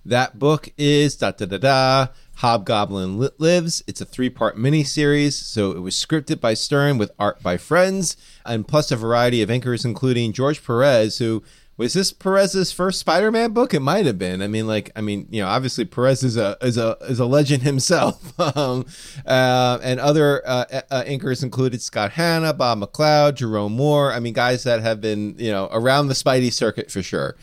That 0.07 0.39
book 0.39 0.69
is 0.77 1.17
da 1.17 1.31
da 1.31 1.45
da 1.45 1.57
da. 1.57 2.07
Hobgoblin 2.35 3.29
Lives. 3.39 3.83
It's 3.87 3.99
a 3.99 4.05
three 4.05 4.29
part 4.29 4.55
miniseries. 4.55 5.33
So 5.33 5.71
it 5.71 5.79
was 5.79 5.95
scripted 5.95 6.39
by 6.39 6.53
Stern 6.53 6.97
with 6.97 7.11
art 7.19 7.43
by 7.43 7.57
Frenz, 7.57 8.15
and 8.45 8.65
plus 8.65 8.89
a 8.89 8.95
variety 8.95 9.41
of 9.41 9.51
anchors, 9.51 9.83
including 9.83 10.31
George 10.31 10.63
Perez, 10.63 11.17
who 11.17 11.43
was 11.75 11.93
this 11.93 12.13
Perez's 12.13 12.71
first 12.71 13.01
Spider 13.01 13.31
Man 13.31 13.51
book? 13.51 13.73
It 13.73 13.81
might 13.81 14.05
have 14.05 14.17
been. 14.17 14.41
I 14.41 14.47
mean, 14.47 14.65
like, 14.65 14.91
I 14.95 15.01
mean, 15.01 15.27
you 15.29 15.41
know, 15.41 15.49
obviously 15.49 15.83
Perez 15.83 16.23
is 16.23 16.37
a 16.37 16.57
is 16.61 16.77
a 16.77 16.95
is 17.01 17.19
a 17.19 17.25
legend 17.25 17.63
himself. 17.63 18.39
um, 18.39 18.85
uh, 19.25 19.79
and 19.83 19.99
other 19.99 20.41
uh, 20.47 20.81
uh, 20.89 21.03
anchors 21.05 21.43
included 21.43 21.81
Scott 21.81 22.13
Hanna, 22.13 22.53
Bob 22.53 22.79
McLeod, 22.79 23.35
Jerome 23.35 23.73
Moore. 23.73 24.13
I 24.13 24.21
mean, 24.21 24.33
guys 24.33 24.63
that 24.63 24.79
have 24.79 25.01
been 25.01 25.35
you 25.37 25.51
know 25.51 25.67
around 25.73 26.07
the 26.07 26.13
Spidey 26.13 26.53
circuit 26.53 26.89
for 26.91 27.03
sure. 27.03 27.35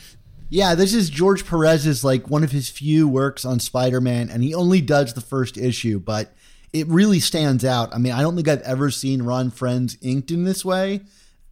Yeah, 0.55 0.77
this 0.77 0.95
is 0.95 1.11
George 1.11 1.45
Perez's 1.45 2.05
like 2.05 2.31
one 2.31 2.45
of 2.45 2.53
his 2.53 2.69
few 2.69 3.09
works 3.09 3.45
on 3.45 3.59
Spider-Man, 3.59 4.31
and 4.31 4.45
he 4.45 4.55
only 4.55 4.81
does 4.81 5.13
the 5.13 5.21
first 5.21 5.57
issue, 5.59 5.99
but 5.99 6.33
it 6.73 6.87
really 6.87 7.19
stands 7.19 7.65
out. 7.65 7.93
I 7.93 7.99
mean, 7.99 8.13
I 8.13 8.23
don't 8.23 8.37
think 8.37 8.47
I've 8.47 8.63
ever 8.63 8.89
seen 8.89 9.23
Ron 9.23 9.51
Frenz 9.51 9.99
inked 10.01 10.31
in 10.31 10.45
this 10.45 10.65
way, 10.65 11.01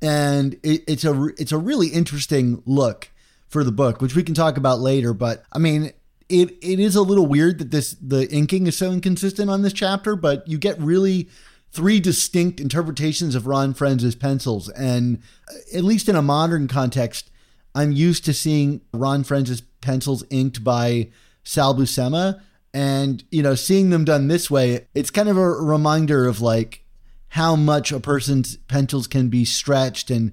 and 0.01 0.55
it, 0.63 0.85
it's 0.87 1.05
a 1.05 1.31
it's 1.37 1.51
a 1.51 1.59
really 1.59 1.89
interesting 1.89 2.63
look 2.65 3.11
for 3.49 3.65
the 3.65 3.73
book, 3.73 4.01
which 4.01 4.15
we 4.15 4.23
can 4.23 4.37
talk 4.37 4.57
about 4.57 4.79
later. 4.79 5.13
But 5.13 5.43
I 5.53 5.59
mean, 5.59 5.91
it 6.29 6.51
it 6.63 6.79
is 6.79 6.95
a 6.95 7.03
little 7.03 7.27
weird 7.27 7.59
that 7.59 7.73
this 7.73 7.97
the 8.01 8.33
inking 8.33 8.69
is 8.69 8.79
so 8.79 8.93
inconsistent 8.93 9.51
on 9.51 9.63
this 9.63 9.73
chapter, 9.73 10.15
but 10.15 10.47
you 10.47 10.59
get 10.59 10.79
really 10.79 11.29
three 11.73 11.99
distinct 11.99 12.61
interpretations 12.61 13.35
of 13.35 13.49
Ron 13.49 13.75
Frenz' 13.75 14.15
pencils, 14.15 14.69
and 14.69 15.19
uh, 15.51 15.77
at 15.77 15.83
least 15.83 16.09
in 16.09 16.15
a 16.15 16.23
modern 16.23 16.69
context. 16.69 17.31
I'm 17.75 17.93
used 17.93 18.25
to 18.27 18.35
seeing 18.35 18.81
Ron 18.93 19.25
Frenz' 19.25 19.63
pencils 19.81 20.25
inked 20.31 20.63
by 20.63 21.11
Sal 21.45 21.75
Buscema. 21.75 22.41
And, 22.75 23.23
you 23.31 23.43
know, 23.43 23.55
seeing 23.55 23.91
them 23.91 24.05
done 24.05 24.29
this 24.29 24.51
way, 24.51 24.87
it's 24.95 25.11
kind 25.11 25.29
of 25.29 25.37
a 25.37 25.51
reminder 25.51 26.27
of 26.27 26.41
like 26.41 26.85
how 27.29 27.55
much 27.55 27.93
a 27.93 28.01
person's 28.01 28.57
pencils 28.57 29.07
can 29.07 29.29
be 29.29 29.45
stretched 29.45 30.11
and, 30.11 30.33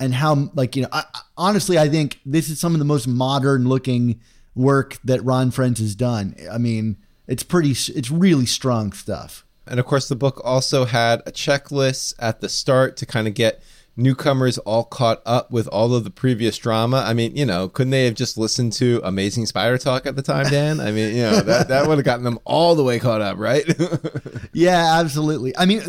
and 0.00 0.14
how, 0.14 0.50
like, 0.54 0.74
you 0.74 0.82
know, 0.82 0.88
I- 0.92 1.04
honestly, 1.36 1.78
I 1.78 1.88
think 1.88 2.20
this 2.26 2.48
is 2.48 2.58
some 2.58 2.72
of 2.72 2.80
the 2.80 2.84
most 2.84 3.06
modern 3.06 3.68
looking 3.68 4.20
work 4.54 4.98
that 5.04 5.24
Ron 5.24 5.50
Frenz 5.50 5.78
has 5.78 5.94
done. 5.94 6.34
I 6.50 6.58
mean, 6.58 6.96
it's 7.28 7.42
pretty, 7.42 7.70
it's 7.70 8.10
really 8.10 8.46
strong 8.46 8.92
stuff. 8.92 9.44
And 9.66 9.80
of 9.80 9.86
course, 9.86 10.08
the 10.08 10.16
book 10.16 10.40
also 10.44 10.84
had 10.84 11.20
a 11.26 11.32
checklist 11.32 12.14
at 12.18 12.40
the 12.40 12.48
start 12.48 12.96
to 12.98 13.06
kind 13.06 13.26
of 13.26 13.34
get 13.34 13.62
newcomers 13.96 14.58
all 14.58 14.84
caught 14.84 15.22
up 15.24 15.50
with 15.50 15.66
all 15.68 15.94
of 15.94 16.04
the 16.04 16.10
previous 16.10 16.58
drama. 16.58 17.02
I 17.06 17.14
mean, 17.14 17.36
you 17.36 17.46
know, 17.46 17.68
couldn't 17.68 17.90
they 17.90 18.04
have 18.04 18.14
just 18.14 18.36
listened 18.36 18.72
to 18.74 19.00
Amazing 19.02 19.46
Spider 19.46 19.78
Talk 19.78 20.06
at 20.06 20.16
the 20.16 20.22
time, 20.22 20.46
Dan? 20.46 20.80
I 20.80 20.92
mean, 20.92 21.16
you 21.16 21.22
know, 21.22 21.40
that, 21.40 21.68
that 21.68 21.88
would 21.88 21.98
have 21.98 22.04
gotten 22.04 22.24
them 22.24 22.38
all 22.44 22.74
the 22.74 22.84
way 22.84 22.98
caught 22.98 23.22
up, 23.22 23.38
right? 23.38 23.64
yeah, 24.52 24.98
absolutely. 25.00 25.56
I 25.56 25.64
mean, 25.64 25.82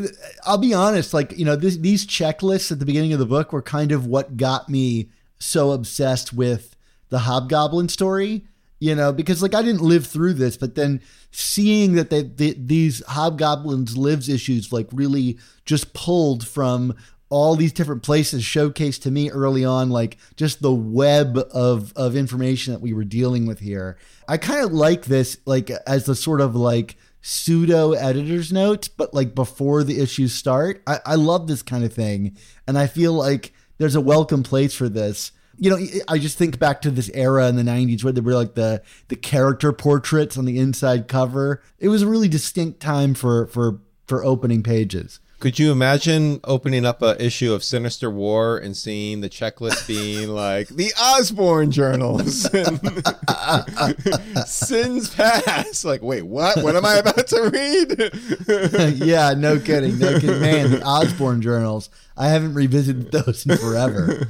I'll 0.45 0.57
be 0.57 0.73
honest, 0.73 1.13
like, 1.13 1.37
you 1.37 1.45
know, 1.45 1.55
this, 1.55 1.77
these 1.77 2.05
checklists 2.07 2.71
at 2.71 2.79
the 2.79 2.85
beginning 2.85 3.13
of 3.13 3.19
the 3.19 3.25
book 3.25 3.51
were 3.51 3.61
kind 3.61 3.91
of 3.91 4.05
what 4.05 4.37
got 4.37 4.69
me 4.69 5.09
so 5.39 5.71
obsessed 5.71 6.33
with 6.33 6.75
the 7.09 7.19
Hobgoblin 7.19 7.89
story 7.89 8.45
you 8.79 8.93
know, 8.93 9.11
because 9.11 9.41
like 9.41 9.55
I 9.55 9.61
didn't 9.61 9.81
live 9.81 10.05
through 10.05 10.33
this, 10.33 10.55
but 10.55 10.75
then 10.75 11.01
seeing 11.31 11.95
that 11.95 12.09
they, 12.09 12.23
they, 12.23 12.53
these 12.53 13.03
hobgoblins 13.07 13.97
lives 13.97 14.29
issues 14.29 14.71
like 14.71 14.87
really 14.91 15.37
just 15.65 15.93
pulled 15.93 16.47
from 16.47 16.95
all 17.29 17.55
these 17.55 17.73
different 17.73 18.03
places 18.03 18.43
showcased 18.43 19.01
to 19.01 19.11
me 19.11 19.29
early 19.29 19.65
on 19.65 19.89
like 19.89 20.17
just 20.35 20.61
the 20.61 20.73
web 20.73 21.37
of 21.51 21.93
of 21.95 22.15
information 22.15 22.73
that 22.73 22.81
we 22.81 22.93
were 22.93 23.03
dealing 23.03 23.45
with 23.45 23.59
here 23.59 23.97
i 24.27 24.37
kind 24.37 24.63
of 24.63 24.71
like 24.71 25.05
this 25.05 25.37
like 25.45 25.69
as 25.85 26.05
the 26.05 26.15
sort 26.15 26.41
of 26.41 26.55
like 26.55 26.97
pseudo 27.21 27.91
editor's 27.93 28.53
note 28.53 28.89
but 28.97 29.13
like 29.13 29.35
before 29.35 29.83
the 29.83 29.99
issues 29.99 30.33
start 30.33 30.81
I, 30.87 30.99
I 31.05 31.15
love 31.15 31.47
this 31.47 31.61
kind 31.61 31.83
of 31.83 31.93
thing 31.93 32.37
and 32.65 32.77
i 32.77 32.87
feel 32.87 33.13
like 33.13 33.53
there's 33.77 33.95
a 33.95 34.01
welcome 34.01 34.43
place 34.43 34.73
for 34.73 34.87
this 34.87 35.31
you 35.59 35.71
know, 35.71 35.79
I 36.07 36.19
just 36.19 36.37
think 36.37 36.59
back 36.59 36.81
to 36.83 36.91
this 36.91 37.09
era 37.15 37.47
in 37.47 37.55
the 37.55 37.63
'90s 37.63 38.03
where 38.03 38.13
there 38.13 38.23
were 38.23 38.35
like 38.35 38.53
the 38.53 38.83
the 39.07 39.15
character 39.15 39.73
portraits 39.73 40.37
on 40.37 40.45
the 40.45 40.59
inside 40.59 41.07
cover. 41.07 41.63
It 41.79 41.87
was 41.89 42.03
a 42.03 42.07
really 42.07 42.27
distinct 42.27 42.79
time 42.79 43.15
for 43.15 43.47
for 43.47 43.79
for 44.05 44.23
opening 44.23 44.61
pages. 44.61 45.19
Could 45.39 45.59
you 45.59 45.71
imagine 45.71 46.39
opening 46.45 46.83
up 46.83 47.03
a 47.03 47.23
issue 47.23 47.53
of 47.53 47.63
Sinister 47.63 48.09
War 48.09 48.57
and 48.57 48.75
seeing 48.75 49.21
the 49.21 49.29
checklist 49.29 49.87
being 49.87 50.29
like 50.33 50.67
the 50.69 50.91
Osborn 50.99 51.69
journals 51.69 52.41
Sins 54.49 55.13
Past? 55.13 55.85
Like, 55.85 56.01
wait, 56.01 56.23
what? 56.23 56.63
What 56.63 56.75
am 56.75 56.85
I 56.85 56.95
about 56.95 57.27
to 57.27 57.51
read? 57.53 58.97
yeah, 59.05 59.35
no 59.37 59.59
kidding, 59.59 59.99
no 59.99 60.19
kidding, 60.19 60.41
man. 60.41 60.71
The 60.71 60.81
Osborn 60.83 61.43
journals. 61.43 61.91
I 62.17 62.29
haven't 62.29 62.55
revisited 62.55 63.11
those 63.11 63.45
in 63.45 63.57
forever. 63.57 64.27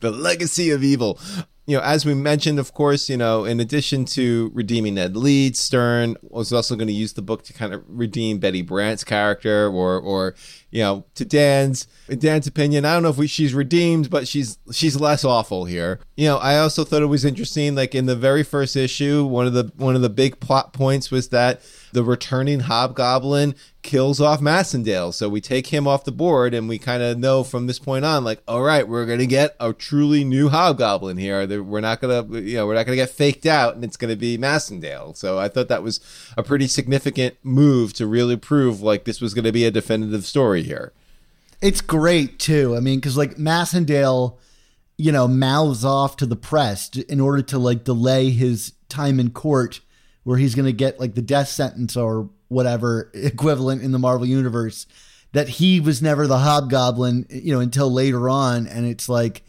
the 0.00 0.10
Legacy 0.10 0.70
of 0.70 0.82
Evil 0.82 1.20
you 1.70 1.76
know, 1.76 1.82
as 1.84 2.04
we 2.04 2.14
mentioned, 2.14 2.58
of 2.58 2.74
course, 2.74 3.08
you 3.08 3.16
know, 3.16 3.44
in 3.44 3.60
addition 3.60 4.04
to 4.04 4.50
redeeming 4.52 4.96
Ned 4.96 5.16
Leeds, 5.16 5.60
Stern 5.60 6.16
was 6.20 6.52
also 6.52 6.74
going 6.74 6.88
to 6.88 6.92
use 6.92 7.12
the 7.12 7.22
book 7.22 7.44
to 7.44 7.52
kind 7.52 7.72
of 7.72 7.84
redeem 7.86 8.40
Betty 8.40 8.60
Brant's 8.60 9.04
character, 9.04 9.68
or, 9.68 10.00
or 10.00 10.34
you 10.72 10.82
know, 10.82 11.04
to 11.14 11.24
Dan's 11.24 11.86
Dan's 12.08 12.48
opinion. 12.48 12.84
I 12.84 12.92
don't 12.92 13.04
know 13.04 13.10
if 13.10 13.18
we, 13.18 13.28
she's 13.28 13.54
redeemed, 13.54 14.10
but 14.10 14.26
she's 14.26 14.58
she's 14.72 14.98
less 14.98 15.24
awful 15.24 15.64
here. 15.64 16.00
You 16.16 16.26
know, 16.26 16.38
I 16.38 16.58
also 16.58 16.82
thought 16.82 17.02
it 17.02 17.06
was 17.06 17.24
interesting. 17.24 17.76
Like 17.76 17.94
in 17.94 18.06
the 18.06 18.16
very 18.16 18.42
first 18.42 18.74
issue, 18.74 19.24
one 19.24 19.46
of 19.46 19.52
the 19.52 19.70
one 19.76 19.94
of 19.94 20.02
the 20.02 20.10
big 20.10 20.40
plot 20.40 20.72
points 20.72 21.12
was 21.12 21.28
that 21.28 21.62
the 21.92 22.04
returning 22.04 22.60
Hobgoblin 22.60 23.54
kills 23.82 24.20
off 24.20 24.40
Macendale. 24.40 25.12
So 25.12 25.28
we 25.28 25.40
take 25.40 25.68
him 25.68 25.86
off 25.86 26.04
the 26.04 26.12
board 26.12 26.54
and 26.54 26.68
we 26.68 26.78
kind 26.78 27.02
of 27.02 27.18
know 27.18 27.42
from 27.42 27.66
this 27.66 27.78
point 27.78 28.04
on, 28.04 28.24
like, 28.24 28.42
all 28.46 28.62
right, 28.62 28.86
we're 28.86 29.06
going 29.06 29.18
to 29.18 29.26
get 29.26 29.56
a 29.58 29.72
truly 29.72 30.22
new 30.24 30.48
Hobgoblin 30.48 31.16
here. 31.16 31.62
We're 31.62 31.80
not 31.80 32.00
going 32.00 32.30
to, 32.30 32.40
you 32.40 32.56
know, 32.56 32.66
we're 32.66 32.74
not 32.74 32.86
to 32.86 32.94
get 32.94 33.10
faked 33.10 33.46
out 33.46 33.74
and 33.74 33.84
it's 33.84 33.96
going 33.96 34.12
to 34.12 34.16
be 34.16 34.36
Macendale. 34.38 35.16
So 35.16 35.38
I 35.38 35.48
thought 35.48 35.68
that 35.68 35.82
was 35.82 36.00
a 36.36 36.42
pretty 36.42 36.66
significant 36.66 37.36
move 37.42 37.92
to 37.94 38.06
really 38.06 38.36
prove 38.36 38.80
like 38.80 39.04
this 39.04 39.20
was 39.20 39.34
going 39.34 39.44
to 39.44 39.52
be 39.52 39.64
a 39.64 39.70
definitive 39.70 40.24
story 40.24 40.62
here. 40.62 40.92
It's 41.62 41.80
great 41.80 42.38
too. 42.38 42.76
I 42.76 42.80
mean, 42.80 43.00
because 43.00 43.16
like 43.16 43.36
Macendale, 43.36 44.38
you 44.96 45.12
know, 45.12 45.28
mouths 45.28 45.84
off 45.84 46.16
to 46.18 46.26
the 46.26 46.36
press 46.36 46.90
in 46.90 47.20
order 47.20 47.42
to 47.42 47.58
like 47.58 47.84
delay 47.84 48.30
his 48.30 48.72
time 48.88 49.20
in 49.20 49.30
court 49.30 49.80
where 50.24 50.38
he's 50.38 50.54
going 50.54 50.66
to 50.66 50.72
get 50.72 51.00
like 51.00 51.14
the 51.14 51.22
death 51.22 51.48
sentence 51.48 51.96
or 51.96 52.30
whatever 52.48 53.10
equivalent 53.14 53.82
in 53.82 53.92
the 53.92 53.98
Marvel 53.98 54.26
universe 54.26 54.86
that 55.32 55.48
he 55.48 55.80
was 55.80 56.02
never 56.02 56.26
the 56.26 56.38
hobgoblin, 56.38 57.26
you 57.30 57.52
know, 57.52 57.60
until 57.60 57.90
later 57.90 58.28
on 58.28 58.66
and 58.66 58.86
it's 58.86 59.08
like 59.08 59.42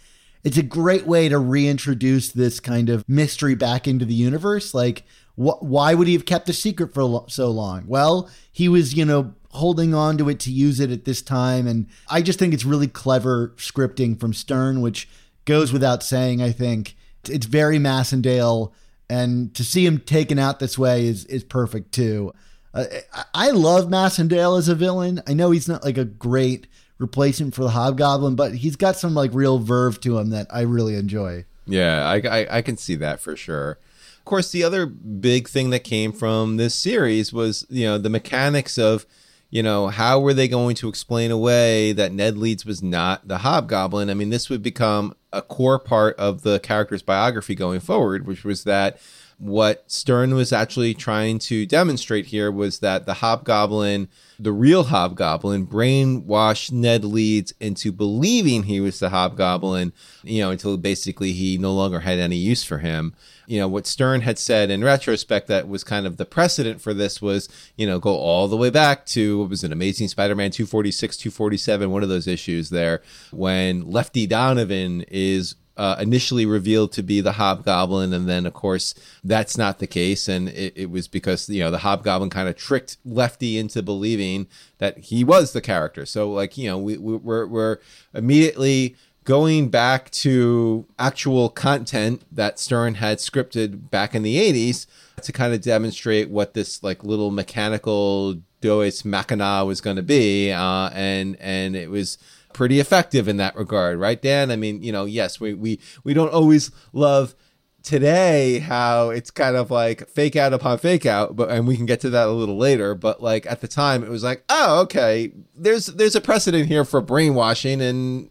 it's 0.44 0.58
a 0.58 0.64
great 0.64 1.06
way 1.06 1.30
to 1.30 1.38
reintroduce 1.38 2.32
this 2.32 2.60
kind 2.60 2.90
of 2.90 3.08
mystery 3.08 3.56
back 3.56 3.88
into 3.88 4.06
the 4.06 4.14
universe 4.14 4.74
like 4.74 5.04
wh- 5.36 5.62
why 5.62 5.94
would 5.94 6.08
he 6.08 6.14
have 6.14 6.26
kept 6.26 6.50
a 6.50 6.54
secret 6.54 6.94
for 6.94 7.04
lo- 7.04 7.26
so 7.28 7.50
long? 7.50 7.84
Well, 7.88 8.30
he 8.52 8.68
was, 8.68 8.94
you 8.94 9.06
know, 9.06 9.34
holding 9.50 9.94
on 9.94 10.18
to 10.18 10.30
it 10.30 10.40
to 10.40 10.52
use 10.52 10.80
it 10.80 10.92
at 10.92 11.06
this 11.06 11.22
time 11.22 11.68
and 11.68 11.88
I 12.10 12.22
just 12.22 12.40
think 12.40 12.54
it's 12.54 12.66
really 12.66 12.88
clever 12.88 13.50
scripting 13.58 14.20
from 14.20 14.34
Stern 14.34 14.82
which 14.82 15.10
goes 15.46 15.74
without 15.74 16.04
saying, 16.04 16.42
I 16.42 16.52
think. 16.52 16.96
It's 17.30 17.46
very 17.46 17.78
Macendale 17.78 18.72
and 19.12 19.54
to 19.56 19.64
see 19.66 19.86
him 19.86 20.00
taken 20.00 20.40
out 20.40 20.60
this 20.60 20.78
way 20.78 21.06
is 21.06 21.26
is 21.26 21.44
perfect 21.44 21.92
too. 21.92 22.34
Uh, 22.74 22.86
I 23.34 23.52
love 23.52 23.90
Macendale 23.90 24.58
as 24.58 24.70
a 24.70 24.76
villain. 24.76 25.22
I 25.28 25.34
know 25.34 25.52
he's 25.52 25.68
not 25.68 25.84
like 25.84 25.98
a 25.98 26.06
great 26.06 26.68
replacement 26.98 27.54
for 27.54 27.64
the 27.64 27.72
Hobgoblin, 27.72 28.36
but 28.36 28.56
he's 28.56 28.78
got 28.78 28.96
some 28.96 29.14
like 29.14 29.34
real 29.34 29.60
verve 29.60 30.00
to 30.02 30.18
him 30.18 30.30
that 30.30 30.48
I 30.50 30.62
really 30.62 30.96
enjoy. 30.96 31.44
Yeah, 31.66 32.08
I, 32.08 32.22
I, 32.26 32.58
I 32.58 32.62
can 32.62 32.78
see 32.78 32.96
that 32.96 33.20
for 33.20 33.36
sure. 33.36 33.80
Of 34.20 34.26
course, 34.26 34.50
the 34.50 34.64
other 34.64 34.86
big 34.86 35.50
thing 35.50 35.72
that 35.72 35.84
came 35.84 36.14
from 36.14 36.56
this 36.56 36.74
series 36.74 37.34
was 37.34 37.66
you 37.70 37.86
know 37.86 37.98
the 37.98 38.10
mechanics 38.10 38.78
of 38.78 39.06
you 39.52 39.62
know 39.62 39.88
how 39.90 40.20
were 40.20 40.34
they 40.34 40.48
going 40.48 40.76
to 40.78 40.90
explain 40.90 41.30
away 41.30 41.92
that 41.92 42.12
Ned 42.12 42.38
Leeds 42.38 42.66
was 42.66 42.82
not 42.82 43.28
the 43.28 43.40
Hobgoblin? 43.40 44.10
I 44.10 44.14
mean, 44.16 44.30
this 44.30 44.50
would 44.50 44.64
become 44.64 45.14
a 45.32 45.42
core 45.42 45.78
part 45.78 46.16
of 46.18 46.42
the 46.42 46.60
character's 46.60 47.04
biography 47.04 47.54
going 47.54 47.82
forward, 47.82 48.26
which 48.26 48.44
was 48.44 48.64
that 48.64 49.00
what 49.42 49.90
Stern 49.92 50.36
was 50.36 50.54
actually 50.54 50.94
trying 50.94 51.40
to 51.40 51.66
demonstrate 51.66 52.28
here 52.28 52.52
was 52.52 52.78
that 52.80 53.08
the 53.08 53.16
Hobgoblin, 53.16 54.08
the 54.38 54.52
real 54.52 54.84
Hobgoblin, 54.84 55.66
brainwashed 55.66 56.72
Ned 56.72 57.04
Leeds 57.04 57.52
into 57.60 57.92
believing 57.92 58.64
he 58.64 58.80
was 58.80 59.00
the 59.00 59.10
Hobgoblin, 59.10 59.94
you 60.24 60.42
know, 60.42 60.52
until 60.52 60.78
basically 60.78 61.32
he 61.32 61.58
no 61.58 61.74
longer 61.74 62.02
had 62.02 62.20
any 62.20 62.36
use 62.36 62.64
for 62.64 62.78
him. 62.78 63.16
You 63.48 63.60
know, 63.60 63.68
what 63.68 63.88
Stern 63.88 64.22
had 64.22 64.38
said 64.38 64.70
in 64.70 64.84
retrospect 64.84 65.48
that 65.48 65.68
was 65.68 65.84
kind 65.84 66.06
of 66.06 66.18
the 66.18 66.26
precedent 66.26 66.80
for 66.80 66.94
this 66.94 67.20
was, 67.20 67.50
you 67.76 67.88
know, 67.88 67.98
go 67.98 68.16
all 68.16 68.48
the 68.48 68.56
way 68.56 68.70
back 68.70 69.08
to 69.08 69.40
what 69.40 69.50
was 69.50 69.64
an 69.64 69.74
Amazing 69.74 70.10
Spider 70.10 70.36
Man 70.36 70.52
246, 70.52 71.18
247, 71.18 71.90
one 71.90 72.04
of 72.04 72.10
those 72.10 72.28
issues 72.28 72.70
there, 72.70 73.02
when 73.32 73.90
Lefty 73.90 74.28
Donovan 74.28 75.04
is 75.08 75.56
uh, 75.82 75.96
initially 76.00 76.46
revealed 76.46 76.92
to 76.92 77.02
be 77.02 77.22
the 77.22 77.32
Hobgoblin, 77.32 78.14
and 78.14 78.30
then 78.30 78.46
of 78.46 78.54
course 78.54 78.94
that's 79.24 79.58
not 79.58 79.80
the 79.80 79.88
case, 79.88 80.28
and 80.28 80.48
it, 80.50 80.74
it 80.76 80.92
was 80.92 81.08
because 81.08 81.50
you 81.50 81.60
know 81.60 81.72
the 81.72 81.80
Hobgoblin 81.80 82.30
kind 82.30 82.48
of 82.48 82.56
tricked 82.56 82.98
Lefty 83.04 83.58
into 83.58 83.82
believing 83.82 84.46
that 84.78 85.00
he 85.00 85.24
was 85.24 85.54
the 85.54 85.62
character. 85.62 86.06
So 86.06 86.32
like 86.32 86.56
you 86.56 86.70
know 86.70 86.78
we, 86.78 87.00
we 87.00 87.16
we're, 87.16 87.48
we're 87.48 87.78
immediately 88.14 88.96
going 89.24 89.70
back 89.70 90.12
to 90.12 90.86
actual 91.00 91.50
content 91.50 92.22
that 92.32 92.60
Stern 92.60 92.96
had 92.96 93.18
scripted 93.18 93.90
back 93.90 94.14
in 94.14 94.22
the 94.22 94.38
80s 94.38 94.86
to 95.24 95.32
kind 95.32 95.52
of 95.52 95.62
demonstrate 95.62 96.30
what 96.30 96.54
this 96.54 96.84
like 96.84 97.04
little 97.04 97.32
mechanical 97.32 98.36
Deus 98.62 99.04
Machina 99.04 99.66
was 99.66 99.82
going 99.82 99.96
to 99.96 100.04
be, 100.04 100.52
uh, 100.52 100.92
and 100.94 101.38
and 101.40 101.76
it 101.76 101.90
was 101.90 102.20
pretty 102.54 102.80
effective 102.80 103.28
in 103.28 103.38
that 103.38 103.56
regard, 103.56 104.00
right, 104.00 104.22
Dan? 104.22 104.52
I 104.52 104.56
mean, 104.56 104.82
you 104.84 104.92
know, 104.92 105.06
yes, 105.06 105.40
we 105.40 105.54
we 105.54 105.80
we 106.04 106.14
don't 106.14 106.32
always 106.32 106.72
love 106.94 107.36
today 107.84 108.60
how 108.60 109.10
it's 109.10 109.32
kind 109.32 109.56
of 109.56 109.72
like 109.72 110.08
fake 110.08 110.36
out 110.36 110.54
upon 110.54 110.78
fake 110.78 111.06
out 111.06 111.36
but 111.36 111.50
and 111.50 111.68
we 111.68 111.76
can 111.76 111.86
get 111.86 112.00
to 112.00 112.12
that 112.12 112.28
a 112.28 112.32
little 112.32 112.58
later 112.58 112.94
but 112.94 113.24
like 113.24 113.46
at 113.48 113.62
the 113.62 113.68
time 113.68 114.04
it 114.04 114.10
was 114.10 114.24
like 114.24 114.44
oh 114.50 114.82
okay 114.82 115.32
there's 115.56 115.88
there's 115.88 116.16
a 116.16 116.22
precedent 116.22 116.68
here 116.68 116.86
for 116.86 117.02
brainwashing 117.02 117.82
and 117.82 118.30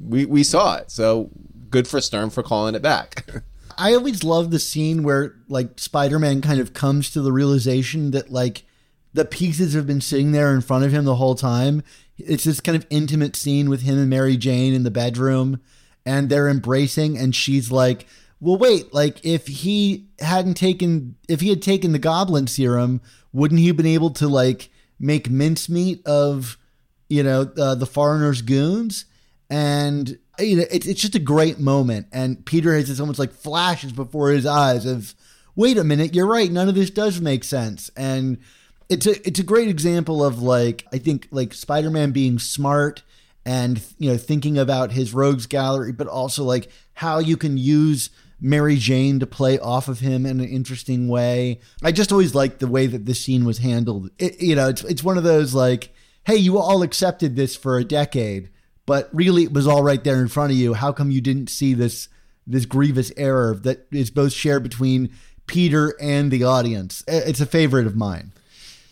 we 0.00 0.24
we 0.24 0.42
saw 0.42 0.76
it 0.76 0.90
so 0.90 1.30
good 1.68 1.86
for 1.86 2.00
stern 2.00 2.30
for 2.30 2.42
calling 2.42 2.74
it 2.74 2.80
back 2.80 3.26
i 3.78 3.92
always 3.92 4.24
love 4.24 4.50
the 4.50 4.58
scene 4.58 5.02
where 5.02 5.34
like 5.48 5.78
spider-man 5.78 6.40
kind 6.40 6.60
of 6.60 6.72
comes 6.72 7.10
to 7.10 7.20
the 7.20 7.32
realization 7.32 8.10
that 8.12 8.30
like 8.30 8.64
the 9.12 9.26
pieces 9.26 9.74
have 9.74 9.86
been 9.86 10.00
sitting 10.00 10.32
there 10.32 10.54
in 10.54 10.62
front 10.62 10.84
of 10.84 10.92
him 10.92 11.04
the 11.04 11.16
whole 11.16 11.34
time 11.34 11.82
it's 12.18 12.44
this 12.44 12.60
kind 12.60 12.76
of 12.76 12.86
intimate 12.90 13.36
scene 13.36 13.68
with 13.68 13.82
him 13.82 13.98
and 13.98 14.10
Mary 14.10 14.36
Jane 14.36 14.74
in 14.74 14.82
the 14.82 14.90
bedroom, 14.90 15.60
and 16.04 16.28
they're 16.28 16.48
embracing, 16.48 17.18
and 17.18 17.34
she's 17.34 17.70
like, 17.70 18.06
"Well, 18.40 18.58
wait, 18.58 18.92
like 18.92 19.24
if 19.24 19.46
he 19.46 20.08
hadn't 20.20 20.54
taken, 20.54 21.16
if 21.28 21.40
he 21.40 21.50
had 21.50 21.62
taken 21.62 21.92
the 21.92 21.98
Goblin 21.98 22.46
serum, 22.46 23.00
wouldn't 23.32 23.60
he 23.60 23.68
have 23.68 23.76
been 23.76 23.86
able 23.86 24.10
to 24.10 24.28
like 24.28 24.70
make 24.98 25.30
mincemeat 25.30 26.06
of, 26.06 26.58
you 27.08 27.22
know, 27.22 27.50
uh, 27.56 27.74
the 27.74 27.86
foreigners' 27.86 28.42
goons?" 28.42 29.04
And 29.50 30.18
you 30.38 30.56
know, 30.56 30.64
it's, 30.70 30.86
it's 30.86 31.00
just 31.00 31.14
a 31.14 31.20
great 31.20 31.58
moment. 31.58 32.06
And 32.12 32.44
Peter 32.44 32.74
has 32.74 32.88
this 32.88 33.00
almost 33.00 33.18
like 33.18 33.32
flashes 33.32 33.92
before 33.92 34.30
his 34.30 34.46
eyes 34.46 34.86
of, 34.86 35.14
wait 35.54 35.78
a 35.78 35.84
minute, 35.84 36.14
you're 36.14 36.26
right. 36.26 36.50
None 36.50 36.68
of 36.68 36.74
this 36.74 36.90
does 36.90 37.20
make 37.20 37.44
sense. 37.44 37.90
And 37.96 38.38
it's 38.92 39.06
a, 39.06 39.26
it's 39.26 39.40
a 39.40 39.44
great 39.44 39.68
example 39.68 40.24
of 40.24 40.42
like, 40.42 40.86
I 40.92 40.98
think 40.98 41.28
like 41.30 41.54
Spider-Man 41.54 42.12
being 42.12 42.38
smart 42.38 43.02
and, 43.44 43.82
you 43.98 44.10
know, 44.10 44.16
thinking 44.16 44.58
about 44.58 44.92
his 44.92 45.14
rogues 45.14 45.46
gallery, 45.46 45.92
but 45.92 46.06
also 46.06 46.44
like 46.44 46.70
how 46.94 47.18
you 47.18 47.36
can 47.36 47.56
use 47.56 48.10
Mary 48.40 48.76
Jane 48.76 49.20
to 49.20 49.26
play 49.26 49.58
off 49.58 49.88
of 49.88 50.00
him 50.00 50.26
in 50.26 50.40
an 50.40 50.48
interesting 50.48 51.08
way. 51.08 51.60
I 51.82 51.92
just 51.92 52.12
always 52.12 52.34
liked 52.34 52.60
the 52.60 52.66
way 52.66 52.86
that 52.86 53.06
this 53.06 53.20
scene 53.20 53.44
was 53.44 53.58
handled. 53.58 54.10
It, 54.18 54.40
you 54.40 54.54
know, 54.54 54.68
it's, 54.68 54.84
it's 54.84 55.04
one 55.04 55.18
of 55.18 55.24
those 55.24 55.54
like, 55.54 55.92
hey, 56.24 56.36
you 56.36 56.58
all 56.58 56.82
accepted 56.82 57.34
this 57.34 57.56
for 57.56 57.78
a 57.78 57.84
decade 57.84 58.50
but 58.86 59.08
really 59.12 59.44
it 59.44 59.52
was 59.52 59.66
all 59.66 59.82
right 59.82 60.02
there 60.04 60.20
in 60.20 60.28
front 60.28 60.52
of 60.52 60.58
you. 60.58 60.74
How 60.74 60.92
come 60.92 61.10
you 61.10 61.20
didn't 61.20 61.48
see 61.48 61.74
this 61.74 62.08
this 62.46 62.66
grievous 62.66 63.12
error 63.16 63.54
that 63.62 63.86
is 63.92 64.10
both 64.10 64.32
shared 64.32 64.62
between 64.62 65.12
Peter 65.46 65.94
and 66.00 66.30
the 66.30 66.44
audience? 66.44 67.04
It's 67.06 67.40
a 67.40 67.46
favorite 67.46 67.86
of 67.86 67.96
mine. 67.96 68.32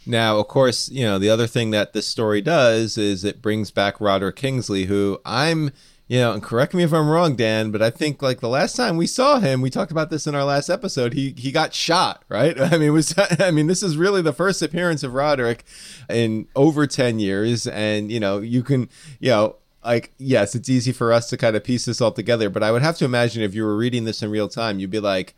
Now, 0.07 0.39
of 0.39 0.49
course, 0.49 0.89
you 0.89 1.05
know, 1.05 1.19
the 1.19 1.31
other 1.31 1.47
thing 1.47 1.71
that 1.71 1.93
this 1.93 2.07
story 2.07 2.41
does 2.41 2.97
is 2.97 3.25
it 3.25 3.43
brings 3.43 3.71
back 3.71 4.01
Roderick 4.01 4.37
Kingsley, 4.37 4.87
who 4.87 5.21
I'm, 5.25 5.73
you 6.09 6.19
know, 6.19 6.33
and 6.33 6.43
correct 6.43 6.75
me 6.75 6.83
if 6.83 6.93
I'm 6.93 7.09
wrong, 7.09 7.37
Dan, 7.37 7.71
but 7.71 7.83
I 7.83 7.91
think 7.91 8.23
like 8.23 8.41
the 8.41 8.49
last 8.49 8.77
time 8.77 8.97
we 8.97 9.07
saw 9.07 9.41
him, 9.41 9.61
we 9.61 9.71
talked 9.71 9.93
about 9.93 10.11
this 10.11 10.27
in 10.27 10.35
our 10.35 10.45
last 10.45 10.71
episode, 10.71 11.13
he 11.13 11.35
he 11.37 11.53
got 11.53 11.75
shot, 11.75 12.25
right? 12.29 12.59
I 12.73 12.79
mean, 12.79 12.93
was 12.93 13.15
I 13.41 13.51
mean, 13.51 13.67
this 13.67 13.83
is 13.83 13.97
really 13.97 14.23
the 14.23 14.33
first 14.33 14.63
appearance 14.63 15.03
of 15.03 15.15
Roderick 15.15 15.65
in 16.09 16.49
over 16.57 16.87
10 16.87 17.19
years 17.19 17.67
and, 17.67 18.11
you 18.11 18.21
know, 18.21 18.39
you 18.39 18.63
can, 18.63 18.89
you 19.19 19.31
know, 19.31 19.57
like 19.85 20.13
yes 20.19 20.55
it's 20.55 20.69
easy 20.69 20.93
for 20.93 21.11
us 21.11 21.31
to 21.31 21.39
kind 21.39 21.57
of 21.57 21.65
piece 21.65 21.87
this 21.87 22.03
all 22.03 22.13
together 22.13 22.51
but 22.51 22.63
i 22.63 22.71
would 22.71 22.83
have 22.83 22.99
to 22.99 23.05
imagine 23.07 23.43
if 23.43 23.55
you 23.55 23.65
were 23.65 23.77
reading 23.77 24.05
this 24.05 24.23
in 24.23 24.31
real 24.31 24.47
time 24.47 24.79
you'd 24.79 24.91
be 24.91 25.01
like 25.01 25.35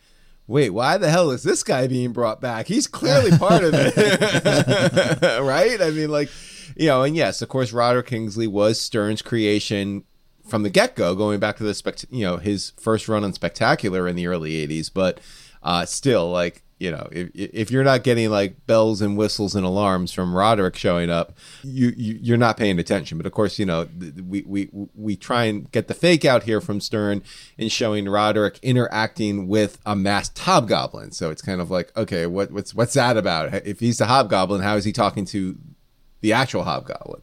wait 0.47 0.71
why 0.71 0.97
the 0.99 1.11
hell 1.11 1.31
is 1.31 1.43
this 1.43 1.63
guy 1.63 1.87
being 1.87 2.13
brought 2.13 2.41
back? 2.41 2.67
He's 2.67 2.87
clearly 2.87 3.37
part 3.37 3.65
of 3.65 3.73
it. 3.75 5.43
Right? 5.43 5.81
I 5.81 5.91
mean 5.91 6.11
like 6.11 6.31
you 6.77 6.87
know 6.87 7.03
and 7.03 7.15
yes 7.17 7.43
of 7.43 7.49
course 7.49 7.73
roderick 7.73 8.07
kingsley 8.07 8.47
was 8.47 8.81
stern's 8.81 9.21
creation 9.23 10.05
from 10.47 10.63
the 10.63 10.71
get-go 10.71 11.15
going 11.15 11.39
back 11.39 11.57
to 11.57 11.65
the 11.65 11.75
spect 11.75 12.07
you 12.11 12.25
know 12.25 12.37
his 12.39 12.73
first 12.81 13.09
run 13.09 13.25
on 13.25 13.33
spectacular 13.33 14.09
in 14.09 14.17
the 14.17 14.27
early 14.27 14.67
80s 14.67 14.91
but 14.93 15.21
uh 15.63 15.85
still 15.85 16.31
like 16.31 16.63
you 16.83 16.91
know, 16.91 17.07
if 17.13 17.31
if 17.33 17.71
you're 17.71 17.85
not 17.85 18.03
getting 18.03 18.29
like 18.29 18.67
bells 18.67 19.01
and 19.01 19.17
whistles 19.17 19.55
and 19.55 19.65
alarms 19.65 20.13
from 20.13 20.35
Roderick 20.35 20.75
showing 20.75 21.11
up, 21.11 21.39
you, 21.63 21.93
you 21.97 22.35
are 22.35 22.39
not 22.39 22.57
paying 22.57 22.81
attention. 22.81 23.19
But 23.19 23.27
of 23.27 23.31
course, 23.31 23.57
you 23.57 23.65
know, 23.65 23.87
we 24.27 24.43
we 24.43 24.69
we 24.97 25.15
try 25.15 25.45
and 25.45 25.71
get 25.71 25.87
the 25.87 25.95
fake 25.95 26.25
out 26.25 26.43
here 26.43 26.61
from 26.61 26.81
Stern 26.81 27.23
in 27.57 27.69
showing 27.69 28.09
Roderick 28.09 28.59
interacting 28.63 29.47
with 29.47 29.79
a 29.87 29.95
masked 29.95 30.41
hobgoblin. 30.41 31.13
So 31.13 31.31
it's 31.31 31.41
kind 31.41 31.61
of 31.61 31.71
like, 31.71 31.97
okay, 31.97 32.27
what 32.27 32.51
what's 32.51 32.75
what's 32.75 32.95
that 32.95 33.17
about? 33.17 33.55
If 33.65 33.79
he's 33.79 33.99
the 33.99 34.07
hobgoblin, 34.07 34.63
how 34.63 34.75
is 34.75 34.85
he 34.85 34.93
talking 34.93 35.25
to 35.27 35.57
the 36.21 36.33
actual 36.33 36.65
hobgoblin? 36.65 37.23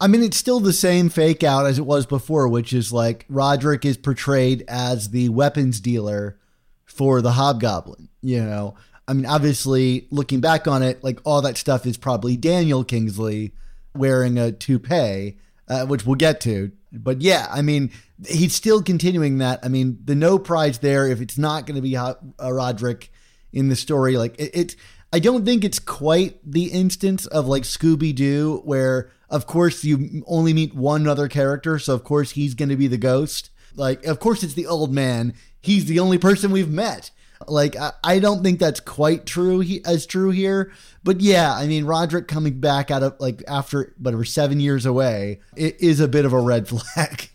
I 0.00 0.06
mean, 0.06 0.22
it's 0.22 0.36
still 0.36 0.60
the 0.60 0.72
same 0.72 1.08
fake 1.08 1.42
out 1.42 1.66
as 1.66 1.76
it 1.76 1.86
was 1.86 2.06
before, 2.06 2.46
which 2.46 2.72
is 2.72 2.92
like 2.92 3.26
Roderick 3.28 3.84
is 3.84 3.96
portrayed 3.96 4.64
as 4.68 5.10
the 5.10 5.28
weapons 5.30 5.80
dealer 5.80 6.38
for 6.84 7.20
the 7.20 7.32
hobgoblin, 7.32 8.08
you 8.20 8.44
know. 8.44 8.76
I 9.08 9.14
mean, 9.14 9.26
obviously, 9.26 10.06
looking 10.10 10.40
back 10.40 10.68
on 10.68 10.82
it, 10.82 11.02
like 11.02 11.20
all 11.24 11.42
that 11.42 11.56
stuff 11.56 11.86
is 11.86 11.96
probably 11.96 12.36
Daniel 12.36 12.84
Kingsley 12.84 13.52
wearing 13.94 14.38
a 14.38 14.52
toupee, 14.52 15.38
uh, 15.68 15.86
which 15.86 16.06
we'll 16.06 16.16
get 16.16 16.40
to. 16.42 16.72
But 16.92 17.20
yeah, 17.20 17.46
I 17.50 17.62
mean, 17.62 17.90
he's 18.26 18.54
still 18.54 18.82
continuing 18.82 19.38
that. 19.38 19.60
I 19.62 19.68
mean, 19.68 19.98
the 20.04 20.14
no 20.14 20.38
prize 20.38 20.78
there 20.78 21.06
if 21.06 21.20
it's 21.20 21.38
not 21.38 21.66
going 21.66 21.76
to 21.76 21.82
be 21.82 21.96
uh, 21.96 22.14
Roderick 22.40 23.10
in 23.52 23.68
the 23.68 23.76
story. 23.76 24.16
Like 24.16 24.38
it, 24.38 24.50
it, 24.54 24.76
I 25.12 25.18
don't 25.18 25.44
think 25.44 25.64
it's 25.64 25.78
quite 25.78 26.38
the 26.48 26.66
instance 26.66 27.26
of 27.26 27.46
like 27.46 27.64
Scooby 27.64 28.14
Doo, 28.14 28.62
where 28.64 29.10
of 29.28 29.46
course 29.46 29.84
you 29.84 30.22
only 30.26 30.52
meet 30.52 30.74
one 30.74 31.06
other 31.06 31.28
character, 31.28 31.78
so 31.78 31.94
of 31.94 32.04
course 32.04 32.32
he's 32.32 32.54
going 32.54 32.68
to 32.68 32.76
be 32.76 32.86
the 32.86 32.98
ghost. 32.98 33.50
Like, 33.74 34.04
of 34.04 34.20
course 34.20 34.42
it's 34.42 34.54
the 34.54 34.66
old 34.66 34.92
man. 34.92 35.34
He's 35.60 35.86
the 35.86 35.98
only 35.98 36.18
person 36.18 36.50
we've 36.50 36.70
met. 36.70 37.10
Like 37.48 37.76
I, 37.76 37.92
I 38.02 38.18
don't 38.18 38.42
think 38.42 38.58
that's 38.58 38.80
quite 38.80 39.26
true 39.26 39.60
he, 39.60 39.84
as 39.84 40.06
true 40.06 40.30
here, 40.30 40.72
but 41.04 41.20
yeah, 41.20 41.54
I 41.54 41.66
mean 41.66 41.84
Roderick 41.84 42.28
coming 42.28 42.60
back 42.60 42.90
out 42.90 43.02
of 43.02 43.16
like 43.20 43.42
after 43.46 43.94
whatever 43.98 44.24
seven 44.24 44.60
years 44.60 44.86
away, 44.86 45.40
it 45.56 45.80
is 45.80 46.00
a 46.00 46.08
bit 46.08 46.24
of 46.24 46.32
a 46.32 46.40
red 46.40 46.68
flag. 46.68 47.30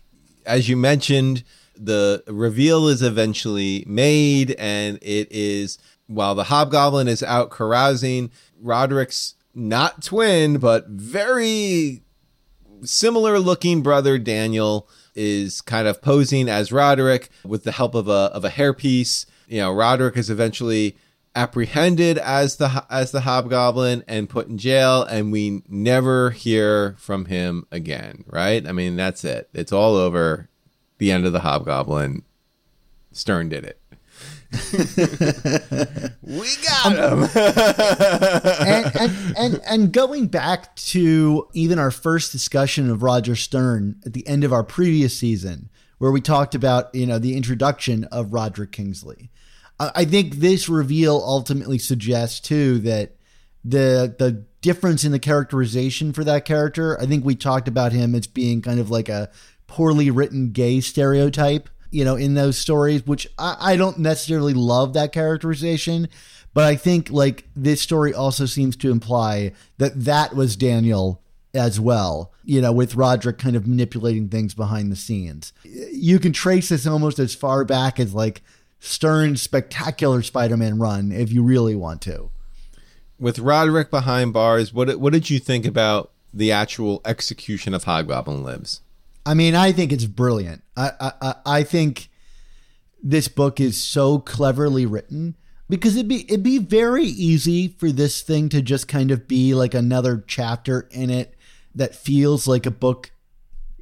As 0.46 0.68
you 0.68 0.76
mentioned, 0.76 1.44
the 1.76 2.22
reveal 2.26 2.88
is 2.88 3.02
eventually 3.02 3.84
made, 3.86 4.52
and 4.52 4.98
it 5.02 5.28
is 5.30 5.78
while 6.06 6.34
the 6.34 6.44
Hobgoblin 6.44 7.06
is 7.06 7.22
out 7.22 7.50
carousing, 7.50 8.30
Roderick's 8.60 9.34
not 9.54 10.02
twin, 10.02 10.58
but 10.58 10.86
very 10.88 12.02
similar 12.82 13.38
looking 13.38 13.82
brother 13.82 14.18
Daniel 14.18 14.88
is 15.14 15.60
kind 15.60 15.88
of 15.88 16.00
posing 16.00 16.48
as 16.48 16.72
Roderick 16.72 17.28
with 17.44 17.64
the 17.64 17.72
help 17.72 17.94
of 17.94 18.08
a 18.08 18.30
of 18.32 18.44
a 18.44 18.50
hairpiece 18.50 19.26
you 19.48 19.60
know, 19.60 19.72
Roderick 19.72 20.16
is 20.16 20.30
eventually 20.30 20.96
apprehended 21.34 22.18
as 22.18 22.56
the 22.56 22.84
as 22.90 23.12
the 23.12 23.20
hobgoblin 23.20 24.02
and 24.08 24.28
put 24.28 24.48
in 24.48 24.58
jail 24.58 25.04
and 25.04 25.30
we 25.30 25.62
never 25.68 26.30
hear 26.30 26.96
from 26.98 27.26
him 27.26 27.64
again 27.70 28.24
right? 28.26 28.66
I 28.66 28.72
mean 28.72 28.96
that's 28.96 29.24
it. 29.24 29.48
It's 29.52 29.72
all 29.72 29.94
over. 29.94 30.48
The 30.98 31.12
end 31.12 31.26
of 31.26 31.32
the 31.32 31.40
hobgoblin. 31.40 32.24
Stern 33.12 33.50
did 33.50 33.64
it. 33.64 33.80
We 36.22 36.48
got 36.64 36.98
um, 36.98 37.22
him. 37.22 37.30
and, 38.66 38.96
and, 38.96 39.36
and 39.36 39.60
and 39.64 39.92
going 39.92 40.26
back 40.26 40.74
to 40.76 41.48
even 41.52 41.78
our 41.78 41.90
first 41.90 42.32
discussion 42.32 42.90
of 42.90 43.02
roger 43.02 43.36
stern 43.36 43.96
at 44.04 44.12
the 44.12 44.26
end 44.26 44.44
of 44.44 44.52
our 44.52 44.64
previous 44.64 45.16
season 45.16 45.68
where 45.98 46.10
we 46.10 46.20
talked 46.20 46.54
about 46.54 46.94
you 46.94 47.06
know 47.06 47.18
the 47.18 47.36
introduction 47.36 48.04
of 48.04 48.32
roderick 48.32 48.72
kingsley 48.72 49.30
I 49.80 50.04
think 50.04 50.36
this 50.36 50.68
reveal 50.68 51.22
ultimately 51.24 51.78
suggests 51.78 52.40
too 52.40 52.78
that 52.80 53.16
the 53.64 54.14
the 54.18 54.44
difference 54.60 55.04
in 55.04 55.12
the 55.12 55.18
characterization 55.18 56.12
for 56.12 56.24
that 56.24 56.44
character. 56.44 57.00
I 57.00 57.06
think 57.06 57.24
we 57.24 57.34
talked 57.34 57.68
about 57.68 57.92
him 57.92 58.14
as 58.14 58.26
being 58.26 58.62
kind 58.62 58.80
of 58.80 58.90
like 58.90 59.08
a 59.08 59.30
poorly 59.66 60.10
written 60.10 60.50
gay 60.50 60.80
stereotype, 60.80 61.68
you 61.90 62.04
know, 62.04 62.16
in 62.16 62.34
those 62.34 62.58
stories, 62.58 63.06
which 63.06 63.28
I, 63.38 63.56
I 63.60 63.76
don't 63.76 63.98
necessarily 63.98 64.54
love 64.54 64.94
that 64.94 65.12
characterization. 65.12 66.08
But 66.54 66.64
I 66.64 66.76
think 66.76 67.10
like 67.10 67.46
this 67.54 67.80
story 67.80 68.12
also 68.12 68.46
seems 68.46 68.74
to 68.76 68.90
imply 68.90 69.52
that 69.76 70.04
that 70.04 70.34
was 70.34 70.56
Daniel 70.56 71.22
as 71.54 71.78
well, 71.78 72.32
you 72.44 72.60
know, 72.60 72.72
with 72.72 72.94
Roderick 72.94 73.38
kind 73.38 73.56
of 73.56 73.66
manipulating 73.66 74.28
things 74.28 74.54
behind 74.54 74.90
the 74.90 74.96
scenes. 74.96 75.52
You 75.64 76.18
can 76.18 76.32
trace 76.32 76.70
this 76.70 76.86
almost 76.86 77.18
as 77.18 77.34
far 77.34 77.64
back 77.64 78.00
as 78.00 78.14
like 78.14 78.42
Stern's 78.80 79.42
spectacular 79.42 80.22
Spider-Man 80.22 80.78
run 80.78 81.12
if 81.12 81.32
you 81.32 81.42
really 81.42 81.74
want 81.74 82.00
to. 82.02 82.30
With 83.18 83.38
Roderick 83.38 83.90
behind 83.90 84.32
bars, 84.32 84.72
what 84.72 85.00
what 85.00 85.12
did 85.12 85.28
you 85.28 85.38
think 85.38 85.66
about 85.66 86.12
the 86.32 86.52
actual 86.52 87.00
execution 87.04 87.74
of 87.74 87.84
Hobgoblin 87.84 88.44
Lives? 88.44 88.82
I 89.26 89.34
mean, 89.34 89.54
I 89.54 89.72
think 89.72 89.92
it's 89.92 90.04
brilliant. 90.04 90.62
I 90.76 91.12
I, 91.20 91.34
I 91.44 91.62
think 91.64 92.08
this 93.02 93.28
book 93.28 93.60
is 93.60 93.82
so 93.82 94.18
cleverly 94.20 94.86
written 94.86 95.36
because 95.68 95.96
it'd 95.96 96.08
be 96.08 96.24
it'd 96.28 96.42
be 96.42 96.58
very 96.58 97.04
easy 97.04 97.68
for 97.68 97.90
this 97.90 98.22
thing 98.22 98.48
to 98.50 98.62
just 98.62 98.88
kind 98.88 99.10
of 99.10 99.26
be 99.28 99.54
like 99.54 99.74
another 99.74 100.24
chapter 100.26 100.88
in 100.90 101.10
it 101.10 101.34
that 101.74 101.94
feels 101.94 102.46
like 102.46 102.66
a 102.66 102.70
book 102.70 103.10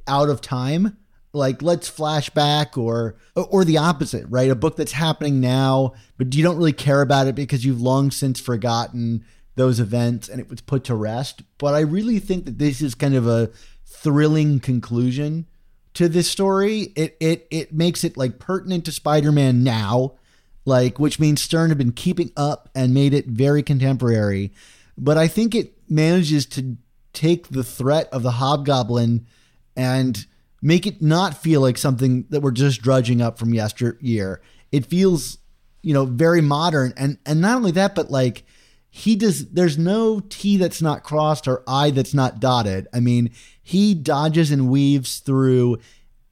out 0.07 0.29
of 0.29 0.41
time 0.41 0.97
like 1.37 1.61
let's 1.61 1.89
flashback 1.89 2.77
or 2.77 3.15
or 3.35 3.63
the 3.63 3.77
opposite 3.77 4.25
right? 4.29 4.49
A 4.49 4.55
book 4.55 4.75
that's 4.75 4.91
happening 4.91 5.39
now 5.39 5.93
but 6.17 6.33
you 6.33 6.43
don't 6.43 6.57
really 6.57 6.73
care 6.73 7.01
about 7.01 7.27
it 7.27 7.35
because 7.35 7.65
you've 7.65 7.81
long 7.81 8.11
since 8.11 8.39
forgotten 8.39 9.23
those 9.55 9.79
events 9.79 10.27
and 10.29 10.39
it 10.39 10.49
was 10.49 10.61
put 10.61 10.83
to 10.85 10.95
rest. 10.95 11.43
But 11.57 11.73
i 11.73 11.79
really 11.79 12.19
think 12.19 12.45
that 12.45 12.57
this 12.57 12.81
is 12.81 12.95
kind 12.95 13.15
of 13.15 13.27
a 13.27 13.49
thrilling 13.85 14.59
conclusion 14.59 15.47
to 15.93 16.07
this 16.09 16.29
story. 16.29 16.93
It 16.95 17.15
it 17.19 17.47
it 17.49 17.73
makes 17.73 18.03
it 18.03 18.17
like 18.17 18.39
pertinent 18.39 18.85
to 18.85 18.91
spider-man 18.91 19.63
now 19.63 20.13
like 20.65 20.99
which 20.99 21.19
means 21.19 21.41
stern 21.41 21.69
had 21.69 21.77
been 21.77 21.93
keeping 21.93 22.31
up 22.35 22.69
and 22.75 22.93
made 22.93 23.13
it 23.13 23.25
very 23.27 23.63
contemporary. 23.63 24.51
But 24.97 25.17
i 25.17 25.27
think 25.27 25.55
it 25.55 25.73
manages 25.89 26.45
to 26.47 26.77
take 27.13 27.47
the 27.47 27.63
threat 27.63 28.07
of 28.11 28.21
the 28.21 28.31
hobgoblin 28.31 29.25
and 29.75 30.25
make 30.61 30.87
it 30.87 31.01
not 31.01 31.37
feel 31.37 31.61
like 31.61 31.77
something 31.77 32.25
that 32.29 32.41
we're 32.41 32.51
just 32.51 32.81
drudging 32.81 33.21
up 33.21 33.37
from 33.37 33.53
yesteryear. 33.53 34.41
It 34.71 34.85
feels, 34.85 35.37
you 35.81 35.93
know, 35.93 36.05
very 36.05 36.41
modern, 36.41 36.93
and 36.97 37.17
and 37.25 37.41
not 37.41 37.57
only 37.57 37.71
that, 37.71 37.95
but 37.95 38.11
like 38.11 38.43
he 38.89 39.15
does. 39.15 39.49
There's 39.49 39.77
no 39.77 40.19
T 40.19 40.57
that's 40.57 40.81
not 40.81 41.03
crossed 41.03 41.47
or 41.47 41.63
I 41.67 41.91
that's 41.91 42.13
not 42.13 42.39
dotted. 42.39 42.87
I 42.93 42.99
mean, 42.99 43.31
he 43.61 43.93
dodges 43.93 44.51
and 44.51 44.69
weaves 44.69 45.19
through 45.19 45.77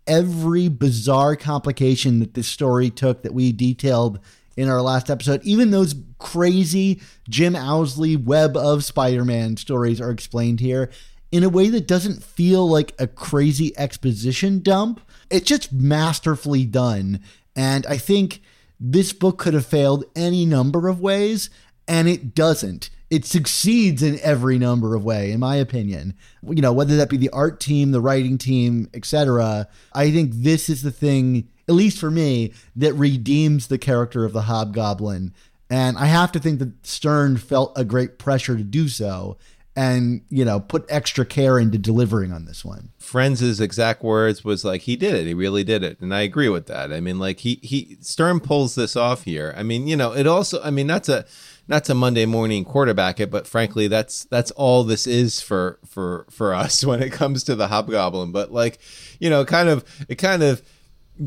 every 0.07 0.67
bizarre 0.67 1.35
complication 1.35 2.19
that 2.19 2.33
this 2.33 2.47
story 2.47 2.89
took 2.89 3.23
that 3.23 3.33
we 3.33 3.51
detailed 3.51 4.19
in 4.55 4.69
our 4.69 4.81
last 4.81 5.09
episode. 5.09 5.43
Even 5.43 5.71
those 5.71 5.95
crazy 6.17 7.01
Jim 7.29 7.55
Owsley 7.55 8.15
web 8.15 8.55
of 8.55 8.83
Spider 8.83 9.25
Man 9.25 9.57
stories 9.57 9.99
are 9.99 10.11
explained 10.11 10.59
here 10.59 10.89
in 11.35 11.43
a 11.43 11.49
way 11.49 11.67
that 11.67 11.85
doesn't 11.85 12.23
feel 12.23 12.65
like 12.65 12.95
a 12.97 13.07
crazy 13.07 13.77
exposition 13.77 14.59
dump. 14.59 15.01
It's 15.29 15.45
just 15.45 15.73
masterfully 15.73 16.63
done. 16.63 17.19
And 17.57 17.85
I 17.87 17.97
think 17.97 18.41
this 18.79 19.11
book 19.11 19.37
could 19.37 19.53
have 19.53 19.65
failed 19.65 20.05
any 20.15 20.45
number 20.45 20.87
of 20.87 21.01
ways, 21.01 21.49
and 21.89 22.07
it 22.07 22.33
doesn't. 22.35 22.89
It 23.09 23.25
succeeds 23.25 24.01
in 24.01 24.17
every 24.21 24.57
number 24.57 24.95
of 24.95 25.03
way, 25.03 25.31
in 25.31 25.41
my 25.41 25.57
opinion. 25.57 26.13
You 26.41 26.61
know, 26.61 26.71
whether 26.71 26.95
that 26.95 27.09
be 27.09 27.17
the 27.17 27.29
art 27.31 27.59
team, 27.59 27.91
the 27.91 27.99
writing 27.99 28.37
team, 28.37 28.89
etc. 28.93 29.67
I 29.91 30.11
think 30.11 30.31
this 30.35 30.69
is 30.69 30.83
the 30.83 30.91
thing, 30.91 31.49
at 31.67 31.75
least 31.75 31.99
for 31.99 32.09
me, 32.09 32.53
that 32.77 32.93
redeems 32.93 33.67
the 33.67 33.77
character 33.77 34.23
of 34.23 34.31
the 34.31 34.43
Hobgoblin. 34.43 35.33
And 35.69 35.97
I 35.97 36.05
have 36.05 36.31
to 36.31 36.39
think 36.39 36.59
that 36.59 36.87
Stern 36.87 37.35
felt 37.35 37.77
a 37.77 37.83
great 37.83 38.19
pressure 38.19 38.55
to 38.55 38.63
do 38.63 38.87
so 38.87 39.37
and 39.75 40.21
you 40.29 40.45
know 40.45 40.59
put 40.59 40.85
extra 40.89 41.25
care 41.25 41.59
into 41.59 41.77
delivering 41.77 42.31
on 42.31 42.45
this 42.45 42.63
one. 42.63 42.89
Frenz' 42.97 43.59
exact 43.59 44.03
words 44.03 44.43
was 44.43 44.63
like 44.63 44.81
he 44.81 44.95
did 44.95 45.13
it. 45.15 45.27
He 45.27 45.33
really 45.33 45.63
did 45.63 45.83
it. 45.83 45.99
And 45.99 46.13
i 46.13 46.21
agree 46.21 46.49
with 46.49 46.67
that. 46.67 46.93
I 46.93 46.99
mean 46.99 47.19
like 47.19 47.39
he 47.39 47.59
he 47.61 47.97
stern 48.01 48.39
pulls 48.39 48.75
this 48.75 48.95
off 48.95 49.23
here. 49.23 49.53
I 49.57 49.63
mean 49.63 49.87
you 49.87 49.95
know 49.95 50.13
it 50.13 50.27
also 50.27 50.61
i 50.63 50.69
mean 50.69 50.87
that's 50.87 51.09
a 51.09 51.25
not 51.67 51.83
to 51.85 51.95
monday 51.95 52.27
morning 52.27 52.63
quarterback 52.63 53.19
it 53.19 53.31
but 53.31 53.47
frankly 53.47 53.87
that's 53.87 54.25
that's 54.25 54.51
all 54.51 54.83
this 54.83 55.07
is 55.07 55.41
for 55.41 55.79
for 55.85 56.27
for 56.29 56.53
us 56.53 56.85
when 56.85 57.01
it 57.01 57.11
comes 57.11 57.43
to 57.43 57.55
the 57.55 57.67
hobgoblin. 57.67 58.31
But 58.31 58.51
like 58.51 58.79
you 59.19 59.29
know 59.29 59.43
kind 59.45 59.69
of 59.69 59.83
it 60.07 60.15
kind 60.15 60.43
of 60.43 60.61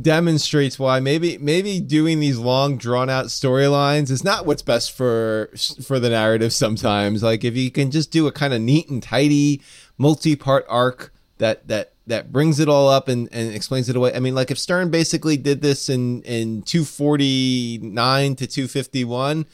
demonstrates 0.02 0.78
why 0.78 1.00
maybe 1.00 1.38
maybe 1.38 1.80
doing 1.80 2.20
these 2.20 2.36
long 2.36 2.76
drawn 2.76 3.08
out 3.08 3.26
storylines 3.26 4.10
is 4.10 4.22
not 4.22 4.44
what's 4.44 4.60
best 4.60 4.92
for 4.92 5.50
for 5.82 5.98
the 5.98 6.10
narrative 6.10 6.52
sometimes. 6.52 7.22
Like 7.22 7.42
if 7.42 7.56
you 7.56 7.70
can 7.70 7.90
just 7.90 8.10
do 8.10 8.26
a 8.26 8.32
kind 8.32 8.52
of 8.52 8.60
neat 8.60 8.90
and 8.90 9.02
tidy 9.02 9.62
multi-part 9.96 10.66
arc 10.68 11.12
that 11.38 11.66
that 11.68 11.94
that 12.06 12.32
brings 12.32 12.58
it 12.58 12.68
all 12.68 12.88
up 12.88 13.08
and, 13.08 13.28
and 13.32 13.54
explains 13.54 13.88
it 13.88 13.96
away. 13.96 14.12
I 14.14 14.20
mean 14.20 14.34
like 14.34 14.50
if 14.50 14.58
stern 14.58 14.90
basically 14.90 15.38
did 15.38 15.62
this 15.62 15.88
in 15.88 16.22
in 16.22 16.62
249 16.62 18.36
to 18.36 18.46
251 18.46 19.46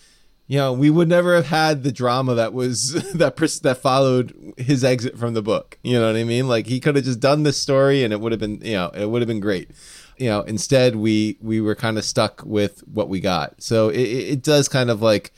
you 0.47 0.59
know 0.59 0.73
we 0.73 0.91
would 0.91 1.09
never 1.09 1.37
have 1.37 1.47
had 1.47 1.85
the 1.85 1.93
drama 1.93 2.35
that 2.35 2.53
was 2.53 2.93
that 3.15 3.37
that 3.63 3.79
followed 3.81 4.55
his 4.57 4.83
exit 4.83 5.17
from 5.17 5.35
the 5.35 5.43
book. 5.43 5.79
You 5.85 6.01
know 6.01 6.09
what 6.09 6.17
i 6.17 6.25
mean? 6.25 6.49
Like 6.49 6.67
he 6.67 6.81
could 6.81 6.97
have 6.97 7.05
just 7.05 7.21
done 7.21 7.45
this 7.45 7.61
story 7.61 8.03
and 8.03 8.13
it 8.13 8.19
would 8.19 8.33
have 8.33 8.41
been 8.41 8.61
you 8.63 8.75
know 8.75 8.89
it 8.89 9.09
would 9.09 9.23
have 9.23 9.29
been 9.29 9.39
great 9.39 9.71
you 10.17 10.29
know 10.29 10.43
instead 10.43 10.97
we 10.97 11.37
we 11.41 11.61
were 11.61 11.75
kind 11.75 11.99
of 11.99 12.05
stuck 12.05 12.43
with 12.45 12.81
what 12.89 13.09
we 13.09 13.21
got. 13.21 13.63
So 13.63 13.89
it, 13.89 14.03
it 14.03 14.43
does 14.43 14.69
kind 14.69 14.91
of 14.91 15.03
like 15.03 15.33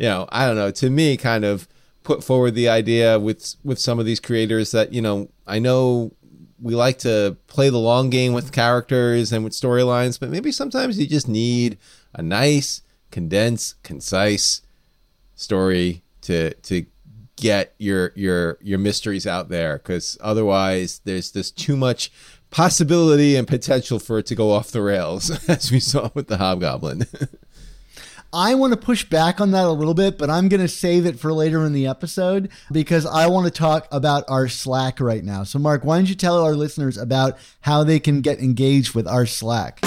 you 0.00 0.06
know 0.06 0.26
i 0.32 0.46
don't 0.46 0.56
know 0.56 0.70
to 0.70 0.90
me 0.90 1.16
kind 1.16 1.44
of 1.44 1.68
put 2.02 2.24
forward 2.24 2.54
the 2.54 2.68
idea 2.68 3.20
with 3.20 3.54
with 3.62 3.78
some 3.78 4.00
of 4.00 4.06
these 4.06 4.18
creators 4.18 4.72
that 4.72 4.92
you 4.92 5.02
know 5.02 5.28
i 5.46 5.58
know 5.58 6.10
we 6.60 6.74
like 6.74 6.98
to 6.98 7.36
play 7.46 7.68
the 7.68 7.78
long 7.78 8.10
game 8.10 8.32
with 8.32 8.50
characters 8.50 9.30
and 9.30 9.44
with 9.44 9.52
storylines 9.52 10.18
but 10.18 10.30
maybe 10.30 10.50
sometimes 10.50 10.98
you 10.98 11.06
just 11.06 11.28
need 11.28 11.78
a 12.14 12.22
nice 12.22 12.80
condensed 13.10 13.80
concise 13.82 14.62
story 15.34 16.02
to 16.22 16.54
to 16.54 16.86
get 17.36 17.74
your 17.78 18.12
your 18.14 18.56
your 18.62 18.78
mysteries 18.78 19.26
out 19.26 19.50
there 19.50 19.76
because 19.78 20.16
otherwise 20.22 21.00
there's 21.04 21.30
just 21.30 21.58
too 21.58 21.76
much 21.76 22.10
possibility 22.50 23.36
and 23.36 23.46
potential 23.46 23.98
for 23.98 24.18
it 24.18 24.26
to 24.26 24.34
go 24.34 24.52
off 24.52 24.70
the 24.70 24.82
rails, 24.82 25.30
as 25.48 25.70
we 25.70 25.80
saw 25.80 26.10
with 26.14 26.28
the 26.28 26.38
Hobgoblin. 26.38 27.06
I 28.32 28.54
want 28.54 28.72
to 28.72 28.78
push 28.78 29.04
back 29.04 29.40
on 29.40 29.50
that 29.50 29.64
a 29.64 29.72
little 29.72 29.94
bit, 29.94 30.16
but 30.16 30.30
I'm 30.30 30.48
going 30.48 30.60
to 30.60 30.68
save 30.68 31.04
it 31.04 31.18
for 31.18 31.32
later 31.32 31.64
in 31.64 31.72
the 31.72 31.88
episode 31.88 32.48
because 32.70 33.04
I 33.04 33.26
want 33.26 33.46
to 33.46 33.50
talk 33.50 33.88
about 33.90 34.22
our 34.28 34.46
Slack 34.46 35.00
right 35.00 35.24
now. 35.24 35.42
So, 35.42 35.58
Mark, 35.58 35.84
why 35.84 35.98
don't 35.98 36.08
you 36.08 36.14
tell 36.14 36.40
our 36.40 36.54
listeners 36.54 36.96
about 36.96 37.38
how 37.62 37.82
they 37.82 37.98
can 37.98 38.20
get 38.20 38.38
engaged 38.38 38.94
with 38.94 39.08
our 39.08 39.26
Slack? 39.26 39.80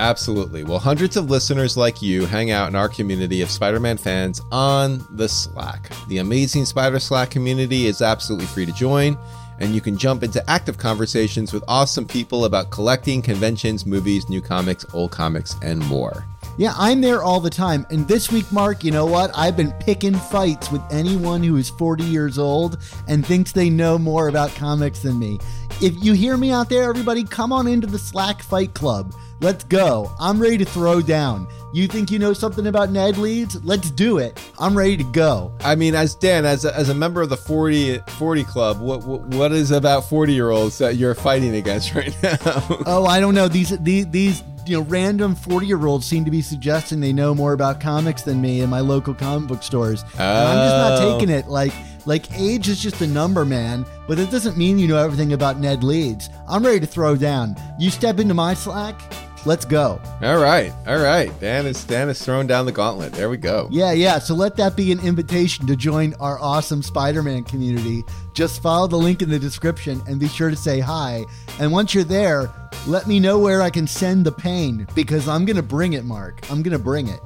Absolutely. 0.00 0.64
Well, 0.64 0.78
hundreds 0.78 1.18
of 1.18 1.28
listeners 1.28 1.76
like 1.76 2.00
you 2.00 2.24
hang 2.24 2.50
out 2.50 2.68
in 2.68 2.74
our 2.74 2.88
community 2.88 3.42
of 3.42 3.50
Spider 3.50 3.78
Man 3.78 3.98
fans 3.98 4.40
on 4.50 5.06
the 5.10 5.28
Slack. 5.28 5.90
The 6.08 6.18
amazing 6.18 6.64
Spider 6.64 6.98
Slack 6.98 7.30
community 7.30 7.86
is 7.86 8.00
absolutely 8.00 8.46
free 8.46 8.64
to 8.64 8.72
join, 8.72 9.18
and 9.58 9.74
you 9.74 9.82
can 9.82 9.98
jump 9.98 10.22
into 10.22 10.48
active 10.48 10.78
conversations 10.78 11.52
with 11.52 11.62
awesome 11.68 12.06
people 12.06 12.46
about 12.46 12.70
collecting, 12.70 13.20
conventions, 13.20 13.84
movies, 13.84 14.26
new 14.30 14.40
comics, 14.40 14.86
old 14.94 15.10
comics, 15.10 15.54
and 15.60 15.78
more. 15.80 16.24
Yeah, 16.56 16.72
I'm 16.78 17.02
there 17.02 17.22
all 17.22 17.40
the 17.40 17.50
time. 17.50 17.86
And 17.90 18.08
this 18.08 18.32
week, 18.32 18.50
Mark, 18.50 18.82
you 18.82 18.92
know 18.92 19.04
what? 19.04 19.30
I've 19.34 19.56
been 19.56 19.72
picking 19.80 20.14
fights 20.14 20.72
with 20.72 20.80
anyone 20.90 21.42
who 21.42 21.56
is 21.56 21.68
40 21.68 22.04
years 22.04 22.38
old 22.38 22.78
and 23.06 23.24
thinks 23.24 23.52
they 23.52 23.68
know 23.68 23.98
more 23.98 24.28
about 24.28 24.54
comics 24.54 25.00
than 25.00 25.18
me. 25.18 25.40
If 25.82 25.94
you 26.02 26.14
hear 26.14 26.38
me 26.38 26.52
out 26.52 26.70
there, 26.70 26.88
everybody, 26.88 27.22
come 27.22 27.52
on 27.52 27.66
into 27.66 27.86
the 27.86 27.98
Slack 27.98 28.42
Fight 28.42 28.72
Club. 28.72 29.14
Let's 29.40 29.64
go. 29.64 30.12
I'm 30.20 30.38
ready 30.38 30.58
to 30.58 30.66
throw 30.66 31.00
down. 31.00 31.48
You 31.72 31.86
think 31.86 32.10
you 32.10 32.18
know 32.18 32.34
something 32.34 32.66
about 32.66 32.90
Ned 32.90 33.16
Leeds? 33.16 33.62
Let's 33.64 33.90
do 33.90 34.18
it. 34.18 34.38
I'm 34.58 34.76
ready 34.76 34.98
to 34.98 35.04
go. 35.04 35.56
I 35.60 35.76
mean, 35.76 35.94
as 35.94 36.14
Dan, 36.14 36.44
as 36.44 36.66
a, 36.66 36.76
as 36.76 36.90
a 36.90 36.94
member 36.94 37.22
of 37.22 37.30
the 37.30 37.38
40, 37.38 37.98
40 38.06 38.44
club, 38.44 38.80
what, 38.80 39.04
what 39.04 39.22
what 39.28 39.52
is 39.52 39.70
about 39.70 40.04
40 40.08 40.34
year 40.34 40.50
olds 40.50 40.76
that 40.78 40.96
you're 40.96 41.14
fighting 41.14 41.54
against 41.54 41.94
right 41.94 42.14
now? 42.22 42.38
oh, 42.86 43.06
I 43.06 43.18
don't 43.18 43.34
know. 43.34 43.48
These 43.48 43.78
these 43.78 44.06
these 44.10 44.42
you 44.66 44.76
know 44.76 44.82
random 44.84 45.34
40 45.34 45.66
year 45.66 45.86
olds 45.86 46.04
seem 46.04 46.24
to 46.26 46.30
be 46.30 46.42
suggesting 46.42 47.00
they 47.00 47.12
know 47.12 47.34
more 47.34 47.54
about 47.54 47.80
comics 47.80 48.20
than 48.22 48.42
me 48.42 48.60
in 48.60 48.68
my 48.68 48.80
local 48.80 49.14
comic 49.14 49.48
book 49.48 49.62
stores. 49.62 50.04
Oh. 50.18 50.24
I'm 50.24 50.68
just 50.68 50.76
not 50.76 51.02
oh. 51.02 51.18
taking 51.18 51.34
it. 51.34 51.48
Like 51.48 51.72
like 52.04 52.30
age 52.38 52.68
is 52.68 52.82
just 52.82 53.00
a 53.00 53.06
number, 53.06 53.46
man. 53.46 53.86
But 54.06 54.18
it 54.18 54.30
doesn't 54.30 54.58
mean 54.58 54.78
you 54.78 54.88
know 54.88 54.98
everything 54.98 55.32
about 55.32 55.58
Ned 55.58 55.82
Leeds. 55.82 56.28
I'm 56.46 56.64
ready 56.64 56.80
to 56.80 56.86
throw 56.86 57.16
down. 57.16 57.56
You 57.78 57.90
step 57.90 58.18
into 58.18 58.34
my 58.34 58.52
Slack. 58.54 59.00
Let's 59.46 59.64
go. 59.64 60.00
All 60.22 60.38
right. 60.38 60.72
All 60.86 60.98
right. 60.98 61.30
Dan 61.40 61.66
is 61.66 61.82
Dan 61.84 62.10
is 62.10 62.22
throwing 62.22 62.46
down 62.46 62.66
the 62.66 62.72
gauntlet. 62.72 63.12
There 63.14 63.30
we 63.30 63.38
go. 63.38 63.68
Yeah, 63.70 63.92
yeah. 63.92 64.18
So 64.18 64.34
let 64.34 64.56
that 64.56 64.76
be 64.76 64.92
an 64.92 65.00
invitation 65.00 65.66
to 65.66 65.76
join 65.76 66.12
our 66.20 66.38
awesome 66.40 66.82
Spider-Man 66.82 67.44
community. 67.44 68.04
Just 68.34 68.60
follow 68.60 68.86
the 68.86 68.98
link 68.98 69.22
in 69.22 69.30
the 69.30 69.38
description 69.38 70.02
and 70.06 70.20
be 70.20 70.28
sure 70.28 70.50
to 70.50 70.56
say 70.56 70.80
hi. 70.80 71.24
And 71.58 71.72
once 71.72 71.94
you're 71.94 72.04
there, 72.04 72.52
let 72.86 73.06
me 73.06 73.18
know 73.18 73.38
where 73.38 73.62
I 73.62 73.70
can 73.70 73.86
send 73.86 74.26
the 74.26 74.32
pain 74.32 74.86
because 74.94 75.26
I'm 75.26 75.46
going 75.46 75.56
to 75.56 75.62
bring 75.62 75.94
it, 75.94 76.04
Mark. 76.04 76.40
I'm 76.50 76.62
going 76.62 76.76
to 76.76 76.78
bring 76.78 77.08
it. 77.08 77.20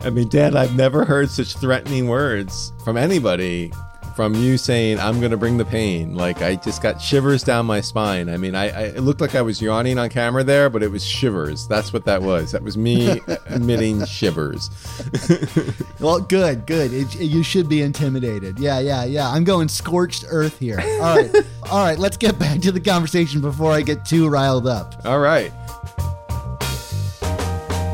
I 0.00 0.10
mean, 0.10 0.28
Dan, 0.28 0.56
I've 0.56 0.74
never 0.74 1.04
heard 1.04 1.30
such 1.30 1.56
threatening 1.56 2.08
words 2.08 2.72
from 2.84 2.96
anybody 2.96 3.70
from 4.14 4.34
you 4.34 4.58
saying 4.58 4.98
I'm 4.98 5.20
gonna 5.20 5.36
bring 5.36 5.56
the 5.56 5.64
pain. 5.64 6.14
Like 6.14 6.42
I 6.42 6.56
just 6.56 6.82
got 6.82 7.00
shivers 7.00 7.42
down 7.42 7.66
my 7.66 7.80
spine. 7.80 8.28
I 8.28 8.36
mean, 8.36 8.54
I, 8.54 8.64
I, 8.70 8.82
it 8.84 9.00
looked 9.00 9.20
like 9.20 9.34
I 9.34 9.42
was 9.42 9.60
yawning 9.60 9.98
on 9.98 10.08
camera 10.08 10.44
there, 10.44 10.70
but 10.70 10.82
it 10.82 10.88
was 10.88 11.04
shivers. 11.04 11.66
That's 11.66 11.92
what 11.92 12.04
that 12.04 12.22
was. 12.22 12.52
That 12.52 12.62
was 12.62 12.76
me 12.76 13.20
emitting 13.46 14.04
shivers. 14.06 14.70
well, 16.00 16.20
good, 16.20 16.66
good. 16.66 16.92
It, 16.92 17.14
you 17.16 17.42
should 17.42 17.68
be 17.68 17.82
intimidated. 17.82 18.58
Yeah, 18.58 18.78
yeah, 18.80 19.04
yeah. 19.04 19.28
I'm 19.28 19.44
going 19.44 19.68
scorched 19.68 20.24
earth 20.28 20.58
here. 20.58 20.80
All 20.80 21.16
right, 21.16 21.34
all 21.70 21.84
right. 21.84 21.98
Let's 21.98 22.16
get 22.16 22.38
back 22.38 22.60
to 22.60 22.72
the 22.72 22.80
conversation 22.80 23.40
before 23.40 23.72
I 23.72 23.82
get 23.82 24.04
too 24.04 24.28
riled 24.28 24.66
up. 24.66 24.94
All 25.04 25.18
right. 25.18 25.52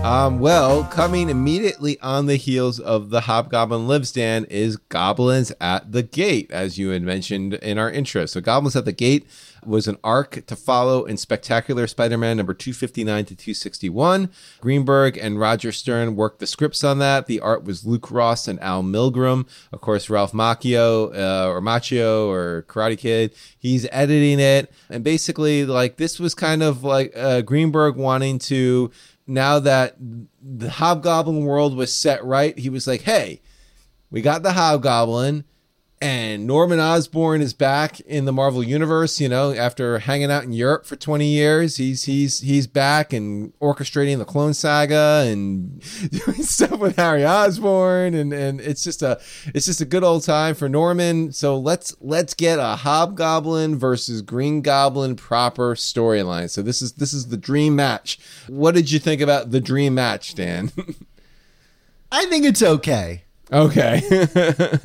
Um, 0.09 0.40
well, 0.40 0.85
coming 0.85 1.29
immediately 1.29 2.01
on 2.01 2.25
the 2.25 2.37
heels 2.37 2.81
of 2.81 3.11
the 3.11 3.21
Hobgoblin 3.21 3.87
Lives 3.87 4.11
Dan 4.11 4.47
is 4.47 4.79
Goblins 4.79 5.53
at 5.61 5.92
the 5.92 6.03
Gate, 6.03 6.51
as 6.51 6.79
you 6.79 6.88
had 6.88 7.03
mentioned 7.03 7.53
in 7.53 7.77
our 7.77 7.90
intro. 7.90 8.25
So, 8.25 8.40
Goblins 8.40 8.75
at 8.75 8.87
the 8.87 8.92
Gate 8.92 9.27
was 9.66 9.87
an 9.87 9.99
arc 10.03 10.47
to 10.47 10.57
follow 10.57 11.05
in 11.05 11.18
Spectacular 11.18 11.87
Spider-Man 11.87 12.38
number 12.38 12.55
259 12.55 13.27
to 13.27 13.35
261. 13.35 14.31
Greenberg 14.62 15.18
and 15.18 15.38
Roger 15.38 15.73
Stern 15.73 16.16
worked 16.16 16.38
the 16.38 16.47
scripts 16.47 16.83
on 16.83 17.01
that. 17.01 17.27
The 17.27 17.40
art 17.40 17.64
was 17.64 17.85
Luke 17.85 18.11
Ross 18.11 18.49
and 18.49 18.59
Al 18.62 18.83
Milgrom. 18.83 19.47
Of 19.75 19.83
course, 19.83 20.09
Ralph 20.09 20.33
Macchio 20.33 21.14
uh, 21.14 21.51
or 21.51 21.61
Macchio 21.61 22.29
or 22.29 22.64
Karate 22.66 22.97
Kid. 22.97 23.35
He's 23.59 23.87
editing 23.92 24.40
it, 24.40 24.73
and 24.88 25.04
basically, 25.04 25.67
like 25.67 25.98
this 25.98 26.19
was 26.19 26.35
kind 26.35 26.63
of 26.63 26.83
like 26.83 27.13
uh, 27.15 27.42
Greenberg 27.42 27.96
wanting 27.96 28.38
to 28.38 28.90
now 29.29 29.58
that 29.60 29.94
the 30.42 30.70
Hobgoblin 30.70 31.44
world 31.44 31.76
was 31.76 31.94
set 31.94 32.24
right, 32.24 32.58
he 32.58 32.70
was 32.70 32.87
like, 32.87 33.02
hey, 33.02 33.42
we 34.10 34.22
got 34.22 34.42
the 34.42 34.54
Hobgoblin. 34.54 35.44
And 36.01 36.46
Norman 36.46 36.81
Osborn 36.81 37.40
is 37.40 37.53
back 37.53 38.01
in 38.01 38.25
the 38.25 38.33
Marvel 38.33 38.63
universe. 38.63 39.21
You 39.21 39.29
know, 39.29 39.53
after 39.53 39.99
hanging 39.99 40.31
out 40.31 40.44
in 40.44 40.53
Europe 40.53 40.87
for 40.87 40.96
twenty 40.96 41.29
years, 41.29 41.77
he's 41.77 42.05
he's 42.05 42.40
he's 42.40 42.67
back 42.67 43.13
and 43.13 43.53
orchestrating 43.61 44.19
the 44.19 44.25
Clone 44.25 44.55
Saga 44.55 45.25
and 45.27 45.81
doing 46.11 46.42
stuff 46.42 46.79
with 46.79 46.96
Harry 46.96 47.25
Osborn, 47.25 48.15
and 48.15 48.33
and 48.33 48.61
it's 48.61 48.85
just 48.85 49.03
a 49.03 49.21
it's 49.55 49.67
just 49.67 49.81
a 49.81 49.85
good 49.85 50.05
old 50.05 50.25
time 50.25 50.55
for 50.55 50.69
Norman. 50.69 51.33
So 51.33 51.59
let's 51.59 51.96
let's 52.01 52.35
get 52.35 52.59
a 52.59 52.77
Hobgoblin 52.77 53.77
versus 53.77 54.23
Green 54.23 54.63
Goblin 54.63 55.17
proper 55.17 55.75
storyline. 55.75 56.51
So 56.51 56.63
this 56.63 56.83
is 56.83 56.92
this 56.94 57.13
is 57.13 57.29
the 57.29 57.37
dream 57.37 57.77
match. 57.77 58.19
What 58.46 58.75
did 58.75 58.90
you 58.90 58.99
think 58.99 59.21
about 59.21 59.51
the 59.51 59.61
dream 59.61 59.94
match, 59.94 60.35
Dan? 60.35 60.73
I 62.13 62.25
think 62.27 62.44
it's 62.44 62.63
okay. 62.63 63.25
Okay. 63.53 63.96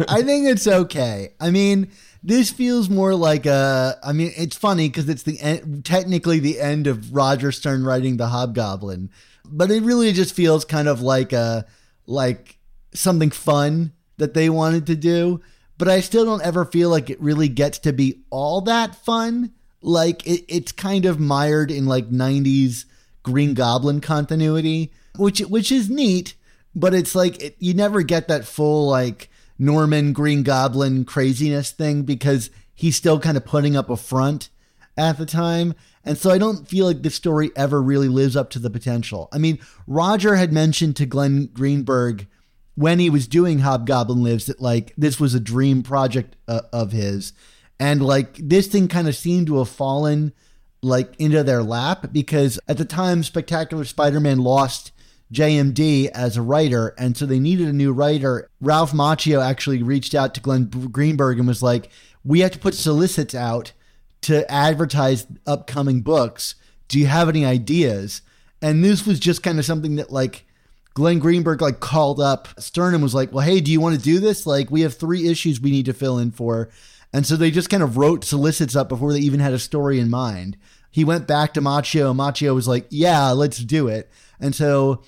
I 0.07 0.21
think 0.21 0.47
it's 0.47 0.67
okay. 0.67 1.33
I 1.39 1.51
mean, 1.51 1.89
this 2.23 2.51
feels 2.51 2.89
more 2.89 3.13
like 3.13 3.45
a. 3.45 3.97
I 4.03 4.13
mean, 4.13 4.31
it's 4.37 4.55
funny 4.55 4.87
because 4.87 5.09
it's 5.09 5.23
the 5.23 5.39
end, 5.39 5.83
technically 5.85 6.39
the 6.39 6.59
end 6.59 6.87
of 6.87 7.13
Roger 7.13 7.51
Stern 7.51 7.83
writing 7.83 8.17
the 8.17 8.27
Hobgoblin, 8.27 9.09
but 9.45 9.69
it 9.69 9.83
really 9.83 10.13
just 10.13 10.33
feels 10.33 10.63
kind 10.63 10.87
of 10.87 11.01
like 11.01 11.33
a 11.33 11.65
like 12.05 12.57
something 12.93 13.29
fun 13.29 13.91
that 14.17 14.33
they 14.33 14.49
wanted 14.49 14.87
to 14.87 14.95
do. 14.95 15.41
But 15.77 15.89
I 15.89 15.99
still 15.99 16.23
don't 16.23 16.43
ever 16.43 16.65
feel 16.65 16.89
like 16.89 17.09
it 17.09 17.19
really 17.19 17.49
gets 17.49 17.79
to 17.79 17.91
be 17.91 18.21
all 18.29 18.61
that 18.61 18.95
fun. 18.95 19.51
Like 19.81 20.25
it, 20.25 20.45
it's 20.47 20.71
kind 20.71 21.05
of 21.05 21.19
mired 21.19 21.71
in 21.71 21.87
like 21.87 22.09
'90s 22.09 22.85
Green 23.23 23.53
Goblin 23.53 23.99
continuity, 23.99 24.93
which 25.17 25.39
which 25.41 25.71
is 25.73 25.89
neat 25.89 26.35
but 26.75 26.93
it's 26.93 27.15
like 27.15 27.41
it, 27.41 27.55
you 27.59 27.73
never 27.73 28.01
get 28.01 28.27
that 28.27 28.45
full 28.45 28.87
like 28.87 29.29
Norman 29.59 30.13
Green 30.13 30.43
Goblin 30.43 31.05
craziness 31.05 31.71
thing 31.71 32.03
because 32.03 32.49
he's 32.73 32.95
still 32.95 33.19
kind 33.19 33.37
of 33.37 33.45
putting 33.45 33.75
up 33.75 33.89
a 33.89 33.97
front 33.97 34.49
at 34.97 35.17
the 35.17 35.25
time. 35.25 35.73
And 36.03 36.17
so 36.17 36.31
I 36.31 36.37
don't 36.37 36.67
feel 36.67 36.85
like 36.85 37.01
this 37.01 37.15
story 37.15 37.51
ever 37.55 37.81
really 37.81 38.09
lives 38.09 38.35
up 38.35 38.49
to 38.51 38.59
the 38.59 38.69
potential. 38.69 39.29
I 39.31 39.37
mean, 39.37 39.59
Roger 39.87 40.35
had 40.35 40.51
mentioned 40.51 40.95
to 40.97 41.05
Glenn 41.05 41.47
Greenberg 41.53 42.27
when 42.75 42.99
he 42.99 43.09
was 43.09 43.27
doing 43.27 43.59
Hobgoblin 43.59 44.23
Lives 44.23 44.47
that 44.47 44.61
like 44.61 44.93
this 44.97 45.19
was 45.19 45.33
a 45.33 45.39
dream 45.39 45.83
project 45.83 46.35
uh, 46.47 46.61
of 46.71 46.91
his. 46.91 47.33
And 47.79 48.01
like 48.01 48.35
this 48.37 48.67
thing 48.67 48.87
kind 48.87 49.07
of 49.07 49.15
seemed 49.15 49.47
to 49.47 49.59
have 49.59 49.69
fallen 49.69 50.33
like 50.81 51.15
into 51.17 51.43
their 51.43 51.63
lap 51.63 52.07
because 52.11 52.59
at 52.67 52.77
the 52.77 52.85
time 52.85 53.23
Spectacular 53.23 53.85
Spider-Man 53.85 54.39
lost 54.39 54.91
JMD 55.33 56.09
as 56.11 56.37
a 56.37 56.41
writer, 56.41 56.93
and 56.97 57.17
so 57.17 57.25
they 57.25 57.39
needed 57.39 57.67
a 57.67 57.73
new 57.73 57.91
writer. 57.91 58.49
Ralph 58.61 58.93
Macchio 58.93 59.43
actually 59.43 59.81
reached 59.81 60.13
out 60.13 60.33
to 60.35 60.41
Glenn 60.41 60.65
Greenberg 60.65 61.39
and 61.39 61.47
was 61.47 61.63
like, 61.63 61.89
"We 62.23 62.41
have 62.41 62.51
to 62.51 62.59
put 62.59 62.75
solicits 62.75 63.33
out 63.33 63.73
to 64.21 64.49
advertise 64.49 65.25
upcoming 65.47 66.01
books. 66.01 66.55
Do 66.87 66.99
you 66.99 67.07
have 67.07 67.29
any 67.29 67.45
ideas?" 67.45 68.21
And 68.61 68.83
this 68.83 69.05
was 69.05 69.19
just 69.19 69.43
kind 69.43 69.59
of 69.59 69.65
something 69.65 69.95
that 69.95 70.11
like 70.11 70.45
Glenn 70.93 71.19
Greenberg 71.19 71.61
like 71.61 71.79
called 71.79 72.21
up 72.21 72.47
Stern 72.59 72.93
and 72.93 73.01
was 73.01 73.15
like, 73.15 73.33
"Well, 73.33 73.45
hey, 73.45 73.59
do 73.59 73.71
you 73.71 73.81
want 73.81 73.95
to 73.95 74.01
do 74.01 74.19
this? 74.19 74.45
Like, 74.45 74.69
we 74.69 74.81
have 74.81 74.93
three 74.93 75.27
issues 75.27 75.59
we 75.59 75.71
need 75.71 75.85
to 75.85 75.93
fill 75.93 76.19
in 76.19 76.31
for." 76.31 76.69
And 77.11 77.25
so 77.25 77.35
they 77.35 77.51
just 77.51 77.69
kind 77.69 77.83
of 77.83 77.97
wrote 77.97 78.23
solicits 78.23 78.75
up 78.75 78.89
before 78.89 79.13
they 79.13 79.19
even 79.19 79.39
had 79.39 79.53
a 79.53 79.59
story 79.59 79.99
in 79.99 80.09
mind. 80.09 80.57
He 80.89 81.03
went 81.03 81.27
back 81.27 81.53
to 81.55 81.61
Macchio. 81.61 82.11
and 82.11 82.19
Macchio 82.19 82.53
was 82.53 82.67
like, 82.67 82.85
"Yeah, 82.89 83.31
let's 83.31 83.57
do 83.57 83.87
it." 83.87 84.11
And 84.39 84.53
so 84.53 85.01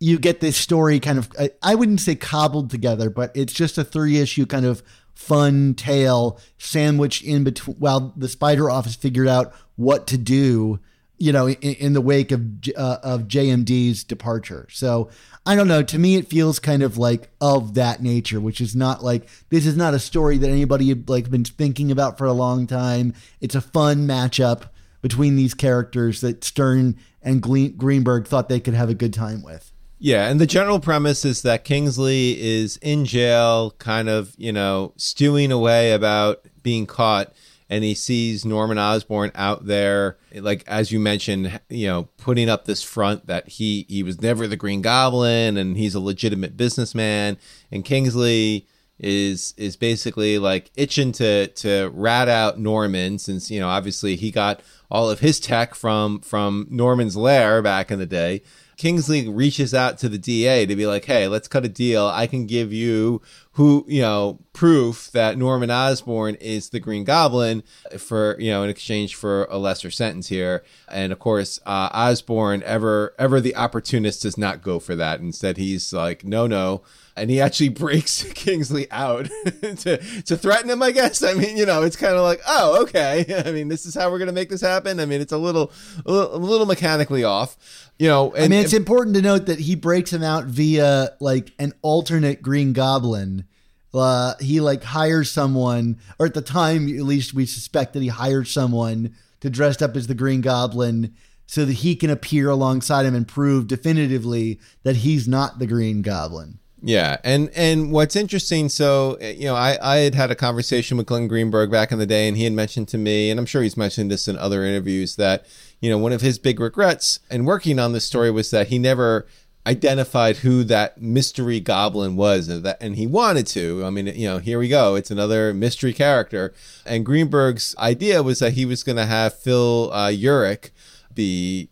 you 0.00 0.18
get 0.18 0.40
this 0.40 0.56
story 0.56 0.98
kind 0.98 1.18
of 1.18 1.30
I 1.62 1.74
wouldn't 1.74 2.00
say 2.00 2.14
cobbled 2.14 2.70
together, 2.70 3.10
but 3.10 3.30
it's 3.36 3.52
just 3.52 3.78
a 3.78 3.84
three 3.84 4.18
issue 4.18 4.46
kind 4.46 4.64
of 4.64 4.82
fun 5.14 5.74
tale 5.74 6.40
sandwiched 6.56 7.22
in 7.22 7.44
between 7.44 7.76
while 7.76 8.14
the 8.16 8.28
spider 8.28 8.70
office 8.70 8.96
figured 8.96 9.28
out 9.28 9.52
what 9.76 10.06
to 10.06 10.16
do 10.16 10.80
you 11.18 11.30
know 11.30 11.50
in, 11.50 11.74
in 11.74 11.92
the 11.92 12.00
wake 12.00 12.32
of 12.32 12.40
uh, 12.74 12.96
of 13.02 13.28
JMD's 13.28 14.02
departure. 14.02 14.66
So 14.70 15.10
I 15.44 15.54
don't 15.54 15.68
know 15.68 15.82
to 15.82 15.98
me 15.98 16.16
it 16.16 16.28
feels 16.28 16.58
kind 16.58 16.82
of 16.82 16.96
like 16.96 17.30
of 17.42 17.74
that 17.74 18.02
nature 18.02 18.40
which 18.40 18.62
is 18.62 18.74
not 18.74 19.04
like 19.04 19.28
this 19.50 19.66
is 19.66 19.76
not 19.76 19.92
a 19.92 19.98
story 19.98 20.38
that 20.38 20.48
anybody 20.48 20.88
had 20.88 21.10
like 21.10 21.30
been 21.30 21.44
thinking 21.44 21.92
about 21.92 22.16
for 22.16 22.24
a 22.24 22.32
long 22.32 22.66
time. 22.66 23.12
It's 23.42 23.54
a 23.54 23.60
fun 23.60 24.08
matchup 24.08 24.70
between 25.02 25.36
these 25.36 25.52
characters 25.52 26.22
that 26.22 26.42
Stern 26.42 26.96
and 27.20 27.42
Greenberg 27.42 28.26
thought 28.26 28.48
they 28.48 28.60
could 28.60 28.74
have 28.74 28.88
a 28.88 28.94
good 28.94 29.12
time 29.12 29.42
with 29.42 29.70
yeah, 30.02 30.30
and 30.30 30.40
the 30.40 30.46
general 30.46 30.80
premise 30.80 31.26
is 31.26 31.42
that 31.42 31.62
Kingsley 31.62 32.40
is 32.40 32.78
in 32.78 33.04
jail, 33.04 33.72
kind 33.72 34.08
of, 34.08 34.34
you 34.38 34.50
know, 34.50 34.94
stewing 34.96 35.52
away 35.52 35.92
about 35.92 36.46
being 36.62 36.86
caught, 36.86 37.34
and 37.68 37.84
he 37.84 37.94
sees 37.94 38.46
Norman 38.46 38.78
Osborn 38.78 39.30
out 39.34 39.66
there, 39.66 40.16
like 40.34 40.66
as 40.66 40.90
you 40.90 40.98
mentioned, 40.98 41.60
you 41.68 41.86
know, 41.86 42.08
putting 42.16 42.48
up 42.48 42.64
this 42.64 42.82
front 42.82 43.26
that 43.26 43.46
he 43.46 43.84
he 43.90 44.02
was 44.02 44.22
never 44.22 44.46
the 44.46 44.56
Green 44.56 44.80
Goblin 44.80 45.58
and 45.58 45.76
he's 45.76 45.94
a 45.94 46.00
legitimate 46.00 46.56
businessman, 46.56 47.36
and 47.70 47.84
Kingsley 47.84 48.66
is 48.98 49.54
is 49.56 49.76
basically 49.76 50.38
like 50.38 50.70
itching 50.76 51.12
to 51.12 51.46
to 51.48 51.90
rat 51.94 52.28
out 52.28 52.58
Norman 52.58 53.18
since 53.18 53.50
you 53.50 53.58
know 53.58 53.68
obviously 53.68 54.14
he 54.14 54.30
got 54.30 54.60
all 54.90 55.08
of 55.08 55.20
his 55.20 55.40
tech 55.40 55.74
from 55.74 56.20
from 56.20 56.66
Norman's 56.70 57.16
lair 57.16 57.62
back 57.62 57.90
in 57.90 57.98
the 57.98 58.06
day 58.06 58.42
Kingsley 58.80 59.28
reaches 59.28 59.74
out 59.74 59.98
to 59.98 60.08
the 60.08 60.16
DA 60.16 60.64
to 60.64 60.74
be 60.74 60.86
like, 60.86 61.04
"Hey, 61.04 61.28
let's 61.28 61.48
cut 61.48 61.66
a 61.66 61.68
deal. 61.68 62.06
I 62.06 62.26
can 62.26 62.46
give 62.46 62.72
you 62.72 63.20
who 63.52 63.84
you 63.86 64.00
know 64.00 64.38
proof 64.54 65.10
that 65.12 65.36
Norman 65.36 65.70
Osborn 65.70 66.36
is 66.36 66.70
the 66.70 66.80
Green 66.80 67.04
Goblin 67.04 67.62
for 67.98 68.36
you 68.38 68.50
know 68.50 68.62
in 68.62 68.70
exchange 68.70 69.16
for 69.16 69.44
a 69.50 69.58
lesser 69.58 69.90
sentence 69.90 70.28
here." 70.28 70.64
And 70.88 71.12
of 71.12 71.18
course, 71.18 71.60
uh, 71.66 71.90
Osborn 71.92 72.62
ever 72.62 73.14
ever 73.18 73.38
the 73.38 73.54
opportunist 73.54 74.22
does 74.22 74.38
not 74.38 74.62
go 74.62 74.78
for 74.78 74.96
that. 74.96 75.20
Instead, 75.20 75.58
he's 75.58 75.92
like, 75.92 76.24
"No, 76.24 76.46
no." 76.46 76.80
And 77.16 77.30
he 77.30 77.40
actually 77.40 77.68
breaks 77.84 78.22
Kingsley 78.34 78.90
out 78.90 79.26
to 79.60 79.98
to 80.22 80.36
threaten 80.36 80.70
him. 80.70 80.82
I 80.82 80.90
guess. 80.90 81.22
I 81.22 81.34
mean, 81.34 81.56
you 81.56 81.66
know, 81.66 81.82
it's 81.82 81.96
kind 81.96 82.14
of 82.14 82.22
like, 82.22 82.40
oh, 82.46 82.82
okay. 82.82 83.42
I 83.44 83.52
mean, 83.52 83.68
this 83.68 83.86
is 83.86 83.94
how 83.94 84.10
we're 84.10 84.18
gonna 84.18 84.32
make 84.32 84.50
this 84.50 84.60
happen. 84.60 85.00
I 85.00 85.06
mean, 85.06 85.20
it's 85.20 85.32
a 85.32 85.38
little 85.38 85.72
a 86.06 86.10
little, 86.12 86.66
mechanically 86.66 87.24
off 87.24 87.90
you 87.98 88.08
know, 88.08 88.32
and, 88.32 88.44
I 88.44 88.48
mean, 88.48 88.60
it's 88.60 88.72
and, 88.72 88.80
important 88.80 89.16
to 89.16 89.22
note 89.22 89.46
that 89.46 89.58
he 89.58 89.74
breaks 89.74 90.10
him 90.10 90.22
out 90.22 90.44
via 90.44 91.10
like 91.20 91.52
an 91.58 91.74
alternate 91.82 92.40
Green 92.40 92.72
Goblin. 92.72 93.44
Uh, 93.92 94.34
he 94.40 94.60
like 94.60 94.84
hires 94.84 95.30
someone, 95.30 95.98
or 96.18 96.26
at 96.26 96.34
the 96.34 96.42
time, 96.42 96.88
at 96.88 97.04
least 97.04 97.34
we 97.34 97.44
suspect 97.44 97.92
that 97.92 98.02
he 98.02 98.08
hired 98.08 98.48
someone 98.48 99.14
to 99.40 99.50
dress 99.50 99.82
up 99.82 99.96
as 99.96 100.06
the 100.06 100.14
Green 100.14 100.40
Goblin 100.40 101.14
so 101.46 101.64
that 101.64 101.72
he 101.72 101.96
can 101.96 102.10
appear 102.10 102.48
alongside 102.48 103.04
him 103.04 103.14
and 103.14 103.26
prove 103.26 103.66
definitively 103.66 104.60
that 104.84 104.96
he's 104.96 105.26
not 105.26 105.58
the 105.58 105.66
Green 105.66 106.00
Goblin. 106.00 106.59
Yeah, 106.82 107.18
and 107.24 107.50
and 107.54 107.92
what's 107.92 108.16
interesting, 108.16 108.70
so 108.70 109.18
you 109.20 109.44
know, 109.44 109.54
I 109.54 109.78
I 109.82 109.96
had 109.98 110.14
had 110.14 110.30
a 110.30 110.34
conversation 110.34 110.96
with 110.96 111.06
Glenn 111.06 111.28
Greenberg 111.28 111.70
back 111.70 111.92
in 111.92 111.98
the 111.98 112.06
day, 112.06 112.26
and 112.26 112.36
he 112.36 112.44
had 112.44 112.54
mentioned 112.54 112.88
to 112.88 112.98
me, 112.98 113.30
and 113.30 113.38
I'm 113.38 113.46
sure 113.46 113.62
he's 113.62 113.76
mentioned 113.76 114.10
this 114.10 114.28
in 114.28 114.38
other 114.38 114.64
interviews 114.64 115.16
that 115.16 115.44
you 115.80 115.90
know 115.90 115.98
one 115.98 116.12
of 116.12 116.22
his 116.22 116.38
big 116.38 116.58
regrets 116.58 117.20
in 117.30 117.44
working 117.44 117.78
on 117.78 117.92
this 117.92 118.06
story 118.06 118.30
was 118.30 118.50
that 118.50 118.68
he 118.68 118.78
never 118.78 119.26
identified 119.66 120.38
who 120.38 120.64
that 120.64 121.00
mystery 121.02 121.60
goblin 121.60 122.16
was 122.16 122.48
and 122.48 122.64
that 122.64 122.78
and 122.80 122.96
he 122.96 123.06
wanted 123.06 123.46
to. 123.48 123.84
I 123.84 123.90
mean 123.90 124.06
you 124.06 124.26
know 124.26 124.38
here 124.38 124.58
we 124.58 124.68
go 124.68 124.94
it's 124.94 125.10
another 125.10 125.52
mystery 125.52 125.92
character. 125.92 126.54
And 126.86 127.04
greenberg's 127.04 127.76
idea 127.78 128.22
was 128.22 128.38
that 128.38 128.54
he 128.54 128.64
was 128.64 128.82
going 128.82 128.96
to 128.96 129.06
have 129.06 129.34
phil 129.34 129.90
uh, 129.92 130.08
urich 130.08 130.70
be 131.14 131.68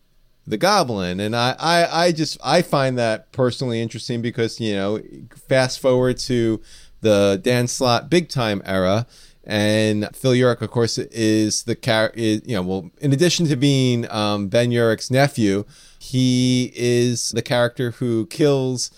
the 0.49 0.57
goblin. 0.57 1.19
And 1.19 1.35
I, 1.35 1.55
I 1.59 2.05
i 2.05 2.11
just 2.11 2.37
i 2.43 2.61
find 2.61 2.97
that 2.97 3.31
personally 3.31 3.81
interesting 3.81 4.21
because 4.21 4.59
you 4.59 4.75
know 4.75 4.99
fast 5.47 5.79
forward 5.79 6.17
to 6.19 6.59
the 7.01 7.39
dan 7.41 7.67
slott 7.67 8.09
big 8.09 8.29
time 8.29 8.61
era. 8.65 9.07
And 9.45 10.09
phil 10.15 10.33
urich 10.33 10.61
of 10.61 10.69
course 10.71 10.97
is 10.97 11.63
the 11.63 11.75
character 11.75 12.19
you 12.19 12.55
know 12.55 12.61
well 12.61 12.91
in 12.99 13.13
addition 13.13 13.47
to 13.47 13.55
being 13.55 14.09
um, 14.11 14.47
ben 14.47 14.71
urich's 14.71 15.09
nephew 15.09 15.65
he 15.97 16.71
is 16.75 17.31
the 17.31 17.41
character 17.41 17.91
who 17.91 18.25
kills 18.27 18.91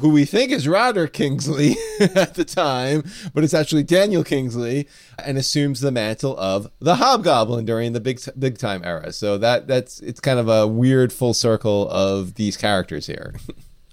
who 0.00 0.10
we 0.10 0.24
think 0.24 0.52
is 0.52 0.68
Roderick 0.68 1.12
Kingsley 1.12 1.76
at 2.00 2.34
the 2.34 2.44
time, 2.44 3.04
but 3.32 3.42
it's 3.42 3.54
actually 3.54 3.82
Daniel 3.82 4.22
Kingsley, 4.22 4.86
and 5.24 5.38
assumes 5.38 5.80
the 5.80 5.90
mantle 5.90 6.36
of 6.38 6.70
the 6.78 6.96
Hobgoblin 6.96 7.64
during 7.64 7.92
the 7.92 8.00
big 8.00 8.20
big 8.38 8.58
time 8.58 8.82
era. 8.84 9.12
So 9.12 9.38
that 9.38 9.66
that's 9.66 10.00
it's 10.00 10.20
kind 10.20 10.38
of 10.38 10.48
a 10.48 10.66
weird 10.66 11.12
full 11.12 11.34
circle 11.34 11.88
of 11.90 12.34
these 12.34 12.56
characters 12.56 13.06
here. 13.06 13.34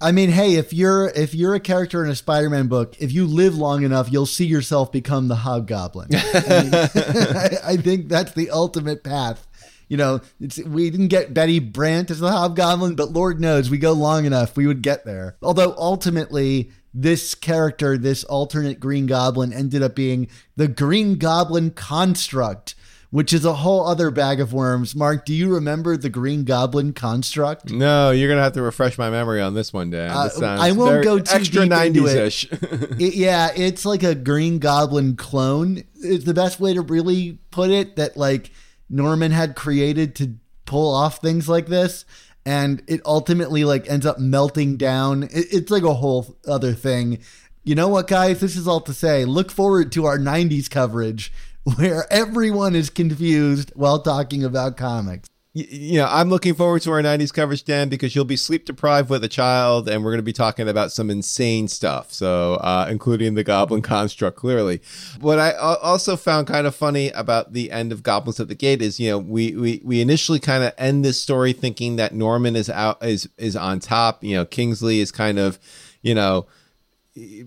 I 0.02 0.12
mean, 0.12 0.30
hey, 0.30 0.56
if 0.56 0.74
you're 0.74 1.08
if 1.16 1.34
you're 1.34 1.56
a 1.56 1.60
character 1.60 2.04
in 2.04 2.12
a 2.12 2.16
Spider-Man 2.16 2.68
book, 2.68 2.96
if 3.00 3.14
you 3.14 3.26
live 3.26 3.56
long 3.56 3.84
enough, 3.84 4.12
you'll 4.12 4.26
see 4.26 4.46
yourself 4.46 4.92
become 4.92 5.30
the 5.30 5.36
Hobgoblin. 5.36 6.10
I, 6.14 6.64
mean, 6.64 6.74
I, 6.76 7.50
I 7.64 7.78
think 7.78 8.10
that's 8.10 8.34
the 8.34 8.50
ultimate 8.52 9.04
path 9.04 9.48
you 9.88 9.98
know, 9.98 10.22
it's, 10.40 10.58
we 10.64 10.90
didn't 10.90 11.10
get 11.10 11.34
Betty 11.34 11.60
Brant 11.60 12.10
as 12.12 12.20
the 12.20 12.32
Hobgoblin, 12.32 12.96
but 12.96 13.12
Lord 13.12 13.40
knows 13.40 13.70
we 13.70 13.78
go 13.78 13.92
long 13.94 14.26
enough, 14.26 14.56
we 14.58 14.68
would 14.68 14.82
get 14.82 15.06
there. 15.06 15.38
Although 15.42 15.74
ultimately, 15.78 16.72
this 16.94 17.36
character, 17.36 17.98
this 17.98 18.24
alternate 18.24 18.80
Green 18.80 19.06
Goblin, 19.06 19.52
ended 19.54 19.84
up 19.84 19.96
being 19.96 20.28
the 20.56 20.68
Green 20.68 21.16
Goblin 21.18 21.72
construct, 21.72 22.74
which 23.12 23.32
is 23.34 23.46
a 23.46 23.54
whole 23.54 23.86
other 23.88 24.12
bag 24.12 24.40
of 24.40 24.52
worms. 24.54 24.96
Mark, 24.96 25.26
do 25.26 25.34
you 25.34 25.54
remember 25.54 25.96
the 25.98 26.10
Green 26.10 26.44
Goblin 26.44 26.92
construct? 26.94 27.72
No, 27.72 28.12
you're 28.12 28.28
gonna 28.30 28.42
have 28.42 28.54
to 28.54 28.62
refresh 28.62 28.98
my 28.98 29.10
memory 29.10 29.42
on 29.42 29.54
this 29.54 29.72
one, 29.72 29.90
Dan. 29.90 30.10
Uh, 30.10 30.30
I 30.42 30.72
won't 30.72 31.04
go 31.04 31.20
too 31.20 31.36
extra 31.36 31.64
deep 31.68 31.72
into 31.74 32.08
it. 32.08 32.18
ish. 32.18 32.50
It- 33.00 33.16
yeah, 33.16 33.52
it's 33.56 33.86
like 33.86 34.04
a 34.04 34.16
Green 34.16 34.60
Goblin 34.60 35.16
clone. 35.16 35.84
It's 35.96 36.26
the 36.26 36.34
best 36.34 36.60
way 36.60 36.74
to 36.74 36.82
really 36.82 37.40
put 37.52 37.70
it 37.70 37.96
that 37.98 38.18
like 38.18 38.52
Norman 38.90 39.32
had 39.32 39.56
created 39.56 40.16
to 40.16 40.36
pull 40.66 40.94
off 40.94 41.20
things 41.20 41.48
like 41.48 41.68
this. 41.68 42.06
And 42.46 42.84
it 42.88 43.02
ultimately 43.06 43.64
like 43.66 43.90
ends 43.90 44.06
up 44.06 44.20
melting 44.20 44.78
down. 44.78 45.24
It, 45.24 45.48
it's 45.52 45.72
like 45.72 45.84
a 45.84 45.96
whole 45.96 46.38
other 46.48 46.74
thing. 46.74 47.20
You 47.64 47.74
know 47.74 47.88
what, 47.88 48.08
guys? 48.08 48.40
This 48.40 48.56
is 48.56 48.68
all 48.68 48.82
to 48.82 48.94
say. 48.94 49.26
Look 49.26 49.52
forward 49.52 49.92
to 49.94 50.06
our 50.06 50.20
90s 50.20 50.70
coverage 50.70 51.34
where 51.78 52.06
everyone 52.12 52.76
is 52.76 52.90
confused 52.92 53.72
while 53.76 54.00
talking 54.00 54.44
about 54.44 54.78
comics. 54.78 55.28
You 55.58 56.00
know, 56.00 56.08
I'm 56.12 56.30
looking 56.30 56.54
forward 56.54 56.82
to 56.82 56.92
our 56.92 57.02
90s 57.02 57.34
coverage, 57.34 57.64
Dan, 57.64 57.88
because 57.88 58.14
you'll 58.14 58.26
be 58.26 58.36
sleep 58.36 58.66
deprived 58.66 59.10
with 59.10 59.24
a 59.24 59.30
child, 59.30 59.88
and 59.88 60.04
we're 60.04 60.12
going 60.12 60.20
to 60.20 60.24
be 60.24 60.34
talking 60.34 60.68
about 60.68 60.92
some 60.92 61.10
insane 61.10 61.70
stuff. 61.70 62.12
So, 62.12 62.56
uh, 62.56 62.88
including 62.90 63.36
the 63.36 63.44
Goblin 63.46 63.82
construct, 63.82 64.36
clearly. 64.36 64.82
What 65.22 65.40
I 65.40 65.54
also 65.54 66.18
found 66.18 66.48
kind 66.48 66.68
of 66.68 66.76
funny 66.76 67.10
about 67.12 67.54
the 67.54 67.72
end 67.72 67.94
of 67.94 68.04
Goblins 68.04 68.42
at 68.42 68.50
the 68.50 68.56
Gate 68.56 68.82
is, 68.82 69.00
you 69.00 69.10
know, 69.10 69.18
we 69.18 69.56
we, 69.56 69.82
we 69.86 70.02
initially 70.02 70.42
kind 70.42 70.62
of 70.62 70.74
end 70.78 71.06
this 71.06 71.22
story 71.22 71.54
thinking 71.54 71.96
that 71.96 72.14
Norman 72.14 72.58
is 72.58 72.70
out 72.70 73.02
is 73.02 73.30
is 73.38 73.56
on 73.56 73.80
top. 73.80 74.26
You 74.26 74.36
know, 74.36 74.46
Kingsley 74.46 75.00
is 75.00 75.10
kind 75.10 75.40
of, 75.40 75.58
you 76.02 76.14
know, 76.14 76.48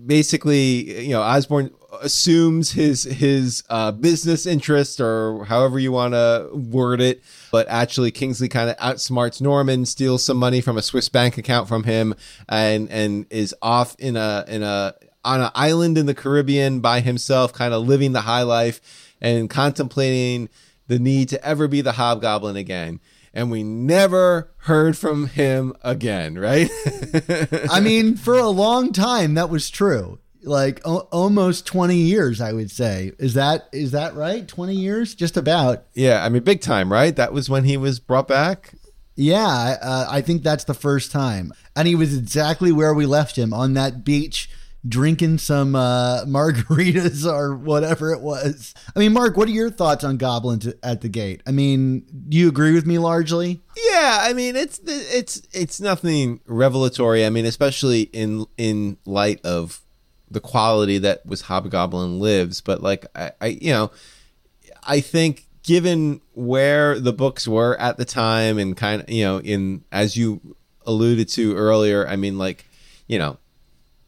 basically, 0.07 1.03
you 1.03 1.11
know, 1.11 1.21
Osborn 1.21 1.69
assumes 2.01 2.71
his 2.71 3.03
his 3.03 3.63
uh, 3.69 3.91
business 3.91 4.45
interest 4.45 4.99
or 4.99 5.45
however 5.45 5.79
you 5.79 5.91
want 5.91 6.13
to 6.13 6.49
word 6.53 7.01
it, 7.01 7.21
but 7.51 7.67
actually 7.67 8.11
Kingsley 8.11 8.47
kind 8.47 8.69
of 8.69 8.77
outsmarts 8.77 9.41
Norman, 9.41 9.85
steals 9.85 10.23
some 10.23 10.37
money 10.37 10.61
from 10.61 10.77
a 10.77 10.81
Swiss 10.81 11.09
bank 11.09 11.37
account 11.37 11.67
from 11.67 11.83
him, 11.83 12.15
and 12.47 12.89
and 12.89 13.25
is 13.29 13.55
off 13.61 13.95
in 13.99 14.15
a 14.15 14.45
in 14.47 14.63
a 14.63 14.93
on 15.23 15.41
an 15.41 15.51
island 15.55 15.97
in 15.97 16.05
the 16.05 16.13
Caribbean 16.13 16.79
by 16.79 17.01
himself, 17.01 17.53
kind 17.53 17.73
of 17.73 17.85
living 17.85 18.13
the 18.13 18.21
high 18.21 18.43
life 18.43 19.15
and 19.21 19.49
contemplating 19.49 20.49
the 20.87 20.99
need 20.99 21.29
to 21.29 21.45
ever 21.45 21.67
be 21.67 21.81
the 21.81 21.93
Hobgoblin 21.93 22.55
again. 22.55 22.99
And 23.33 23.51
we 23.51 23.61
never 23.61 24.51
heard 24.63 24.97
from 24.97 25.27
him 25.27 25.73
again, 25.83 26.37
right? 26.37 26.69
I 27.69 27.79
mean, 27.79 28.15
for 28.15 28.33
a 28.33 28.49
long 28.49 28.91
time 28.91 29.35
that 29.35 29.49
was 29.49 29.69
true. 29.69 30.19
Like 30.43 30.81
o- 30.85 31.07
almost 31.11 31.65
20 31.65 31.95
years, 31.95 32.39
I 32.41 32.53
would 32.53 32.71
say. 32.71 33.11
Is 33.19 33.33
that 33.33 33.67
is 33.71 33.91
that 33.91 34.15
right? 34.15 34.47
20 34.47 34.73
years? 34.75 35.15
Just 35.15 35.35
about. 35.37 35.83
Yeah, 35.93 36.23
I 36.23 36.29
mean, 36.29 36.43
big 36.43 36.61
time, 36.61 36.91
right? 36.91 37.15
That 37.15 37.33
was 37.33 37.49
when 37.49 37.63
he 37.65 37.77
was 37.77 37.99
brought 37.99 38.27
back. 38.27 38.73
Yeah, 39.15 39.75
uh, 39.81 40.07
I 40.09 40.21
think 40.21 40.43
that's 40.43 40.63
the 40.63 40.73
first 40.73 41.11
time. 41.11 41.51
And 41.75 41.89
he 41.89 41.95
was 41.95 42.17
exactly 42.17 42.71
where 42.71 42.93
we 42.93 43.05
left 43.05 43.37
him 43.37 43.53
on 43.53 43.73
that 43.73 44.05
beach 44.05 44.49
drinking 44.87 45.37
some 45.39 45.75
uh, 45.75 46.23
margaritas 46.25 47.29
or 47.29 47.53
whatever 47.55 48.13
it 48.13 48.21
was. 48.21 48.73
I 48.95 48.99
mean, 48.99 49.11
Mark, 49.13 49.35
what 49.35 49.49
are 49.49 49.51
your 49.51 49.69
thoughts 49.69 50.03
on 50.05 50.15
Goblins 50.15 50.67
at 50.81 51.01
the 51.01 51.09
Gate? 51.09 51.43
I 51.45 51.51
mean, 51.51 52.05
do 52.29 52.37
you 52.37 52.47
agree 52.47 52.73
with 52.73 52.85
me 52.85 52.97
largely? 52.97 53.59
Yeah, 53.75 54.19
I 54.21 54.31
mean, 54.33 54.55
it's 54.55 54.79
it's 54.85 55.41
it's 55.51 55.81
nothing 55.81 56.39
revelatory. 56.45 57.25
I 57.25 57.29
mean, 57.29 57.45
especially 57.45 58.03
in 58.03 58.45
in 58.57 58.97
light 59.05 59.41
of 59.45 59.81
the 60.31 60.39
quality 60.39 60.97
that 60.99 61.25
was 61.25 61.41
Hobgoblin 61.41 62.19
Lives. 62.19 62.61
But 62.61 62.81
like, 62.81 63.05
I, 63.15 63.31
I 63.41 63.47
you 63.47 63.71
know, 63.71 63.91
I 64.83 65.01
think 65.01 65.47
given 65.63 66.21
where 66.33 66.99
the 66.99 67.13
books 67.13 67.47
were 67.47 67.79
at 67.79 67.97
the 67.97 68.05
time 68.05 68.57
and 68.57 68.75
kind 68.75 69.01
of 69.01 69.09
you 69.09 69.23
know 69.23 69.39
in 69.39 69.83
as 69.91 70.17
you 70.17 70.55
alluded 70.85 71.29
to 71.29 71.55
earlier, 71.55 72.07
I 72.07 72.15
mean, 72.15 72.37
like, 72.37 72.65
you 73.07 73.19
know, 73.19 73.37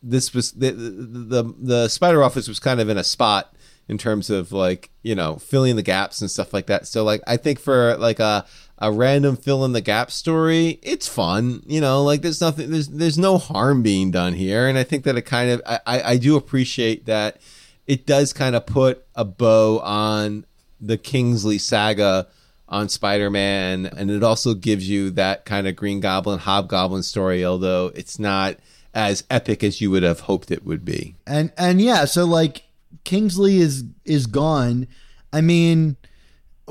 this 0.03 0.33
was 0.33 0.51
the 0.53 0.71
the 0.71 1.53
the 1.59 1.87
spider 1.87 2.23
office 2.23 2.47
was 2.47 2.59
kind 2.59 2.79
of 2.79 2.89
in 2.89 2.97
a 2.97 3.03
spot 3.03 3.53
in 3.87 3.97
terms 3.97 4.29
of 4.29 4.51
like 4.51 4.89
you 5.03 5.13
know 5.13 5.35
filling 5.35 5.75
the 5.75 5.83
gaps 5.83 6.21
and 6.21 6.31
stuff 6.31 6.53
like 6.53 6.67
that 6.67 6.87
so 6.87 7.03
like 7.03 7.21
i 7.27 7.37
think 7.37 7.59
for 7.59 7.95
like 7.97 8.19
a 8.19 8.45
a 8.81 8.91
random 8.91 9.37
fill 9.37 9.63
in 9.63 9.71
the 9.71 9.81
gap 9.81 10.11
story 10.11 10.79
it's 10.81 11.07
fun 11.07 11.63
you 11.65 11.79
know 11.79 12.03
like 12.03 12.21
there's 12.21 12.41
nothing 12.41 12.69
there's 12.71 12.89
there's 12.89 13.17
no 13.17 13.37
harm 13.37 13.81
being 13.81 14.11
done 14.11 14.33
here 14.33 14.67
and 14.67 14.77
i 14.77 14.83
think 14.83 15.03
that 15.03 15.15
it 15.15 15.21
kind 15.21 15.51
of 15.51 15.61
i 15.65 15.79
i, 15.85 16.17
do 16.17 16.35
appreciate 16.35 17.05
that 17.05 17.39
it 17.87 18.05
does 18.05 18.33
kind 18.33 18.55
of 18.55 18.65
put 18.65 19.05
a 19.15 19.23
bow 19.23 19.79
on 19.79 20.45
the 20.81 20.97
kingsley 20.97 21.57
saga 21.57 22.27
on 22.67 22.89
spider-man 22.89 23.85
and 23.85 24.11
it 24.11 24.23
also 24.23 24.53
gives 24.53 24.89
you 24.89 25.11
that 25.11 25.45
kind 25.45 25.67
of 25.67 25.75
green 25.75 25.99
goblin 25.99 26.39
hobgoblin 26.39 27.03
story 27.03 27.45
although 27.45 27.91
it's 27.95 28.17
not 28.19 28.57
as 28.93 29.23
epic 29.29 29.63
as 29.63 29.81
you 29.81 29.89
would 29.91 30.03
have 30.03 30.21
hoped 30.21 30.51
it 30.51 30.65
would 30.65 30.83
be. 30.83 31.15
And 31.25 31.51
and 31.57 31.81
yeah, 31.81 32.05
so 32.05 32.25
like 32.25 32.63
Kingsley 33.03 33.57
is 33.57 33.83
is 34.05 34.27
gone. 34.27 34.87
I 35.33 35.41
mean, 35.41 35.97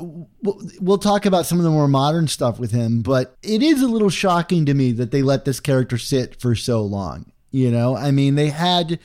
we'll, 0.01 0.97
talk 0.97 1.25
about 1.25 1.45
some 1.45 1.57
of 1.57 1.63
the 1.63 1.69
more 1.69 1.87
modern 1.87 2.27
stuff 2.27 2.59
with 2.59 2.71
him, 2.71 3.01
but 3.01 3.37
it 3.41 3.61
is 3.63 3.81
a 3.81 3.87
little 3.87 4.09
shocking 4.09 4.65
to 4.65 4.73
me 4.73 4.91
that 4.93 5.11
they 5.11 5.21
let 5.21 5.45
this 5.45 5.59
character 5.59 5.97
sit 5.97 6.39
for 6.39 6.55
so 6.55 6.81
long. 6.81 7.31
You 7.51 7.71
know, 7.71 7.95
I 7.95 8.11
mean, 8.11 8.35
they 8.35 8.49
had 8.49 8.99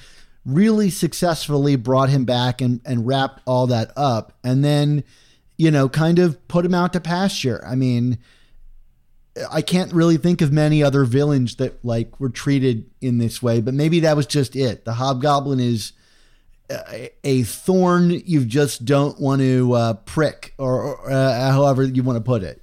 really 0.45 0.91
successfully 0.91 1.77
brought 1.77 2.09
him 2.09 2.25
back 2.25 2.61
and 2.61 2.81
and 2.85 3.07
wrapped 3.07 3.43
all 3.47 3.67
that 3.69 3.93
up, 3.97 4.33
and 4.45 4.65
then 4.65 5.05
you 5.59 5.71
know, 5.71 5.89
kind 5.89 6.19
of 6.19 6.47
put 6.49 6.65
him 6.65 6.75
out 6.75 6.93
to 6.93 7.01
pasture. 7.01 7.63
I 7.67 7.75
mean. 7.75 8.19
I 9.51 9.61
can't 9.61 9.93
really 9.93 10.17
think 10.17 10.41
of 10.41 10.51
many 10.51 10.83
other 10.83 11.05
villains 11.05 11.57
that 11.57 11.85
like 11.85 12.19
were 12.19 12.31
treated 12.31 12.91
in 13.03 13.19
this 13.19 13.43
way, 13.43 13.61
but 13.61 13.75
maybe 13.75 14.01
that 14.01 14.17
was 14.17 14.25
just 14.25 14.57
it. 14.57 14.87
The 14.87 14.95
Hobgoblin 14.95 15.61
is 15.61 15.93
a, 16.71 17.11
a 17.25 17.43
thorn 17.43 18.11
you 18.11 18.45
just 18.45 18.85
don't 18.85 19.21
want 19.21 19.41
to 19.41 19.73
uh, 19.73 19.95
prick, 19.95 20.55
or, 20.59 20.83
or 20.83 21.11
uh, 21.11 21.53
however 21.53 21.83
you 21.85 22.03
want 22.03 22.17
to 22.17 22.25
put 22.25 22.43
it. 22.43 22.63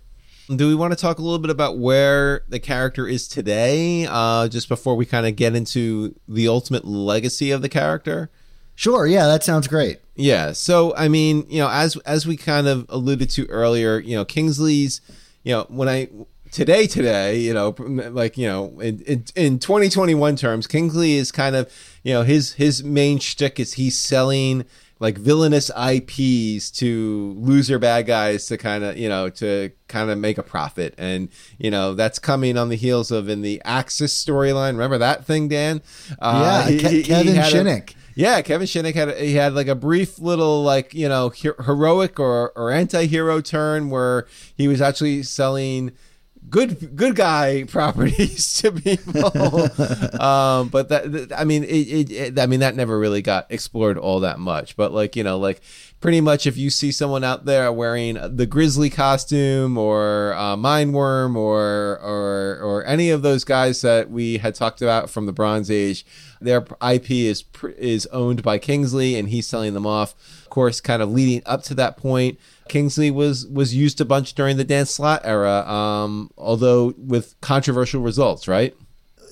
Do 0.53 0.67
we 0.67 0.75
want 0.75 0.91
to 0.91 0.99
talk 0.99 1.19
a 1.19 1.21
little 1.21 1.39
bit 1.39 1.49
about 1.49 1.77
where 1.77 2.43
the 2.49 2.59
character 2.59 3.07
is 3.07 3.27
today, 3.27 4.05
uh, 4.09 4.49
just 4.49 4.67
before 4.67 4.95
we 4.95 5.05
kind 5.05 5.25
of 5.25 5.35
get 5.35 5.55
into 5.55 6.15
the 6.27 6.49
ultimate 6.49 6.85
legacy 6.85 7.51
of 7.51 7.61
the 7.61 7.69
character? 7.69 8.29
Sure, 8.75 9.07
yeah, 9.07 9.25
that 9.27 9.43
sounds 9.43 9.67
great. 9.67 9.99
Yeah. 10.15 10.51
So, 10.51 10.95
I 10.95 11.07
mean, 11.07 11.45
you 11.47 11.59
know, 11.59 11.69
as 11.69 11.95
as 11.97 12.27
we 12.27 12.37
kind 12.37 12.67
of 12.67 12.85
alluded 12.89 13.29
to 13.31 13.45
earlier, 13.47 13.99
you 13.99 14.15
know, 14.15 14.25
Kingsley's, 14.25 14.99
you 15.43 15.53
know, 15.53 15.65
when 15.69 15.87
I 15.87 16.09
today 16.53 16.85
today 16.85 17.39
you 17.39 17.53
know 17.53 17.75
like 18.11 18.37
you 18.37 18.47
know 18.47 18.79
in, 18.79 19.01
in, 19.01 19.25
in 19.35 19.59
2021 19.59 20.35
terms 20.35 20.67
kingsley 20.67 21.13
is 21.13 21.31
kind 21.31 21.55
of 21.55 21.71
you 22.03 22.13
know 22.13 22.21
his 22.21 22.53
his 22.53 22.83
main 22.83 23.17
shtick 23.17 23.59
is 23.59 23.73
he's 23.73 23.97
selling 23.97 24.63
like 24.99 25.17
villainous 25.17 25.69
ips 25.71 26.71
to 26.71 27.35
loser 27.37 27.77
bad 27.77 28.05
guys 28.05 28.45
to 28.45 28.57
kind 28.57 28.85
of 28.85 28.97
you 28.97 29.09
know 29.09 29.29
to 29.29 29.69
kind 29.89 30.09
of 30.09 30.17
make 30.17 30.37
a 30.37 30.43
profit. 30.43 30.95
And 30.97 31.27
you 31.57 31.69
know 31.69 31.93
that's 31.93 32.19
coming 32.19 32.57
on 32.57 32.69
the 32.69 32.77
heels 32.77 33.11
of 33.11 33.27
in 33.27 33.41
the 33.41 33.61
axis 33.65 34.13
storyline. 34.23 34.71
Remember 34.71 34.97
that 34.99 35.25
thing 35.25 35.49
dan? 35.49 35.81
Uh, 36.19 36.67
yeah 36.69 36.77
Ke- 36.77 37.05
kevin 37.05 37.35
shinick. 37.35 37.95
Yeah, 38.15 38.41
Kevin 38.43 38.67
Shinick 38.67 38.93
had 38.93 39.17
he 39.17 39.33
had 39.33 39.55
like 39.55 39.67
a 39.67 39.73
brief 39.75 40.19
little 40.19 40.63
like 40.63 40.93
you 40.93 41.09
know 41.09 41.29
heroic 41.29 42.19
or 42.19 42.51
or 42.55 42.69
anti-hero 42.69 43.41
turn 43.41 43.89
where 43.89 44.27
he 44.55 44.67
was 44.67 44.81
actually 44.81 45.23
selling 45.23 45.93
good 46.49 46.95
good 46.95 47.15
guy 47.15 47.63
properties 47.67 48.53
to 48.61 48.71
people. 48.71 49.25
um, 50.21 50.69
but 50.69 50.89
that 50.89 51.33
I 51.35 51.43
mean, 51.43 51.63
it, 51.63 51.67
it, 51.67 52.11
it, 52.11 52.39
I 52.39 52.45
mean 52.45 52.59
that 52.61 52.75
never 52.75 52.97
really 52.97 53.21
got 53.21 53.47
explored 53.49 53.97
all 53.97 54.19
that 54.21 54.39
much. 54.39 54.75
But 54.75 54.91
like 54.91 55.15
you 55.15 55.23
know, 55.23 55.37
like 55.37 55.61
pretty 55.99 56.21
much 56.21 56.45
if 56.45 56.57
you 56.57 56.69
see 56.69 56.91
someone 56.91 57.23
out 57.23 57.45
there 57.45 57.71
wearing 57.71 58.17
the 58.35 58.45
grizzly 58.45 58.89
costume 58.89 59.77
or 59.77 60.33
uh, 60.33 60.55
mindworm 60.55 61.35
or 61.35 61.99
or 62.01 62.59
or 62.61 62.85
any 62.85 63.09
of 63.09 63.21
those 63.21 63.43
guys 63.43 63.81
that 63.81 64.09
we 64.09 64.37
had 64.37 64.55
talked 64.55 64.81
about 64.81 65.09
from 65.09 65.25
the 65.25 65.33
Bronze 65.33 65.71
Age, 65.71 66.05
their 66.41 66.65
IP 66.87 67.09
is 67.11 67.43
is 67.77 68.05
owned 68.07 68.43
by 68.43 68.57
Kingsley, 68.57 69.15
and 69.15 69.29
he's 69.29 69.47
selling 69.47 69.73
them 69.73 69.87
off. 69.87 70.13
Course, 70.53 70.81
kind 70.81 71.01
of 71.01 71.09
leading 71.09 71.41
up 71.47 71.63
to 71.63 71.73
that 71.73 71.97
point. 71.97 72.37
Kingsley 72.69 73.09
was 73.09 73.47
was 73.47 73.73
used 73.73 73.99
a 73.99 74.05
bunch 74.05 74.35
during 74.35 74.55
the 74.55 74.63
Dan 74.63 74.85
Slott 74.85 75.21
era, 75.23 75.67
um, 75.67 76.29
although 76.37 76.93
with 76.95 77.33
controversial 77.41 78.03
results, 78.03 78.47
right? 78.47 78.75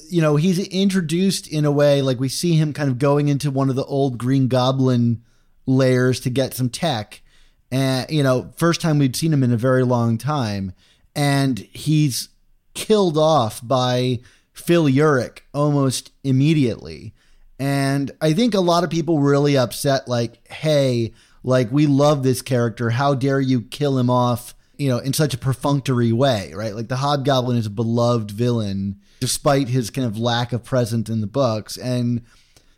You 0.10 0.20
know, 0.20 0.36
he's 0.38 0.58
introduced 0.70 1.48
in 1.48 1.64
a 1.64 1.72
way 1.72 2.02
like 2.02 2.20
we 2.20 2.28
see 2.28 2.54
him 2.56 2.74
kind 2.74 2.90
of 2.90 2.98
going 2.98 3.28
into 3.28 3.52
one 3.52 3.70
of 3.70 3.76
the 3.76 3.86
old 3.86 4.18
Green 4.18 4.48
Goblin 4.48 5.22
lairs 5.68 6.20
to 6.22 6.32
get 6.32 6.56
some 6.56 6.72
tech, 6.72 7.22
and 7.70 8.10
you 8.10 8.24
know, 8.24 8.52
first 8.58 8.82
time 8.82 8.98
we'd 8.98 9.16
seen 9.16 9.32
him 9.32 9.44
in 9.44 9.54
a 9.54 9.58
very 9.58 9.84
long 9.84 10.18
time, 10.18 10.74
and 11.16 11.60
he's 11.60 12.30
killed 12.74 13.16
off 13.16 13.62
by 13.62 14.22
Phil 14.54 14.86
Urich 14.86 15.42
almost 15.54 16.14
immediately. 16.24 17.14
And 17.62 18.10
I 18.20 18.34
think 18.34 18.56
a 18.56 18.60
lot 18.60 18.84
of 18.84 18.90
people 18.90 19.20
really 19.20 19.56
upset, 19.56 20.08
like, 20.08 20.48
hey, 20.48 21.14
like 21.44 21.72
we 21.72 21.86
love 21.86 22.24
this 22.24 22.42
character. 22.42 22.90
How 22.90 23.14
dare 23.14 23.40
you 23.40 23.62
kill 23.62 24.00
him 24.00 24.10
off, 24.10 24.56
you 24.80 24.90
know, 24.90 24.98
in 24.98 25.14
such 25.14 25.36
a 25.36 25.38
perfunctory 25.38 26.12
way, 26.12 26.54
right? 26.56 26.74
Like 26.74 26.88
the 26.88 26.96
Hobgoblin 26.96 27.58
is 27.58 27.68
a 27.68 27.70
beloved 27.70 28.32
villain 28.32 29.00
despite 29.20 29.68
his 29.68 29.92
kind 29.92 30.08
of 30.08 30.18
lack 30.18 30.54
of 30.54 30.64
presence 30.64 31.08
in 31.08 31.22
the 31.22 31.28
books. 31.28 31.78
And, 31.78 32.24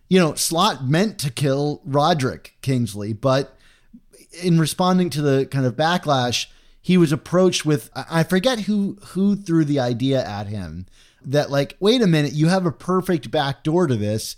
you 0.10 0.20
know, 0.20 0.34
Slott 0.34 0.86
meant 0.86 1.18
to 1.20 1.32
kill 1.32 1.82
Roderick 1.86 2.58
Kingsley, 2.62 3.14
but 3.14 3.56
in 4.42 4.60
responding 4.60 5.10
to 5.12 5.22
the 5.22 5.46
kind 5.46 5.66
of 5.66 5.78
backlash, 5.78 6.48
he 6.82 6.98
was 6.98 7.14
approached 7.14 7.66
with 7.66 7.90
I 7.96 8.24
forget 8.24 8.60
who 8.60 8.98
who 9.12 9.38
threw 9.38 9.64
the 9.64 9.80
idea 9.80 10.22
at 10.22 10.48
him 10.48 10.88
that 11.24 11.50
like, 11.50 11.78
wait 11.80 12.02
a 12.02 12.08
minute, 12.08 12.34
you 12.34 12.50
have 12.50 12.66
a 12.66 12.72
perfect 12.74 13.32
back 13.32 13.64
door 13.64 13.88
to 13.88 13.96
this. 13.96 14.36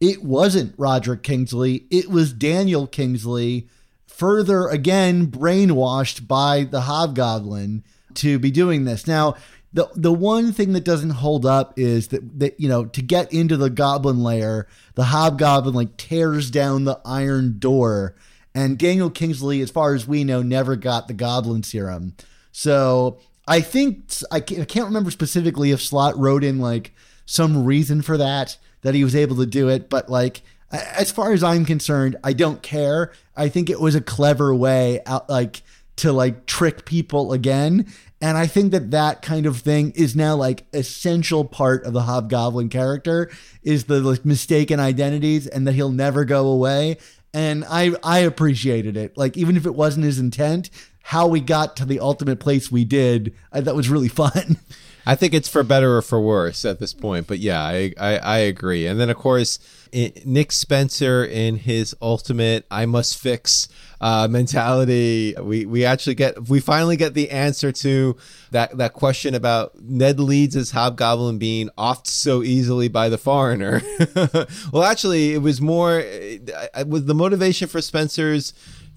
It 0.00 0.22
wasn't 0.22 0.74
Roderick 0.76 1.22
Kingsley, 1.22 1.86
it 1.90 2.10
was 2.10 2.32
Daniel 2.32 2.86
Kingsley, 2.86 3.68
further 4.06 4.68
again 4.68 5.28
brainwashed 5.28 6.26
by 6.26 6.64
the 6.64 6.82
Hobgoblin 6.82 7.84
to 8.14 8.38
be 8.38 8.50
doing 8.50 8.84
this. 8.84 9.06
Now, 9.06 9.36
the 9.72 9.88
the 9.94 10.12
one 10.12 10.52
thing 10.52 10.72
that 10.72 10.84
doesn't 10.84 11.10
hold 11.10 11.44
up 11.44 11.78
is 11.78 12.08
that 12.08 12.38
that 12.38 12.58
you 12.58 12.68
know 12.68 12.86
to 12.86 13.02
get 13.02 13.32
into 13.32 13.56
the 13.56 13.70
goblin 13.70 14.22
lair, 14.22 14.66
the 14.94 15.04
hobgoblin 15.04 15.74
like 15.74 15.96
tears 15.98 16.50
down 16.50 16.84
the 16.84 17.00
iron 17.04 17.58
door, 17.58 18.16
and 18.54 18.78
Daniel 18.78 19.10
Kingsley, 19.10 19.60
as 19.60 19.70
far 19.70 19.94
as 19.94 20.08
we 20.08 20.24
know, 20.24 20.42
never 20.42 20.76
got 20.76 21.08
the 21.08 21.14
goblin 21.14 21.62
serum. 21.62 22.14
So 22.52 23.18
I 23.46 23.60
think 23.60 24.10
I 24.30 24.40
can't, 24.40 24.62
I 24.62 24.64
can't 24.64 24.86
remember 24.86 25.10
specifically 25.10 25.72
if 25.72 25.82
Slott 25.82 26.16
wrote 26.16 26.42
in 26.42 26.58
like 26.58 26.94
some 27.26 27.64
reason 27.64 28.00
for 28.00 28.16
that 28.16 28.56
that 28.86 28.94
he 28.94 29.02
was 29.02 29.16
able 29.16 29.34
to 29.34 29.46
do 29.46 29.68
it, 29.68 29.90
but 29.90 30.08
like 30.08 30.42
as 30.70 31.10
far 31.10 31.32
as 31.32 31.42
I'm 31.42 31.64
concerned, 31.64 32.16
I 32.22 32.32
don't 32.32 32.62
care. 32.62 33.12
I 33.36 33.48
think 33.48 33.68
it 33.68 33.80
was 33.80 33.96
a 33.96 34.00
clever 34.00 34.54
way 34.54 35.00
out 35.06 35.28
like 35.28 35.62
to 35.96 36.12
like 36.12 36.46
trick 36.46 36.84
people 36.84 37.32
again. 37.32 37.92
And 38.20 38.38
I 38.38 38.46
think 38.46 38.70
that 38.70 38.92
that 38.92 39.22
kind 39.22 39.44
of 39.44 39.58
thing 39.58 39.90
is 39.96 40.14
now 40.14 40.36
like 40.36 40.66
essential 40.72 41.44
part 41.44 41.82
of 41.82 41.94
the 41.94 42.02
Hobgoblin 42.02 42.68
character 42.68 43.28
is 43.64 43.86
the 43.86 44.00
like 44.00 44.24
mistaken 44.24 44.78
identities 44.78 45.48
and 45.48 45.66
that 45.66 45.72
he'll 45.72 45.90
never 45.90 46.24
go 46.24 46.46
away. 46.46 46.98
And 47.34 47.64
I 47.68 47.90
I 48.04 48.20
appreciated 48.20 48.96
it. 48.96 49.16
Like 49.16 49.36
even 49.36 49.56
if 49.56 49.66
it 49.66 49.74
wasn't 49.74 50.06
his 50.06 50.20
intent, 50.20 50.70
how 51.02 51.26
we 51.26 51.40
got 51.40 51.74
to 51.78 51.84
the 51.84 51.98
ultimate 51.98 52.38
place 52.38 52.70
we 52.70 52.84
did, 52.84 53.34
I 53.52 53.62
thought 53.62 53.74
was 53.74 53.88
really 53.88 54.08
fun. 54.22 54.58
I 55.06 55.14
think 55.14 55.34
it's 55.34 55.48
for 55.48 55.62
better 55.62 55.96
or 55.96 56.02
for 56.02 56.20
worse 56.20 56.64
at 56.64 56.80
this 56.80 56.92
point, 56.92 57.28
but 57.28 57.38
yeah, 57.38 57.62
I 57.62 57.92
I, 57.98 58.18
I 58.18 58.38
agree. 58.38 58.86
And 58.86 58.98
then 58.98 59.08
of 59.08 59.16
course, 59.16 59.58
Nick 59.92 60.50
Spencer 60.50 61.24
in 61.24 61.56
his 61.56 61.94
ultimate 62.02 62.66
"I 62.70 62.86
must 62.86 63.16
fix" 63.16 63.68
uh, 64.00 64.28
mentality, 64.28 65.34
we 65.40 65.64
we 65.64 65.84
actually 65.84 66.14
get 66.14 66.48
we 66.48 66.60
finally 66.60 66.96
get 66.96 67.14
the 67.14 67.30
answer 67.30 67.72
to 67.72 68.16
that 68.50 68.76
that 68.76 68.92
question 68.92 69.34
about 69.34 69.80
Ned 69.80 70.20
Leeds' 70.20 70.56
as 70.56 70.72
Hobgoblin 70.72 71.38
being 71.38 71.70
offed 71.78 72.06
so 72.06 72.42
easily 72.42 72.88
by 72.88 73.08
the 73.08 73.18
foreigner. 73.18 73.80
well, 74.72 74.82
actually, 74.82 75.32
it 75.32 75.38
was 75.38 75.60
more 75.60 76.00
uh, 76.00 76.84
was 76.86 77.06
the 77.06 77.14
motivation 77.14 77.68
for 77.68 77.80
Spencer's 77.80 78.52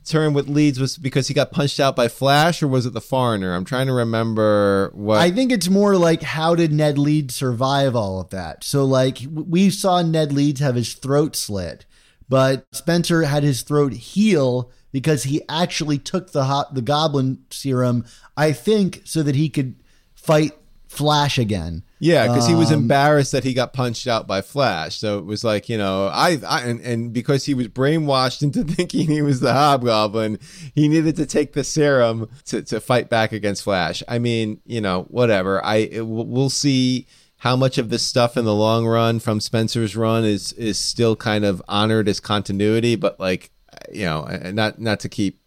turn 0.09 0.33
with 0.33 0.49
Leeds 0.49 0.79
was 0.79 0.97
because 0.97 1.27
he 1.27 1.33
got 1.33 1.51
punched 1.51 1.79
out 1.79 1.95
by 1.95 2.07
Flash, 2.07 2.61
or 2.61 2.67
was 2.67 2.85
it 2.85 2.93
the 2.93 3.01
foreigner? 3.01 3.53
I'm 3.53 3.65
trying 3.65 3.87
to 3.87 3.93
remember 3.93 4.91
what. 4.93 5.19
I 5.19 5.31
think 5.31 5.51
it's 5.51 5.69
more 5.69 5.95
like 5.95 6.21
how 6.21 6.55
did 6.55 6.73
Ned 6.73 6.97
Leeds 6.97 7.35
survive 7.35 7.95
all 7.95 8.19
of 8.19 8.29
that? 8.31 8.63
So, 8.63 8.83
like, 8.85 9.19
we 9.31 9.69
saw 9.69 10.01
Ned 10.01 10.33
Leeds 10.33 10.59
have 10.59 10.75
his 10.75 10.93
throat 10.93 11.35
slit, 11.35 11.85
but 12.27 12.65
Spencer 12.73 13.23
had 13.23 13.43
his 13.43 13.61
throat 13.61 13.93
heal 13.93 14.71
because 14.91 15.23
he 15.23 15.41
actually 15.47 15.97
took 15.97 16.31
the 16.31 16.45
hot, 16.45 16.73
the 16.73 16.81
Goblin 16.81 17.45
serum. 17.51 18.05
I 18.35 18.51
think 18.51 19.01
so 19.05 19.23
that 19.23 19.35
he 19.35 19.49
could 19.49 19.75
fight 20.15 20.53
Flash 20.87 21.37
again. 21.37 21.83
Yeah, 22.01 22.27
because 22.27 22.47
he 22.47 22.55
was 22.55 22.71
um, 22.71 22.81
embarrassed 22.81 23.33
that 23.33 23.43
he 23.43 23.53
got 23.53 23.73
punched 23.73 24.07
out 24.07 24.25
by 24.25 24.41
Flash. 24.41 24.97
So 24.97 25.19
it 25.19 25.25
was 25.25 25.43
like, 25.43 25.67
you 25.67 25.77
know, 25.77 26.07
I, 26.07 26.39
I 26.47 26.61
and, 26.61 26.79
and 26.79 27.11
because 27.11 27.45
he 27.45 27.53
was 27.53 27.67
brainwashed 27.67 28.41
into 28.43 28.63
thinking 28.63 29.07
he 29.07 29.21
was 29.21 29.41
the 29.41 29.51
Hobgoblin, 29.53 30.39
he 30.73 30.87
needed 30.87 31.17
to 31.17 31.25
take 31.25 31.53
the 31.53 31.63
serum 31.63 32.29
to, 32.45 32.61
to 32.63 32.79
fight 32.79 33.09
back 33.09 33.33
against 33.33 33.63
Flash. 33.63 34.01
I 34.07 34.17
mean, 34.17 34.61
you 34.65 34.79
know, 34.79 35.03
whatever. 35.09 35.63
I 35.63 35.75
it, 35.77 36.07
we'll 36.07 36.49
see 36.49 37.05
how 37.37 37.55
much 37.55 37.77
of 37.77 37.89
this 37.89 38.03
stuff 38.03 38.37
in 38.37 38.45
the 38.45 38.55
long 38.55 38.85
run 38.85 39.19
from 39.19 39.41
Spencer's 39.41 39.95
run 39.95 40.23
is 40.23 40.53
is 40.53 40.79
still 40.79 41.15
kind 41.17 41.43
of 41.43 41.61
honored 41.67 42.07
as 42.07 42.21
continuity, 42.21 42.95
but 42.95 43.19
like, 43.19 43.51
you 43.91 44.05
know, 44.05 44.25
not 44.53 44.79
not 44.79 45.01
to 45.01 45.09
keep 45.09 45.41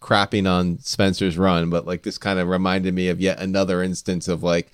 crapping 0.00 0.50
on 0.50 0.80
Spencer's 0.80 1.38
run, 1.38 1.70
but 1.70 1.86
like 1.86 2.02
this 2.02 2.18
kind 2.18 2.40
of 2.40 2.48
reminded 2.48 2.92
me 2.92 3.08
of 3.08 3.20
yet 3.20 3.38
another 3.38 3.82
instance 3.82 4.26
of 4.26 4.42
like 4.42 4.72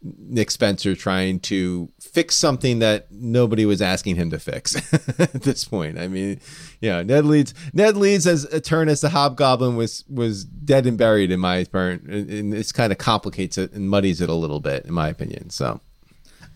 Nick 0.00 0.50
Spencer 0.50 0.94
trying 0.94 1.40
to 1.40 1.90
fix 2.00 2.36
something 2.36 2.78
that 2.78 3.10
nobody 3.10 3.66
was 3.66 3.82
asking 3.82 4.14
him 4.14 4.30
to 4.30 4.38
fix 4.38 4.76
at 5.18 5.42
this 5.42 5.64
point. 5.64 5.98
I 5.98 6.06
mean, 6.06 6.40
yeah, 6.80 7.02
Ned 7.02 7.24
Leeds 7.24 7.52
Ned 7.72 7.96
Leeds 7.96 8.26
as 8.26 8.44
as 8.88 9.00
the 9.00 9.08
Hobgoblin 9.08 9.76
was 9.76 10.04
was 10.08 10.44
dead 10.44 10.86
and 10.86 10.96
buried 10.96 11.30
in 11.32 11.40
my 11.40 11.64
opinion, 11.64 12.08
and 12.08 12.52
this 12.52 12.70
kind 12.70 12.92
of 12.92 12.98
complicates 12.98 13.58
it 13.58 13.72
and 13.72 13.90
muddies 13.90 14.20
it 14.20 14.28
a 14.28 14.34
little 14.34 14.60
bit, 14.60 14.84
in 14.84 14.92
my 14.92 15.08
opinion. 15.08 15.50
So. 15.50 15.80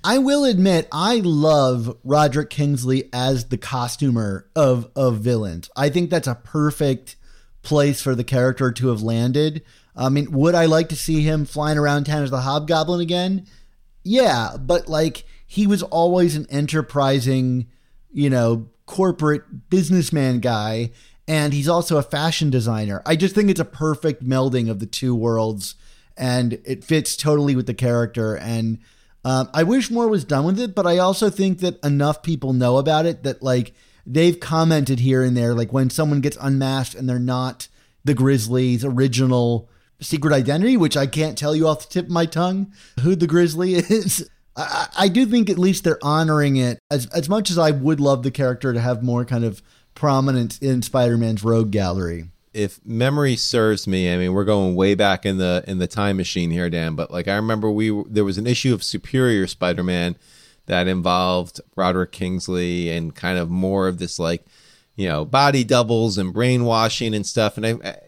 I 0.05 0.19
will 0.19 0.45
admit 0.45 0.89
I 0.91 1.21
love 1.23 1.97
Roderick 2.03 2.51
Kingsley 2.51 3.09
as 3.13 3.47
the 3.47 3.59
costumer 3.59 4.49
of 4.57 4.91
of 4.97 5.19
villains. 5.19 5.71
I 5.77 5.91
think 5.91 6.11
that's 6.11 6.27
a 6.27 6.35
perfect 6.35 7.15
place 7.63 8.03
for 8.03 8.17
the 8.17 8.25
character 8.25 8.73
to 8.73 8.89
have 8.89 9.03
landed 9.03 9.63
I 9.95 10.09
mean, 10.09 10.31
would 10.33 10.55
I 10.55 10.67
like 10.67 10.89
to 10.91 10.97
see 10.97 11.23
him 11.23 11.45
flying 11.45 11.79
around 11.79 12.05
town 12.05 12.23
as 12.23 12.31
the 12.31 12.41
Hobgoblin 12.41 13.01
again? 13.01 13.47
Yeah, 14.03 14.57
but 14.59 14.89
like 14.89 15.25
he 15.47 15.67
was 15.67 15.83
always 15.83 16.35
an 16.35 16.47
enterprising, 16.51 17.69
you 18.11 18.31
know, 18.31 18.69
corporate 18.87 19.69
businessman 19.71 20.41
guy, 20.41 20.91
and 21.29 21.53
he's 21.53 21.69
also 21.69 21.99
a 21.99 22.03
fashion 22.03 22.51
designer. 22.51 23.03
I 23.07 23.17
just 23.17 23.35
think 23.35 23.51
it's 23.51 23.61
a 23.61 23.65
perfect 23.65 24.25
melding 24.25 24.71
of 24.71 24.81
the 24.81 24.87
two 24.87 25.15
worlds, 25.15 25.75
and 26.17 26.55
it 26.65 26.85
fits 26.85 27.17
totally 27.17 27.55
with 27.55 27.67
the 27.67 27.75
character. 27.75 28.37
And 28.37 28.79
um, 29.25 29.51
I 29.55 29.63
wish 29.63 29.91
more 29.91 30.09
was 30.09 30.25
done 30.25 30.45
with 30.45 30.59
it, 30.59 30.75
but 30.75 30.87
I 30.87 30.99
also 30.99 31.31
think 31.31 31.61
that 31.61 31.83
enough 31.85 32.23
people 32.23 32.53
know 32.53 32.79
about 32.79 33.07
it 33.07 33.23
that 33.23 33.43
like 33.43 33.73
they've 34.05 34.41
commented 34.41 35.01
here 35.01 35.23
and 35.23 35.37
there, 35.37 35.55
like 35.55 35.73
when 35.73 35.91
someone 35.91 36.21
gets 36.21 36.37
unmasked 36.41 36.95
and 36.95 37.09
they're 37.09 37.19
not 37.19 37.69
the 38.05 38.15
Grizzlies' 38.15 38.85
original 38.85 39.69
secret 40.03 40.35
identity, 40.35 40.77
which 40.77 40.97
I 40.97 41.07
can't 41.07 41.39
tell 41.39 41.55
you 41.55 41.67
off 41.67 41.87
the 41.87 41.93
tip 41.93 42.07
of 42.07 42.11
my 42.11 42.27
tongue 42.27 42.73
who 43.01 43.15
the 43.15 43.27
Grizzly 43.27 43.75
is. 43.77 44.29
I, 44.57 44.89
I 44.99 45.09
do 45.09 45.25
think 45.27 45.49
at 45.49 45.59
least 45.59 45.85
they're 45.85 45.99
honoring 46.03 46.57
it 46.57 46.79
as 46.91 47.07
as 47.07 47.29
much 47.29 47.51
as 47.51 47.59
I 47.59 47.71
would 47.71 48.01
love 48.01 48.23
the 48.23 48.31
character 48.31 48.73
to 48.73 48.81
have 48.81 49.03
more 49.03 49.25
kind 49.25 49.45
of 49.45 49.63
prominence 49.95 50.59
in 50.59 50.83
Spider-Man's 50.83 51.45
rogue 51.45 51.71
gallery. 51.71 52.27
If 52.53 52.85
memory 52.85 53.37
serves 53.37 53.87
me, 53.87 54.13
I 54.13 54.19
mean 54.19 54.35
we're 54.35 54.45
going 54.45 54.75
way 54.75 54.95
back 54.95 55.25
in 55.25 55.39
the 55.39 55.65
in 55.67 55.79
the 55.79 55.87
time 55.87 56.19
machine 56.19 56.51
here, 56.51 56.69
Dan. 56.69 56.95
But 56.95 57.11
like 57.11 57.29
I 57.29 57.37
remember, 57.37 57.71
we 57.71 58.03
there 58.09 58.25
was 58.25 58.39
an 58.39 58.47
issue 58.47 58.75
of 58.75 58.83
Superior 58.83 59.47
Spider-Man 59.47 60.17
that 60.67 60.87
involved 60.87 61.61
Roderick 61.77 62.13
Kingsley 62.13 62.91
and 62.91 63.15
kind 63.15 63.39
of 63.39 63.51
more 63.51 63.89
of 63.89 63.99
this 63.99 64.19
like 64.19 64.45
you 64.97 65.09
know 65.09 65.25
body 65.25 65.65
doubles 65.65 66.19
and 66.19 66.33
brainwashing 66.33 67.15
and 67.15 67.27
stuff. 67.27 67.57
And 67.57 67.67
I 67.67 67.73
I 67.83 67.99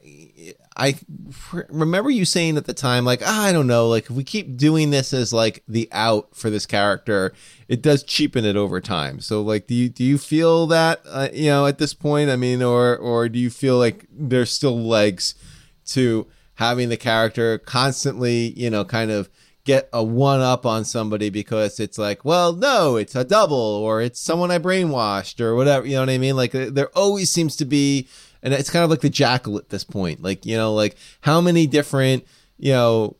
remember 1.68 2.10
you 2.10 2.24
saying 2.24 2.56
at 2.56 2.64
the 2.64 2.74
time, 2.74 3.04
like, 3.04 3.22
ah, 3.24 3.44
I 3.44 3.52
don't 3.52 3.66
know, 3.66 3.88
like 3.88 4.04
if 4.04 4.10
we 4.10 4.24
keep 4.24 4.56
doing 4.56 4.90
this 4.90 5.12
as 5.12 5.32
like 5.32 5.62
the 5.68 5.88
out 5.92 6.34
for 6.34 6.50
this 6.50 6.66
character, 6.66 7.32
it 7.68 7.82
does 7.82 8.02
cheapen 8.02 8.44
it 8.44 8.56
over 8.56 8.80
time. 8.80 9.20
So, 9.20 9.40
like, 9.42 9.66
do 9.66 9.74
you 9.74 9.88
do 9.88 10.02
you 10.02 10.18
feel 10.18 10.66
that, 10.68 11.00
uh, 11.06 11.28
you 11.32 11.46
know, 11.46 11.66
at 11.66 11.78
this 11.78 11.94
point? 11.94 12.30
I 12.30 12.36
mean, 12.36 12.62
or 12.62 12.96
or 12.96 13.28
do 13.28 13.38
you 13.38 13.50
feel 13.50 13.78
like 13.78 14.06
there's 14.10 14.50
still 14.50 14.78
legs 14.78 15.34
to 15.86 16.26
having 16.54 16.88
the 16.88 16.96
character 16.96 17.58
constantly, 17.58 18.52
you 18.56 18.70
know, 18.70 18.84
kind 18.84 19.10
of 19.10 19.28
get 19.64 19.88
a 19.92 20.04
one 20.04 20.40
up 20.40 20.66
on 20.66 20.84
somebody 20.84 21.30
because 21.30 21.80
it's 21.80 21.98
like, 21.98 22.24
well, 22.24 22.52
no, 22.52 22.96
it's 22.96 23.14
a 23.14 23.24
double 23.24 23.56
or 23.56 24.02
it's 24.02 24.20
someone 24.20 24.50
I 24.50 24.58
brainwashed 24.58 25.40
or 25.40 25.54
whatever. 25.54 25.86
You 25.86 25.94
know 25.94 26.02
what 26.02 26.10
I 26.10 26.18
mean? 26.18 26.36
Like, 26.36 26.52
there 26.52 26.90
always 26.96 27.30
seems 27.30 27.56
to 27.56 27.64
be 27.64 28.06
and 28.44 28.54
it's 28.54 28.70
kind 28.70 28.84
of 28.84 28.90
like 28.90 29.00
the 29.00 29.10
jackal 29.10 29.58
at 29.58 29.70
this 29.70 29.82
point. 29.82 30.22
Like 30.22 30.46
you 30.46 30.56
know, 30.56 30.72
like 30.72 30.94
how 31.22 31.40
many 31.40 31.66
different 31.66 32.24
you 32.58 32.72
know 32.72 33.16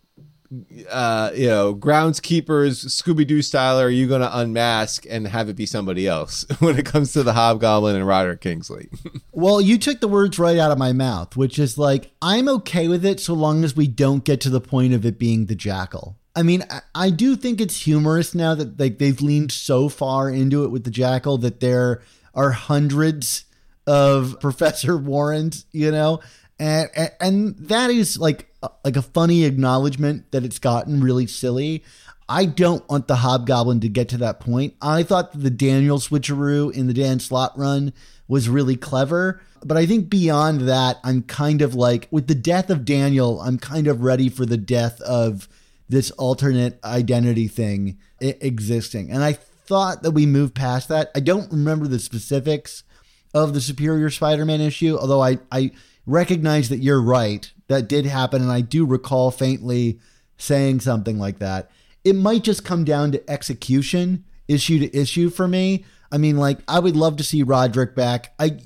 uh, 0.91 1.31
you 1.35 1.49
know, 1.49 1.75
groundskeepers, 1.75 2.87
Scooby 2.87 3.27
Doo 3.27 3.43
style, 3.43 3.81
are 3.81 3.89
you 3.89 4.07
going 4.07 4.21
to 4.21 4.39
unmask 4.39 5.05
and 5.09 5.27
have 5.27 5.49
it 5.49 5.57
be 5.57 5.67
somebody 5.67 6.07
else 6.07 6.47
when 6.59 6.79
it 6.79 6.87
comes 6.87 7.13
to 7.13 7.23
the 7.23 7.33
Hobgoblin 7.33 7.97
and 7.97 8.07
Roderick 8.07 8.41
Kingsley? 8.41 8.89
Well, 9.37 9.61
you 9.61 9.79
took 9.79 10.01
the 10.01 10.07
words 10.07 10.39
right 10.39 10.59
out 10.59 10.71
of 10.71 10.79
my 10.79 10.93
mouth, 10.93 11.37
which 11.37 11.59
is 11.59 11.77
like, 11.77 12.13
I'm 12.23 12.49
okay 12.49 12.87
with 12.87 13.05
it 13.05 13.19
so 13.19 13.35
long 13.35 13.65
as 13.65 13.75
we 13.75 13.89
don't 13.89 14.25
get 14.25 14.41
to 14.43 14.49
the 14.49 14.61
point 14.61 14.95
of 14.95 15.05
it 15.05 15.19
being 15.19 15.47
the 15.47 15.57
jackal. 15.57 16.17
I 16.37 16.45
mean, 16.45 16.63
I, 16.71 16.83
I 16.95 17.11
do 17.11 17.35
think 17.35 17.61
it's 17.61 17.81
humorous 17.81 18.33
now 18.33 18.55
that 18.55 18.79
like 18.79 18.99
they've 18.99 19.21
leaned 19.21 19.51
so 19.51 19.89
far 19.89 20.31
into 20.31 20.63
it 20.63 20.69
with 20.69 20.85
the 20.85 20.91
jackal 20.93 21.37
that 21.39 21.59
there 21.59 22.01
are 22.33 22.53
hundreds 22.53 23.45
of 23.87 24.37
Professor 24.41 24.97
Warren, 24.97 25.51
you 25.73 25.91
know, 25.91 26.21
and 26.59 26.89
and, 27.21 27.57
that 27.59 27.91
is 27.91 28.19
like 28.19 28.49
like 28.85 28.97
a 28.97 29.03
funny 29.03 29.45
acknowledgement 29.45 30.31
that 30.33 30.45
it's 30.45 30.59
gotten 30.59 31.03
really 31.03 31.27
silly. 31.27 31.85
I 32.29 32.47
don't 32.47 32.89
want 32.89 33.07
the 33.07 33.17
Hobgoblin 33.17 33.81
to 33.81 33.89
get 33.89 34.09
to 34.11 34.19
that 34.19 34.41
point. 34.41 34.75
I 34.81 35.03
thought 35.03 35.39
the 35.39 35.51
Daniel 35.51 35.99
switcheroo 35.99 36.73
in 36.73 36.87
the 36.87 36.95
Dan 36.95 37.21
Slott 37.21 37.53
run 37.59 37.93
was 38.29 38.49
really 38.49 38.77
clever, 38.77 39.43
but 39.63 39.77
I 39.77 39.85
think 39.85 40.09
beyond 40.09 40.63
that, 40.63 40.99
I'm 41.05 41.23
kind 41.23 41.61
of 41.61 41.75
like 41.75 42.09
with 42.11 42.27
the 42.27 42.35
death 42.35 42.71
of 42.71 42.87
Daniel, 42.87 43.43
I'm 43.43 43.59
kind 43.59 43.87
of 43.87 44.03
ready 44.03 44.31
for 44.31 44.47
the 44.47 44.57
death 44.57 45.01
of 45.03 45.49
this 45.89 46.11
alternate 46.13 46.79
identity 46.83 47.49
thing 47.49 47.99
existing. 48.21 49.11
And 49.11 49.23
I 49.23 49.35
thought 49.35 50.03
that 50.03 50.13
we 50.13 50.27
moved 50.27 50.55
past 50.55 50.89
that. 50.89 51.11
I 51.15 51.21
don't 51.21 51.51
remember 51.51 51.87
the 51.87 51.99
specifics 51.99 52.85
of 53.35 53.53
the 53.53 53.61
Superior 53.61 54.09
Spider-Man 54.09 54.61
issue, 54.61 54.97
although 54.97 55.23
I 55.23 55.39
I 55.51 55.73
recognize 56.07 56.69
that 56.69 56.79
you're 56.79 57.03
right. 57.03 57.51
That 57.69 57.89
did 57.89 58.07
happen 58.07 58.43
and 58.43 58.53
I 58.53 58.61
do 58.61 58.87
recall 58.87 59.31
faintly 59.31 59.99
saying 60.37 60.81
something 60.81 61.19
like 61.19 61.39
that. 61.39 61.71
It 62.05 62.15
might 62.15 62.45
just 62.45 62.65
come 62.65 62.85
down 62.85 63.13
to 63.13 63.31
execution 63.31 64.25
issue 64.49 64.79
to 64.79 64.97
issue 64.97 65.31
for 65.31 65.49
me. 65.49 65.85
I 66.13 66.19
mean, 66.19 66.37
like 66.37 66.59
I 66.69 66.79
would 66.79 66.97
love 66.97 67.17
to 67.17 67.25
see 67.25 67.43
Roderick 67.43 67.95
back. 67.95 68.35
I 68.39 68.59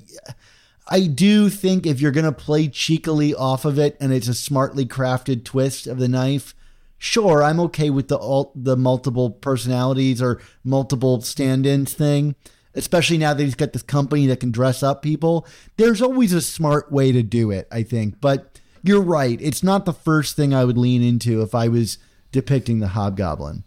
I 0.87 1.07
do 1.07 1.49
think 1.49 1.85
if 1.85 2.01
you're 2.01 2.11
gonna 2.11 2.31
play 2.31 2.67
cheekily 2.67 3.33
off 3.33 3.65
of 3.65 3.79
it 3.79 3.97
and 3.99 4.13
it's 4.13 4.27
a 4.27 4.33
smartly 4.33 4.85
crafted 4.85 5.45
twist 5.45 5.87
of 5.87 5.99
the 5.99 6.07
knife, 6.07 6.53
sure, 6.97 7.41
I'm 7.41 7.59
okay 7.61 7.89
with 7.89 8.07
the 8.07 8.17
alt, 8.17 8.51
the 8.55 8.75
multiple 8.75 9.29
personalities 9.29 10.21
or 10.21 10.41
multiple 10.63 11.21
stand-ins 11.21 11.93
thing. 11.93 12.35
Especially 12.79 13.17
now 13.17 13.33
that 13.33 13.43
he's 13.43 13.55
got 13.55 13.73
this 13.73 13.83
company 13.83 14.25
that 14.27 14.39
can 14.39 14.51
dress 14.51 14.81
up 14.81 15.01
people. 15.01 15.45
There's 15.77 16.01
always 16.01 16.33
a 16.33 16.41
smart 16.41 16.91
way 16.91 17.11
to 17.11 17.21
do 17.21 17.51
it, 17.51 17.67
I 17.71 17.83
think. 17.83 18.19
But 18.19 18.59
you're 18.81 19.01
right. 19.01 19.39
It's 19.41 19.63
not 19.63 19.85
the 19.85 19.93
first 19.93 20.35
thing 20.35 20.53
I 20.53 20.65
would 20.65 20.77
lean 20.77 21.03
into 21.03 21.41
if 21.41 21.53
I 21.53 21.67
was 21.67 21.97
depicting 22.31 22.79
the 22.79 22.89
hobgoblin. 22.89 23.63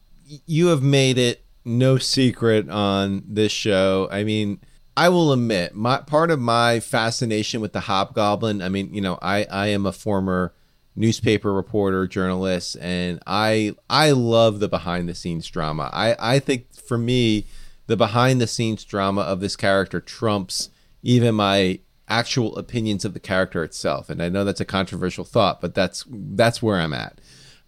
you 0.47 0.69
have 0.69 0.83
made 0.83 1.19
it 1.19 1.45
no 1.65 1.99
secret 1.99 2.69
on 2.69 3.23
this 3.27 3.53
show. 3.53 4.09
I 4.11 4.25
mean, 4.25 4.61
I 4.97 5.09
will 5.09 5.33
admit, 5.33 5.75
my 5.75 5.99
part 5.99 6.31
of 6.31 6.41
my 6.41 6.81
fascination 6.81 7.61
with 7.61 7.73
the 7.73 7.81
Hobgoblin. 7.81 8.61
I 8.61 8.69
mean, 8.69 8.93
you 8.95 9.01
know, 9.01 9.19
I 9.23 9.45
I 9.51 9.69
am 9.69 9.87
a 9.87 9.93
former 9.93 10.55
newspaper 10.95 11.53
reporter, 11.53 12.07
journalist, 12.07 12.77
and 12.81 13.21
I 13.27 13.75
I 13.89 14.11
love 14.11 14.61
the 14.61 14.69
behind 14.69 15.09
the 15.09 15.15
scenes 15.15 15.49
drama. 15.49 15.89
I 15.93 16.17
I 16.19 16.39
think 16.39 16.75
for 16.75 16.99
me, 16.99 17.47
the 17.93 17.97
behind 17.99 18.41
the 18.41 18.47
scenes 18.47 18.85
drama 18.85 19.21
of 19.21 19.41
this 19.41 19.55
character 19.55 20.01
trumps 20.01 20.71
even 21.03 21.35
my 21.35 21.79
actual 22.09 22.57
opinions 22.57 23.05
of 23.05 23.13
the 23.13 23.21
character 23.21 23.63
itself. 23.63 24.09
And 24.09 24.23
I 24.23 24.31
know 24.31 24.45
that's 24.45 24.63
a 24.63 24.65
controversial 24.65 25.27
thought, 25.27 25.61
but 25.61 25.75
that's 25.75 26.07
that's 26.09 26.63
where 26.63 26.79
I'm 26.79 26.95
at. 26.95 27.21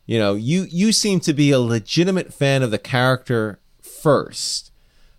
You 0.07 0.18
know 0.18 0.33
you 0.35 0.66
you 0.70 0.93
seem 0.93 1.20
to 1.20 1.35
be 1.35 1.51
a 1.51 1.61
legitimate 1.61 2.33
fan 2.33 2.62
of 2.62 2.70
the 2.70 2.79
character 2.79 3.61
first. 3.83 4.70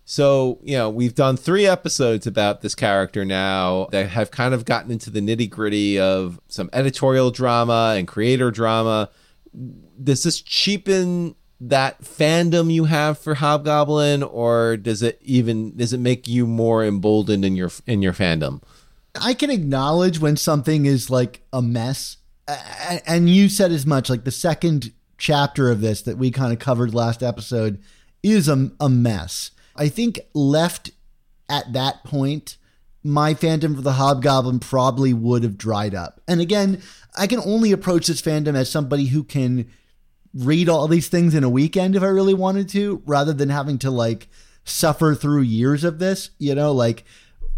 So 0.04 0.58
you 0.64 0.76
know 0.76 0.90
we've 0.90 1.14
done 1.14 1.36
three 1.36 1.68
episodes 1.68 2.26
about 2.26 2.62
this 2.62 2.74
character 2.74 3.24
now 3.24 3.86
that 3.92 4.08
have 4.08 4.32
kind 4.32 4.54
of 4.54 4.64
gotten 4.64 4.90
into 4.90 5.10
the 5.10 5.20
nitty 5.20 5.48
gritty 5.48 6.00
of 6.00 6.40
some 6.48 6.68
editorial 6.72 7.30
drama 7.30 7.94
and 7.96 8.08
creator 8.08 8.50
drama. 8.50 9.10
Does 10.02 10.24
this 10.24 10.40
cheapen 10.42 11.36
that 11.58 12.02
fandom 12.02 12.72
you 12.72 12.84
have 12.84 13.18
for 13.18 13.34
hobgoblin 13.34 14.22
or 14.22 14.76
does 14.76 15.02
it 15.02 15.18
even 15.22 15.74
does 15.76 15.92
it 15.92 16.00
make 16.00 16.28
you 16.28 16.46
more 16.46 16.84
emboldened 16.84 17.44
in 17.44 17.56
your 17.56 17.70
in 17.86 18.02
your 18.02 18.12
fandom 18.12 18.60
I 19.20 19.34
can 19.34 19.50
acknowledge 19.50 20.18
when 20.18 20.36
something 20.36 20.86
is 20.86 21.10
like 21.10 21.42
a 21.52 21.62
mess. 21.62 22.18
And 23.06 23.28
you 23.28 23.48
said 23.48 23.72
as 23.72 23.86
much 23.86 24.08
like 24.08 24.24
the 24.24 24.30
second 24.30 24.92
chapter 25.18 25.70
of 25.70 25.80
this 25.80 26.02
that 26.02 26.18
we 26.18 26.30
kind 26.30 26.52
of 26.52 26.58
covered 26.58 26.94
last 26.94 27.22
episode 27.22 27.82
is 28.22 28.48
a, 28.48 28.70
a 28.80 28.88
mess. 28.88 29.50
I 29.74 29.88
think 29.88 30.20
left 30.34 30.90
at 31.48 31.72
that 31.72 32.04
point, 32.04 32.56
my 33.02 33.34
fandom 33.34 33.76
for 33.76 33.82
the 33.82 33.92
Hobgoblin 33.92 34.60
probably 34.60 35.12
would 35.12 35.42
have 35.42 35.56
dried 35.56 35.94
up. 35.94 36.20
And 36.26 36.40
again, 36.40 36.82
I 37.16 37.26
can 37.26 37.40
only 37.40 37.72
approach 37.72 38.08
this 38.08 38.22
fandom 38.22 38.54
as 38.56 38.70
somebody 38.70 39.06
who 39.06 39.22
can 39.22 39.70
read 40.36 40.68
all 40.68 40.86
these 40.88 41.08
things 41.08 41.34
in 41.34 41.44
a 41.44 41.48
weekend 41.48 41.96
if 41.96 42.02
I 42.02 42.08
really 42.08 42.34
wanted 42.34 42.68
to, 42.70 43.02
rather 43.06 43.32
than 43.32 43.48
having 43.48 43.78
to 43.78 43.90
like 43.90 44.28
suffer 44.64 45.14
through 45.14 45.42
years 45.42 45.84
of 45.84 45.98
this. 45.98 46.30
You 46.38 46.54
know, 46.54 46.72
like 46.72 47.04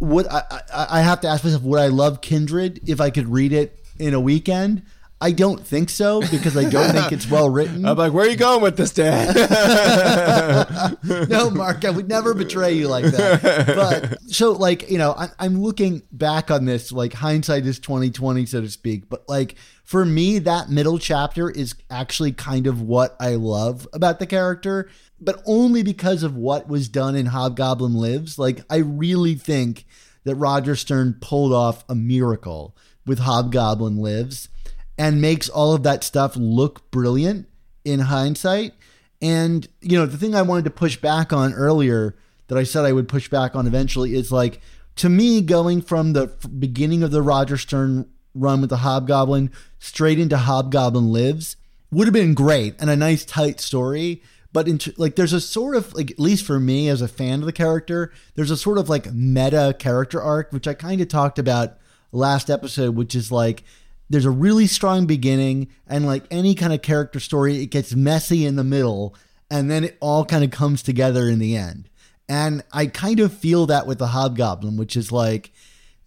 would 0.00 0.26
I, 0.28 0.42
I 0.72 0.86
I 0.90 1.00
have 1.00 1.20
to 1.22 1.28
ask 1.28 1.44
myself, 1.44 1.62
would 1.62 1.80
I 1.80 1.88
love 1.88 2.20
Kindred 2.20 2.88
if 2.88 3.00
I 3.00 3.10
could 3.10 3.28
read 3.28 3.52
it 3.52 3.84
in 3.98 4.14
a 4.14 4.20
weekend? 4.20 4.82
I 5.20 5.32
don't 5.32 5.66
think 5.66 5.90
so 5.90 6.20
because 6.20 6.56
I 6.56 6.70
don't 6.70 6.92
think 6.92 7.10
it's 7.10 7.28
well 7.28 7.50
written. 7.50 7.84
i'm 7.84 7.96
like 7.96 8.12
where 8.12 8.24
are 8.24 8.28
you 8.28 8.36
going 8.36 8.62
with 8.62 8.76
this 8.76 8.92
dad 8.92 9.34
no, 11.28 11.50
Mark, 11.50 11.84
I 11.84 11.90
would 11.90 12.08
never 12.08 12.34
betray 12.34 12.74
you 12.74 12.86
like 12.86 13.04
that. 13.06 13.66
But 13.66 14.18
so, 14.32 14.52
like, 14.52 14.88
you 14.88 14.98
know, 14.98 15.12
I, 15.12 15.28
I'm 15.40 15.60
looking 15.60 16.02
back 16.12 16.52
on 16.52 16.66
this, 16.66 16.92
like 16.92 17.14
hindsight 17.14 17.66
is 17.66 17.80
2020, 17.80 18.46
so 18.46 18.60
to 18.60 18.70
speak. 18.70 19.08
But 19.08 19.28
like 19.28 19.56
for 19.89 20.05
me, 20.05 20.39
that 20.41 20.68
middle 20.68 20.99
chapter 20.99 21.49
is 21.49 21.74
actually 21.89 22.32
kind 22.32 22.66
of 22.66 22.82
what 22.82 23.16
I 23.18 23.36
love 23.36 23.89
about 23.95 24.18
the 24.18 24.26
character, 24.26 24.91
but 25.18 25.43
only 25.47 25.82
because 25.82 26.22
of 26.22 26.36
what 26.36 26.68
was 26.68 26.91
done 26.91 27.16
in 27.16 27.24
Hobgoblin 27.24 27.95
Lives. 27.95 28.39
Like, 28.39 28.61
I 28.68 28.76
really 28.76 29.34
think 29.34 29.86
that 30.24 30.34
Roger 30.34 30.76
Stern 30.76 31.16
pulled 31.22 31.55
off 31.55 31.86
a 31.89 31.95
miracle 31.95 32.76
with 33.07 33.20
Hobgoblin 33.20 33.97
Lives 33.97 34.51
and 34.99 35.22
makes 35.22 35.49
all 35.49 35.72
of 35.72 35.84
that 35.84 36.05
stuff 36.05 36.36
look 36.36 36.91
brilliant 36.91 37.49
in 37.82 38.01
hindsight. 38.01 38.74
And, 39.22 39.66
you 39.80 39.97
know, 39.97 40.05
the 40.05 40.18
thing 40.18 40.34
I 40.34 40.43
wanted 40.43 40.64
to 40.64 40.70
push 40.70 40.99
back 40.99 41.32
on 41.32 41.55
earlier 41.55 42.14
that 42.49 42.59
I 42.59 42.64
said 42.64 42.84
I 42.84 42.93
would 42.93 43.09
push 43.09 43.30
back 43.30 43.57
on 43.57 43.66
eventually 43.66 44.14
is 44.14 44.30
like, 44.30 44.61
to 44.97 45.09
me, 45.09 45.41
going 45.41 45.80
from 45.80 46.12
the 46.12 46.26
beginning 46.59 47.03
of 47.03 47.11
the 47.11 47.22
Roger 47.22 47.57
Stern 47.57 48.07
run 48.41 48.61
with 48.61 48.70
the 48.70 48.78
Hobgoblin 48.78 49.51
straight 49.78 50.18
into 50.18 50.36
Hobgoblin 50.36 51.12
Lives 51.12 51.57
would 51.91 52.07
have 52.07 52.14
been 52.14 52.34
great 52.34 52.74
and 52.80 52.91
a 52.91 52.97
nice 52.97 53.24
tight 53.24 53.61
story. 53.61 54.22
But 54.53 54.66
into, 54.66 54.95
like, 54.97 55.16
there's 55.16 55.34
a 55.34 55.41
sort 55.41 55.76
of 55.76 55.93
like, 55.95 56.11
at 56.11 56.18
least 56.18 56.47
for 56.47 56.59
me 56.59 56.89
as 56.89 57.03
a 57.03 57.09
fan 57.09 57.41
of 57.41 57.47
the 57.47 57.53
character, 57.53 58.12
there's 58.34 58.51
a 58.51 58.57
sort 58.57 58.78
of 58.78 58.89
like 58.89 59.12
meta 59.12 59.76
character 59.78 60.22
arc, 60.22 60.53
which 60.53 60.66
I 60.66 60.74
kind 60.74 61.01
of 61.01 61.09
talked 61.09 61.39
about 61.39 61.76
last 62.12 62.49
episode, 62.49 62.97
which 62.97 63.14
is 63.14 63.30
like 63.30 63.62
there's 64.11 64.24
a 64.24 64.30
really 64.30 64.66
strong 64.66 65.07
beginning 65.07 65.68
and 65.86 66.07
like 66.07 66.24
any 66.30 66.55
kind 66.55 66.72
of 66.72 66.82
character 66.82 67.20
story 67.20 67.62
it 67.62 67.66
gets 67.66 67.95
messy 67.95 68.45
in 68.45 68.57
the 68.57 68.64
middle 68.64 69.14
and 69.51 69.70
then 69.70 69.84
it 69.84 69.97
all 70.01 70.24
kind 70.24 70.45
of 70.45 70.51
comes 70.51 70.82
together 70.82 71.28
in 71.28 71.39
the 71.39 71.57
end 71.57 71.89
and 72.28 72.62
i 72.72 72.86
kind 72.86 73.20
of 73.20 73.32
feel 73.32 73.66
that 73.66 73.86
with 73.86 73.99
the 73.99 74.09
hobgoblin 74.09 74.76
which 74.76 74.97
is 74.97 75.12
like 75.12 75.53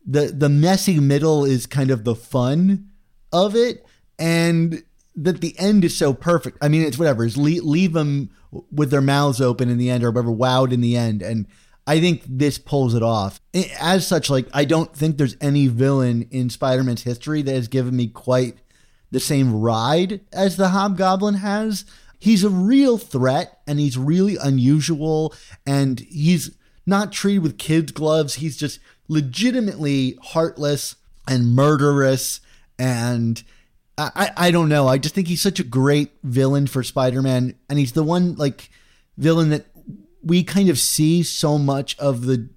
the 0.06 0.28
the 0.28 0.50
messy 0.50 1.00
middle 1.00 1.46
is 1.46 1.66
kind 1.66 1.92
of 1.92 2.04
the 2.04 2.16
fun 2.16 2.90
of 3.32 3.56
it 3.56 3.86
and 4.18 4.84
that 5.16 5.42
the 5.42 5.58
end 5.60 5.84
is 5.84 5.96
so 5.96 6.14
perfect 6.14 6.58
i 6.62 6.68
mean 6.68 6.82
it's 6.82 6.98
whatever 6.98 7.26
is 7.26 7.38
leave, 7.38 7.64
leave 7.64 7.94
them 7.94 8.30
with 8.72 8.90
their 8.90 9.02
mouths 9.02 9.40
open 9.40 9.70
in 9.70 9.78
the 9.78 9.90
end 9.90 10.04
or 10.04 10.12
whatever 10.12 10.32
wowed 10.32 10.72
in 10.72 10.82
the 10.82 10.98
end 10.98 11.22
and 11.22 11.46
I 11.88 12.00
think 12.00 12.24
this 12.28 12.58
pulls 12.58 12.94
it 12.94 13.02
off. 13.02 13.42
As 13.80 14.06
such, 14.06 14.30
like 14.30 14.48
I 14.54 14.66
don't 14.66 14.96
think 14.96 15.18
there's 15.18 15.36
any 15.42 15.68
villain 15.68 16.28
in 16.30 16.50
Spider-Man's 16.50 17.04
history 17.04 17.42
that 17.42 17.54
has 17.54 17.68
given 17.68 17.96
me 17.96 18.08
quite 18.08 18.58
the 19.10 19.20
same 19.20 19.60
ride 19.60 20.22
as 20.32 20.58
the 20.58 20.70
Hobgoblin 20.70 21.36
has. 21.36 21.86
He's 22.20 22.44
a 22.44 22.50
real 22.50 22.98
threat 22.98 23.62
and 23.68 23.80
he's 23.80 23.98
really 23.98 24.38
unusual 24.38 25.34
and 25.66 26.00
he's 26.00 26.56
not 26.86 27.12
treated 27.12 27.44
with 27.44 27.58
kids' 27.58 27.92
gloves. 27.92 28.36
He's 28.36 28.58
just 28.58 28.80
legitimately 29.12 30.18
heartless 30.22 30.96
and 31.28 31.54
murderous 31.54 32.40
and 32.80 33.44
I, 33.98 34.32
I 34.38 34.52
don't 34.52 34.70
know. 34.70 34.88
I 34.88 34.98
just 34.98 35.14
think 35.14 35.28
he's 35.28 35.42
such 35.42 35.60
a 35.60 35.66
great 35.66 36.12
villain 36.24 36.66
for 36.66 36.82
Spider-Man 36.82 37.56
and 37.70 37.78
he's 37.78 37.92
the 37.92 38.04
one 38.04 38.36
like 38.36 38.70
villain 39.18 39.50
that 39.50 39.66
we 40.24 40.46
kind 40.46 40.70
of 40.70 40.80
see 40.80 41.24
so 41.24 41.58
much 41.58 42.00
of 42.00 42.26
the 42.26 42.50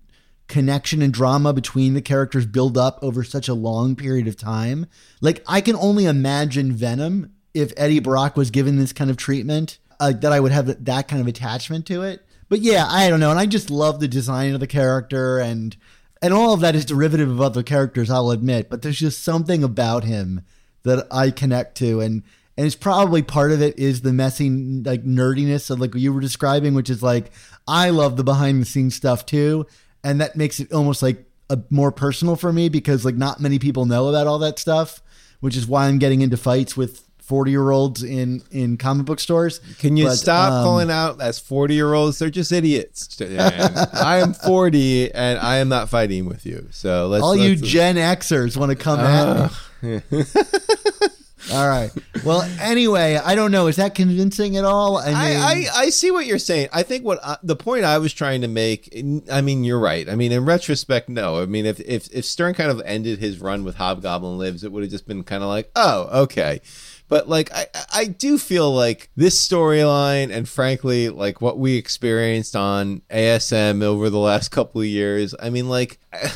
connection 0.46 1.02
and 1.02 1.12
drama 1.12 1.52
between 1.52 1.94
the 1.94 2.00
characters 2.00 2.46
build 2.46 2.78
up 2.78 3.00
over 3.02 3.24
such 3.24 3.48
a 3.48 3.54
long 3.54 3.96
period 3.96 4.28
of 4.28 4.36
time. 4.36 4.86
Like 5.20 5.42
I 5.48 5.60
can 5.60 5.74
only 5.74 6.04
imagine 6.04 6.70
Venom 6.70 7.32
if 7.52 7.72
Eddie 7.76 7.98
Brock 7.98 8.36
was 8.36 8.52
given 8.52 8.78
this 8.78 8.92
kind 8.92 9.10
of 9.10 9.16
treatment, 9.16 9.78
uh, 9.98 10.12
that 10.12 10.32
I 10.32 10.38
would 10.38 10.52
have 10.52 10.84
that 10.84 11.08
kind 11.08 11.20
of 11.20 11.26
attachment 11.26 11.84
to 11.86 12.02
it. 12.02 12.24
But 12.48 12.60
yeah, 12.60 12.86
I 12.88 13.08
don't 13.08 13.20
know, 13.20 13.30
and 13.30 13.40
I 13.40 13.46
just 13.46 13.70
love 13.70 13.98
the 13.98 14.08
design 14.08 14.54
of 14.54 14.60
the 14.60 14.66
character 14.68 15.40
and 15.40 15.76
and 16.24 16.32
all 16.32 16.54
of 16.54 16.60
that 16.60 16.74
is 16.74 16.86
derivative 16.86 17.30
of 17.30 17.42
other 17.42 17.62
characters, 17.62 18.08
I'll 18.08 18.30
admit. 18.30 18.70
But 18.70 18.80
there's 18.80 18.98
just 18.98 19.22
something 19.22 19.62
about 19.62 20.04
him 20.04 20.40
that 20.82 21.06
I 21.10 21.30
connect 21.30 21.76
to, 21.78 22.00
and 22.00 22.22
and 22.56 22.66
it's 22.66 22.74
probably 22.74 23.20
part 23.20 23.52
of 23.52 23.60
it 23.60 23.78
is 23.78 24.00
the 24.00 24.12
messy 24.14 24.48
like 24.48 25.04
nerdiness 25.04 25.68
of 25.68 25.80
like 25.80 25.94
you 25.94 26.14
were 26.14 26.22
describing, 26.22 26.72
which 26.72 26.88
is 26.88 27.02
like 27.02 27.30
I 27.68 27.90
love 27.90 28.16
the 28.16 28.24
behind 28.24 28.62
the 28.62 28.64
scenes 28.64 28.94
stuff 28.94 29.26
too, 29.26 29.66
and 30.02 30.18
that 30.22 30.34
makes 30.34 30.60
it 30.60 30.72
almost 30.72 31.02
like 31.02 31.26
a 31.50 31.58
more 31.68 31.92
personal 31.92 32.36
for 32.36 32.54
me 32.54 32.70
because 32.70 33.04
like 33.04 33.16
not 33.16 33.38
many 33.38 33.58
people 33.58 33.84
know 33.84 34.08
about 34.08 34.26
all 34.26 34.38
that 34.38 34.58
stuff, 34.58 35.02
which 35.40 35.58
is 35.58 35.66
why 35.66 35.88
I'm 35.88 35.98
getting 35.98 36.22
into 36.22 36.38
fights 36.38 36.74
with 36.74 37.06
40 37.26 37.50
year 37.50 37.70
olds 37.70 38.02
in 38.02 38.42
in 38.50 38.76
comic 38.76 39.06
book 39.06 39.20
stores. 39.20 39.60
Can 39.78 39.96
you 39.96 40.06
But, 40.06 40.16
stop 40.16 40.52
um, 40.52 40.64
calling 40.64 40.90
out 40.90 41.20
as 41.20 41.38
40 41.38 41.74
year 41.74 41.92
olds? 41.94 42.18
They're 42.18 42.30
just 42.30 42.52
idiots. 42.52 43.20
I 43.20 44.18
am 44.18 44.34
40 44.34 45.12
and 45.14 45.38
I 45.38 45.56
am 45.56 45.68
not 45.68 45.88
fighting 45.88 46.26
with 46.26 46.44
you. 46.46 46.68
So 46.70 47.08
let's. 47.08 47.22
All 47.22 47.36
you 47.36 47.50
let's- 47.56 47.62
Gen 47.62 47.96
Xers 47.96 48.56
want 48.56 48.70
to 48.70 48.76
come 48.76 49.00
at 49.00 49.52
me. 49.82 50.00
all 51.52 51.68
right. 51.68 51.90
Well, 52.24 52.42
anyway, 52.60 53.16
I 53.16 53.34
don't 53.34 53.50
know. 53.50 53.66
Is 53.66 53.76
that 53.76 53.94
convincing 53.94 54.56
at 54.56 54.64
all? 54.64 54.96
I 54.96 55.06
mean, 55.06 55.14
I, 55.14 55.26
I, 55.28 55.66
I 55.74 55.90
see 55.90 56.10
what 56.10 56.26
you're 56.26 56.38
saying. 56.38 56.68
I 56.72 56.82
think 56.82 57.04
what 57.04 57.18
I, 57.22 57.36
the 57.42 57.56
point 57.56 57.84
I 57.84 57.98
was 57.98 58.14
trying 58.14 58.40
to 58.40 58.48
make. 58.48 58.94
I 59.30 59.40
mean, 59.42 59.62
you're 59.62 59.78
right. 59.78 60.08
I 60.08 60.14
mean, 60.14 60.32
in 60.32 60.44
retrospect, 60.44 61.08
no. 61.08 61.42
I 61.42 61.46
mean, 61.46 61.66
if 61.66 61.80
if 61.80 62.10
if 62.12 62.24
Stern 62.24 62.54
kind 62.54 62.70
of 62.70 62.80
ended 62.84 63.18
his 63.18 63.40
run 63.40 63.62
with 63.62 63.76
Hobgoblin 63.76 64.38
Lives, 64.38 64.64
it 64.64 64.72
would 64.72 64.82
have 64.82 64.90
just 64.90 65.06
been 65.06 65.22
kind 65.22 65.42
of 65.42 65.48
like, 65.48 65.70
oh, 65.76 66.22
okay. 66.22 66.60
But 67.08 67.28
like, 67.28 67.52
I 67.52 67.66
I 67.92 68.04
do 68.06 68.38
feel 68.38 68.72
like 68.72 69.10
this 69.14 69.36
storyline, 69.46 70.34
and 70.34 70.48
frankly, 70.48 71.10
like 71.10 71.42
what 71.42 71.58
we 71.58 71.76
experienced 71.76 72.56
on 72.56 73.02
ASM 73.10 73.82
over 73.82 74.08
the 74.08 74.18
last 74.18 74.50
couple 74.50 74.80
of 74.80 74.86
years. 74.86 75.34
I 75.40 75.50
mean, 75.50 75.68
like, 75.68 75.98
I, 76.12 76.30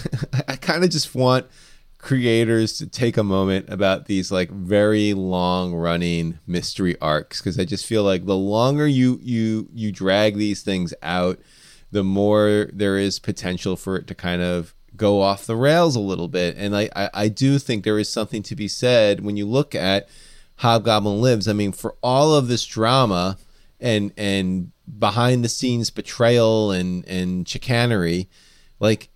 I 0.48 0.56
kind 0.56 0.84
of 0.84 0.90
just 0.90 1.14
want 1.14 1.46
creators 1.98 2.78
to 2.78 2.86
take 2.86 3.16
a 3.16 3.24
moment 3.24 3.68
about 3.68 4.06
these 4.06 4.30
like 4.30 4.50
very 4.50 5.14
long 5.14 5.74
running 5.74 6.38
mystery 6.46 6.96
arcs 7.00 7.40
because 7.40 7.58
I 7.58 7.64
just 7.64 7.86
feel 7.86 8.04
like 8.04 8.24
the 8.24 8.36
longer 8.36 8.86
you 8.86 9.18
you 9.20 9.68
you 9.74 9.90
drag 9.90 10.36
these 10.36 10.62
things 10.62 10.94
out 11.02 11.40
the 11.90 12.04
more 12.04 12.68
there 12.72 12.96
is 12.98 13.18
potential 13.18 13.74
for 13.74 13.96
it 13.96 14.06
to 14.06 14.14
kind 14.14 14.42
of 14.42 14.74
go 14.96 15.20
off 15.20 15.46
the 15.46 15.56
rails 15.56 15.96
a 15.96 16.00
little 16.00 16.28
bit. 16.28 16.56
And 16.56 16.76
I 16.76 16.88
I, 16.94 17.10
I 17.14 17.28
do 17.28 17.58
think 17.58 17.82
there 17.82 17.98
is 17.98 18.08
something 18.08 18.44
to 18.44 18.54
be 18.54 18.68
said 18.68 19.24
when 19.24 19.36
you 19.36 19.46
look 19.46 19.74
at 19.74 20.08
Hobgoblin 20.56 21.20
Lives. 21.20 21.48
I 21.48 21.52
mean 21.52 21.72
for 21.72 21.96
all 22.00 22.32
of 22.32 22.46
this 22.46 22.64
drama 22.64 23.38
and 23.80 24.12
and 24.16 24.70
behind 24.98 25.44
the 25.44 25.48
scenes 25.48 25.90
betrayal 25.90 26.70
and 26.70 27.04
and 27.08 27.48
chicanery 27.48 28.28
like 28.78 29.10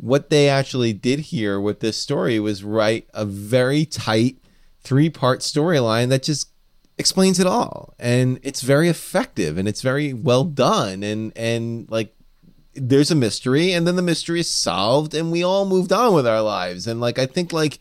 what 0.00 0.30
they 0.30 0.48
actually 0.48 0.94
did 0.94 1.20
here 1.20 1.60
with 1.60 1.80
this 1.80 1.96
story 1.96 2.40
was 2.40 2.64
write 2.64 3.06
a 3.12 3.26
very 3.26 3.84
tight 3.84 4.38
three 4.82 5.10
part 5.10 5.40
storyline 5.40 6.08
that 6.08 6.22
just 6.22 6.48
explains 6.96 7.38
it 7.38 7.46
all. 7.46 7.94
And 7.98 8.40
it's 8.42 8.62
very 8.62 8.88
effective 8.88 9.58
and 9.58 9.68
it's 9.68 9.82
very 9.82 10.12
well 10.14 10.44
done 10.44 11.02
and 11.02 11.32
and 11.36 11.90
like 11.90 12.14
there's 12.74 13.10
a 13.10 13.14
mystery 13.14 13.72
and 13.72 13.86
then 13.86 13.96
the 13.96 14.02
mystery 14.02 14.40
is 14.40 14.50
solved 14.50 15.12
and 15.14 15.30
we 15.30 15.42
all 15.42 15.66
moved 15.66 15.92
on 15.92 16.14
with 16.14 16.26
our 16.26 16.40
lives. 16.40 16.86
And 16.86 17.00
like 17.00 17.18
i 17.18 17.26
think 17.26 17.52
like 17.52 17.78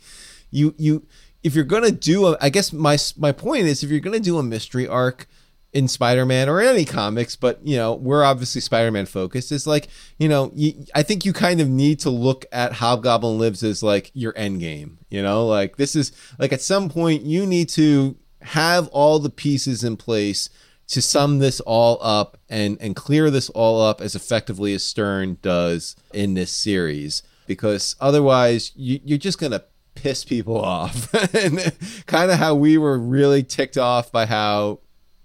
you 0.52 0.76
you 0.78 1.06
if 1.42 1.56
you're 1.56 1.64
gonna 1.64 1.92
do 1.92 2.28
a 2.28 2.38
i 2.42 2.50
guess 2.50 2.74
my 2.74 2.98
my 3.18 3.32
point 3.32 3.66
is 3.66 3.82
if 3.82 3.90
you're 3.90 4.02
gonna 4.02 4.20
do 4.20 4.38
a 4.38 4.44
mystery 4.44 4.88
arc 4.88 5.26
in 5.72 5.88
Spider-Man 5.88 6.50
or 6.50 6.60
any 6.60 6.84
comics, 6.86 7.36
but 7.36 7.66
you 7.66 7.78
know 7.78 7.94
we're 7.94 8.24
obviously 8.24 8.62
Spider-Man 8.62 9.06
focused. 9.06 9.52
Is 9.52 9.68
like 9.68 9.88
you 10.18 10.28
know 10.28 10.52
you, 10.56 10.86
I 10.96 11.04
think 11.04 11.26
you 11.26 11.34
kind 11.34 11.62
of 11.62 11.70
need 11.70 12.00
to 12.02 12.10
look 12.10 12.46
at 12.52 12.74
Hobgoblin 12.74 13.38
Lives 13.38 13.64
as 13.64 13.84
like 13.84 14.12
your 14.14 14.34
end 14.36 14.60
game. 14.60 14.98
You 15.10 15.22
know, 15.22 15.46
like 15.46 15.78
this 15.78 15.96
is 15.96 16.12
like 16.40 16.54
at 16.54 16.62
some 16.62 16.90
point 16.90 17.24
you 17.24 17.46
need 17.46 17.70
to 17.70 18.18
have 18.42 18.88
all 18.90 19.20
the 19.20 19.30
pieces 19.30 19.84
in 19.84 19.98
place 19.98 20.50
to 20.88 21.02
sum 21.02 21.38
this 21.38 21.60
all 21.62 22.00
up 22.02 22.38
and 22.50 22.78
and 22.82 22.96
clear 22.96 23.30
this 23.30 23.50
all 23.50 23.82
up 23.82 24.02
as 24.02 24.16
effectively 24.16 24.74
as 24.74 24.84
Stern 24.84 25.38
does 25.42 25.96
in 26.14 26.34
this 26.34 26.52
series, 26.52 27.22
because 27.46 27.96
otherwise 28.00 28.72
you, 28.76 29.00
you're 29.04 29.20
just 29.20 29.40
gonna 29.40 29.64
piss 29.94 30.26
people 30.26 30.60
off, 30.66 31.14
and 31.36 31.74
kind 32.08 32.32
of 32.32 32.40
how 32.40 32.56
we 32.56 32.80
were 32.80 32.98
really 32.98 33.44
ticked 33.44 33.78
off 33.78 34.12
by 34.12 34.26
how 34.26 34.80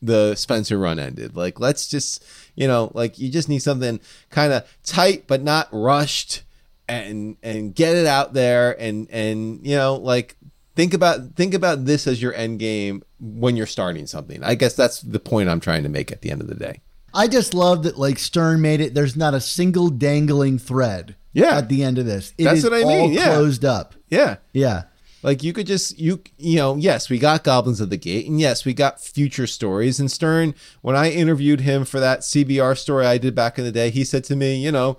the 0.05 0.35
Spencer 0.35 0.79
run 0.79 0.99
ended. 0.99 1.37
Like, 1.37 1.61
let's 1.61 1.89
just, 1.89 2.25
you 2.55 2.67
know, 2.69 2.91
like 2.95 3.19
you 3.19 3.31
just 3.31 3.49
need 3.49 3.61
something 3.61 4.01
kind 4.31 4.53
of 4.53 4.65
tight 4.85 5.27
but 5.27 5.43
not 5.43 5.69
rushed, 5.73 6.43
and 6.89 7.37
and 7.43 7.75
get 7.75 7.97
it 7.97 8.07
out 8.07 8.35
there, 8.35 8.81
and 8.81 9.09
and 9.11 9.67
you 9.67 9.77
know, 9.77 9.97
like 9.97 10.37
think 10.77 10.95
about 10.95 11.35
think 11.35 11.55
about 11.55 11.85
this 11.85 12.07
as 12.07 12.21
your 12.21 12.35
end 12.35 12.59
game 12.59 13.03
when 13.21 13.57
you're 13.57 13.67
starting 13.67 14.07
something. 14.07 14.43
I 14.43 14.55
guess 14.55 14.75
that's 14.75 15.01
the 15.01 15.21
point 15.21 15.49
I'm 15.49 15.61
trying 15.61 15.83
to 15.85 15.89
make 15.89 16.13
at 16.13 16.21
the 16.23 16.31
end 16.31 16.41
of 16.41 16.49
the 16.49 16.55
day. 16.55 16.81
I 17.15 17.29
just 17.29 17.55
love 17.55 17.85
that 17.85 17.97
like 17.97 18.19
Stern 18.19 18.61
made 18.61 18.81
it. 18.81 18.93
There's 18.93 19.17
not 19.17 19.35
a 19.35 19.41
single 19.41 19.89
dangling 19.89 20.59
thread. 20.59 21.15
Yeah. 21.33 21.59
At 21.59 21.69
the 21.69 21.83
end 21.83 21.99
of 21.99 22.07
this, 22.07 22.33
It 22.39 22.45
That's 22.45 22.59
is 22.59 22.65
what 22.65 22.75
I 22.75 22.85
mean, 22.85 23.01
all 23.01 23.11
yeah. 23.11 23.27
closed 23.27 23.65
up. 23.65 23.95
Yeah. 24.09 24.37
Yeah. 24.53 24.85
Like 25.25 25.43
you 25.43 25.55
could 25.55 25.67
just 25.67 25.99
you 25.99 26.23
you 26.37 26.57
know 26.57 26.77
yes 26.77 27.09
we 27.09 27.19
got 27.19 27.45
goblins 27.45 27.81
of 27.81 27.89
the 27.89 27.97
gate 27.97 28.29
and 28.29 28.39
yes 28.39 28.67
we 28.67 28.75
got 28.75 29.01
future 29.01 29.47
stories. 29.47 29.99
And 29.99 30.11
Stern 30.11 30.55
when 30.83 30.95
I 30.95 31.11
interviewed 31.11 31.63
him 31.63 31.87
for 31.87 31.99
that 31.99 32.21
CBR 32.21 32.77
story 32.77 33.07
I 33.07 33.17
did 33.17 33.35
back 33.35 33.59
in 33.59 33.65
the 33.65 33.73
day 33.73 33.89
he 33.89 34.05
said 34.05 34.23
to 34.25 34.37
me 34.37 34.63
you 34.63 34.71
know 34.71 34.99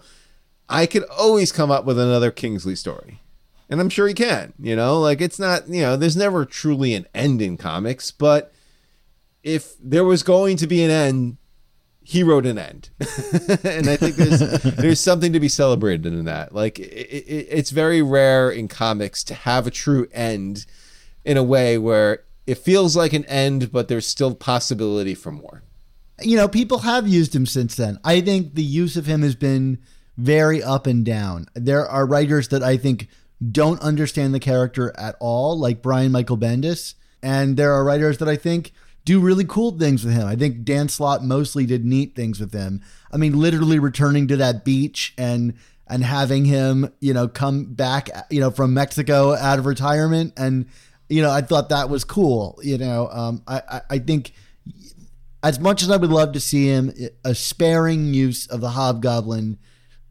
I 0.67 0.87
could 0.87 1.03
always 1.03 1.51
come 1.51 1.69
up 1.69 1.85
with 1.85 1.99
another 1.99 2.31
Kingsley 2.31 2.75
story. 2.75 3.21
And 3.69 3.79
I'm 3.79 3.89
sure 3.89 4.07
he 4.07 4.15
can 4.15 4.53
you 4.59 4.75
know? 4.75 4.99
Like 4.99 5.21
it's 5.21 5.37
not 5.37 5.69
you 5.69 5.81
know 5.81 5.95
there's 5.95 6.17
never 6.17 6.43
truly 6.43 6.95
an 6.95 7.05
end 7.13 7.39
in 7.39 7.55
comics 7.55 8.09
but 8.09 8.51
if 9.43 9.75
there 9.79 10.03
was 10.03 10.23
going 10.23 10.57
to 10.57 10.65
be 10.65 10.83
an 10.83 10.89
end 10.89 11.37
he 12.05 12.23
wrote 12.23 12.45
an 12.45 12.57
end 12.57 12.89
and 13.63 13.89
i 13.89 13.97
think 13.97 14.15
there's 14.15 14.39
there's 14.77 14.99
something 14.99 15.33
to 15.33 15.39
be 15.39 15.49
celebrated 15.49 16.05
in 16.05 16.25
that 16.25 16.53
like 16.53 16.79
it, 16.79 16.83
it, 16.83 17.47
it's 17.49 17.71
very 17.71 18.01
rare 18.01 18.49
in 18.49 18.67
comics 18.67 19.23
to 19.23 19.33
have 19.33 19.67
a 19.67 19.71
true 19.71 20.07
end 20.13 20.65
in 21.23 21.35
a 21.35 21.43
way 21.43 21.77
where 21.77 22.23
it 22.45 22.57
feels 22.57 22.95
like 22.95 23.13
an 23.13 23.25
end 23.25 23.71
but 23.71 23.87
there's 23.87 24.07
still 24.07 24.33
possibility 24.33 25.15
for 25.15 25.31
more 25.31 25.63
you 26.21 26.37
know, 26.37 26.47
people 26.47 26.79
have 26.79 27.07
used 27.07 27.35
him 27.35 27.45
since 27.45 27.75
then. 27.75 27.99
I 28.03 28.21
think 28.21 28.55
the 28.55 28.63
use 28.63 28.95
of 28.95 29.05
him 29.05 29.21
has 29.21 29.35
been 29.35 29.79
very 30.17 30.63
up 30.63 30.87
and 30.87 31.05
down. 31.05 31.47
There 31.53 31.85
are 31.85 32.05
writers 32.05 32.47
that 32.49 32.63
I 32.63 32.77
think 32.77 33.09
don't 33.51 33.81
understand 33.81 34.33
the 34.33 34.39
character 34.39 34.93
at 34.97 35.15
all, 35.19 35.57
like 35.59 35.81
Brian 35.81 36.11
Michael 36.11 36.37
Bendis, 36.37 36.95
and 37.21 37.57
there 37.57 37.73
are 37.73 37.83
writers 37.83 38.17
that 38.19 38.29
I 38.29 38.37
think 38.37 38.71
do 39.05 39.19
really 39.19 39.45
cool 39.45 39.77
things 39.77 40.03
with 40.03 40.13
him. 40.13 40.27
I 40.27 40.35
think 40.35 40.63
Dan 40.65 40.89
Slott 40.89 41.23
mostly 41.23 41.65
did 41.65 41.85
neat 41.85 42.15
things 42.15 42.39
with 42.39 42.53
him. 42.53 42.81
I 43.11 43.17
mean, 43.17 43.39
literally 43.39 43.79
returning 43.79 44.27
to 44.27 44.37
that 44.37 44.65
beach 44.65 45.13
and 45.17 45.53
and 45.87 46.03
having 46.03 46.45
him, 46.45 46.91
you 46.99 47.13
know, 47.13 47.27
come 47.27 47.65
back, 47.75 48.09
you 48.31 48.39
know, 48.39 48.49
from 48.49 48.73
Mexico 48.73 49.35
out 49.35 49.59
of 49.59 49.67
retirement, 49.67 50.33
and 50.35 50.65
you 51.07 51.21
know, 51.21 51.29
I 51.29 51.41
thought 51.41 51.69
that 51.69 51.89
was 51.89 52.03
cool. 52.03 52.59
You 52.63 52.79
know, 52.79 53.07
um, 53.11 53.43
I, 53.47 53.61
I 53.69 53.81
I 53.91 53.99
think 53.99 54.33
as 55.43 55.59
much 55.59 55.83
as 55.83 55.91
I 55.91 55.97
would 55.97 56.09
love 56.09 56.31
to 56.31 56.39
see 56.39 56.67
him, 56.67 56.91
a 57.23 57.35
sparing 57.35 58.15
use 58.15 58.47
of 58.47 58.61
the 58.61 58.71
Hobgoblin 58.71 59.59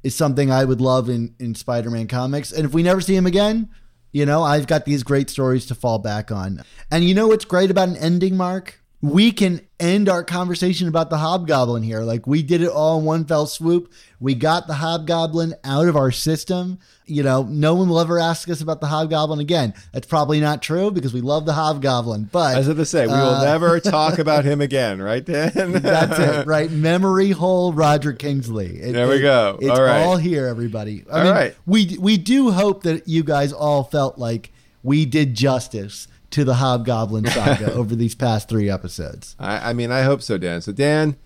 is 0.04 0.14
something 0.14 0.52
I 0.52 0.64
would 0.64 0.80
love 0.80 1.08
in, 1.08 1.34
in 1.40 1.56
Spider 1.56 1.90
Man 1.90 2.06
comics. 2.06 2.52
And 2.52 2.64
if 2.64 2.72
we 2.72 2.84
never 2.84 3.00
see 3.00 3.16
him 3.16 3.26
again, 3.26 3.68
you 4.12 4.24
know, 4.26 4.44
I've 4.44 4.68
got 4.68 4.84
these 4.84 5.02
great 5.02 5.28
stories 5.28 5.66
to 5.66 5.74
fall 5.74 5.98
back 5.98 6.30
on. 6.30 6.62
And 6.92 7.02
you 7.02 7.14
know 7.14 7.26
what's 7.26 7.44
great 7.44 7.72
about 7.72 7.88
an 7.88 7.96
ending, 7.96 8.36
Mark? 8.36 8.83
We 9.04 9.32
can 9.32 9.60
end 9.78 10.08
our 10.08 10.24
conversation 10.24 10.88
about 10.88 11.10
the 11.10 11.18
Hobgoblin 11.18 11.82
here. 11.82 12.00
Like 12.00 12.26
we 12.26 12.42
did 12.42 12.62
it 12.62 12.70
all 12.70 12.98
in 13.00 13.04
one 13.04 13.26
fell 13.26 13.46
swoop. 13.46 13.92
We 14.18 14.34
got 14.34 14.66
the 14.66 14.72
Hobgoblin 14.72 15.52
out 15.62 15.88
of 15.88 15.94
our 15.96 16.10
system. 16.10 16.78
You 17.04 17.22
know, 17.22 17.42
no 17.42 17.74
one 17.74 17.90
will 17.90 18.00
ever 18.00 18.18
ask 18.18 18.48
us 18.48 18.62
about 18.62 18.80
the 18.80 18.86
Hobgoblin 18.86 19.40
again. 19.40 19.74
That's 19.92 20.06
probably 20.06 20.40
not 20.40 20.62
true 20.62 20.90
because 20.90 21.12
we 21.12 21.20
love 21.20 21.44
the 21.44 21.52
Hobgoblin. 21.52 22.30
But 22.32 22.56
as 22.56 22.66
I 22.66 22.72
was 22.72 22.88
say 22.88 23.06
we 23.06 23.12
will 23.12 23.18
Uh, 23.34 23.44
never 23.44 23.78
talk 23.98 24.18
about 24.18 24.46
him 24.46 24.62
again 24.62 25.02
right 25.02 25.22
dan 25.22 25.52
That's 25.82 26.18
it, 26.18 26.46
right? 26.46 26.70
Memory 26.70 27.32
hole 27.32 27.74
Roger 27.74 28.14
Kingsley. 28.14 28.68
It- 28.78 28.92
There 28.94 29.06
we 29.06 29.16
it- 29.16 29.20
go. 29.22 29.58
It's 29.60 29.68
All 29.70 29.82
right. 29.82 30.00
all 30.02 30.16
here, 30.16 30.46
everybody. 30.46 31.04
I 31.12 31.18
All 31.18 31.24
mean, 31.24 31.32
right. 31.34 31.56
we 31.66 31.98
we 32.00 32.16
do 32.16 32.52
hope 32.52 32.84
that 32.84 33.06
you 33.06 33.22
guys 33.22 33.52
all 33.52 33.84
felt 33.84 34.16
like 34.18 34.50
we 34.82 35.04
did 35.04 35.34
justice 35.34 36.08
to 36.34 36.44
the 36.44 36.54
Hobgoblin 36.54 37.26
saga 37.30 37.72
over 37.72 37.94
these 37.94 38.14
past 38.14 38.48
three 38.48 38.70
episodes. 38.70 39.36
I, 39.38 39.70
I 39.70 39.72
mean, 39.72 39.90
I 39.90 40.02
hope 40.02 40.22
so, 40.22 40.38
Dan. 40.38 40.60
So, 40.60 40.72
Dan, 40.72 41.16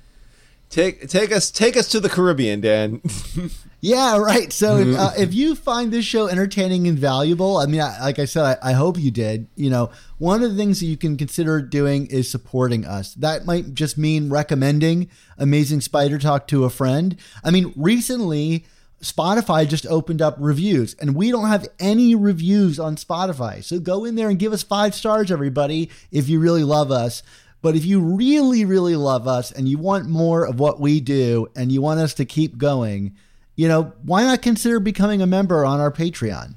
Take 0.70 1.08
take 1.08 1.32
us 1.32 1.50
take 1.50 1.78
us 1.78 1.88
to 1.88 2.00
the 2.00 2.10
Caribbean, 2.10 2.60
Dan. 2.60 3.00
Yeah, 3.80 4.18
right. 4.18 4.52
So 4.52 4.78
if, 4.78 4.98
uh, 4.98 5.12
if 5.16 5.32
you 5.32 5.54
find 5.54 5.92
this 5.92 6.04
show 6.04 6.26
entertaining 6.26 6.88
and 6.88 6.98
valuable, 6.98 7.58
I 7.58 7.66
mean, 7.66 7.80
I, 7.80 8.00
like 8.00 8.18
I 8.18 8.24
said, 8.24 8.58
I, 8.60 8.70
I 8.70 8.72
hope 8.72 8.98
you 8.98 9.12
did. 9.12 9.46
You 9.54 9.70
know, 9.70 9.90
one 10.18 10.42
of 10.42 10.50
the 10.50 10.56
things 10.56 10.80
that 10.80 10.86
you 10.86 10.96
can 10.96 11.16
consider 11.16 11.62
doing 11.62 12.06
is 12.08 12.28
supporting 12.28 12.84
us. 12.84 13.14
That 13.14 13.46
might 13.46 13.74
just 13.74 13.96
mean 13.96 14.30
recommending 14.30 15.08
Amazing 15.38 15.82
Spider 15.82 16.18
Talk 16.18 16.48
to 16.48 16.64
a 16.64 16.70
friend. 16.70 17.16
I 17.44 17.52
mean, 17.52 17.72
recently. 17.76 18.66
Spotify 19.02 19.68
just 19.68 19.86
opened 19.86 20.20
up 20.20 20.36
reviews, 20.38 20.94
and 20.94 21.14
we 21.14 21.30
don't 21.30 21.48
have 21.48 21.68
any 21.78 22.14
reviews 22.14 22.80
on 22.80 22.96
Spotify. 22.96 23.62
So 23.62 23.78
go 23.78 24.04
in 24.04 24.16
there 24.16 24.28
and 24.28 24.38
give 24.38 24.52
us 24.52 24.62
five 24.62 24.94
stars, 24.94 25.30
everybody, 25.30 25.90
if 26.10 26.28
you 26.28 26.40
really 26.40 26.64
love 26.64 26.90
us. 26.90 27.22
But 27.60 27.76
if 27.76 27.84
you 27.84 28.00
really, 28.00 28.64
really 28.64 28.96
love 28.96 29.26
us 29.26 29.50
and 29.50 29.68
you 29.68 29.78
want 29.78 30.08
more 30.08 30.46
of 30.46 30.60
what 30.60 30.80
we 30.80 31.00
do 31.00 31.48
and 31.56 31.72
you 31.72 31.82
want 31.82 32.00
us 32.00 32.14
to 32.14 32.24
keep 32.24 32.56
going, 32.56 33.16
you 33.56 33.66
know, 33.66 33.92
why 34.04 34.22
not 34.22 34.42
consider 34.42 34.78
becoming 34.78 35.22
a 35.22 35.26
member 35.26 35.64
on 35.64 35.80
our 35.80 35.90
Patreon? 35.90 36.56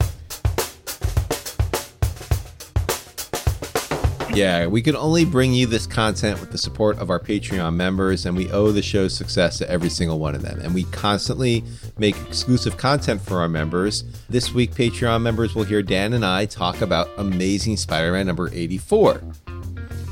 Yeah, 4.33 4.67
we 4.67 4.81
can 4.81 4.95
only 4.95 5.25
bring 5.25 5.53
you 5.53 5.67
this 5.67 5.85
content 5.85 6.39
with 6.39 6.51
the 6.51 6.57
support 6.57 6.97
of 6.99 7.09
our 7.09 7.19
Patreon 7.19 7.75
members, 7.75 8.25
and 8.25 8.35
we 8.35 8.49
owe 8.51 8.71
the 8.71 8.81
show's 8.81 9.13
success 9.13 9.57
to 9.57 9.69
every 9.69 9.89
single 9.89 10.19
one 10.19 10.35
of 10.35 10.41
them. 10.41 10.59
And 10.61 10.73
we 10.73 10.85
constantly 10.85 11.65
make 11.97 12.15
exclusive 12.27 12.77
content 12.77 13.21
for 13.21 13.41
our 13.41 13.49
members. 13.49 14.05
This 14.29 14.53
week, 14.53 14.71
Patreon 14.71 15.21
members 15.21 15.53
will 15.53 15.63
hear 15.63 15.83
Dan 15.83 16.13
and 16.13 16.25
I 16.25 16.45
talk 16.45 16.79
about 16.79 17.09
Amazing 17.17 17.75
Spider 17.75 18.13
Man 18.13 18.25
number 18.25 18.49
84. 18.53 19.21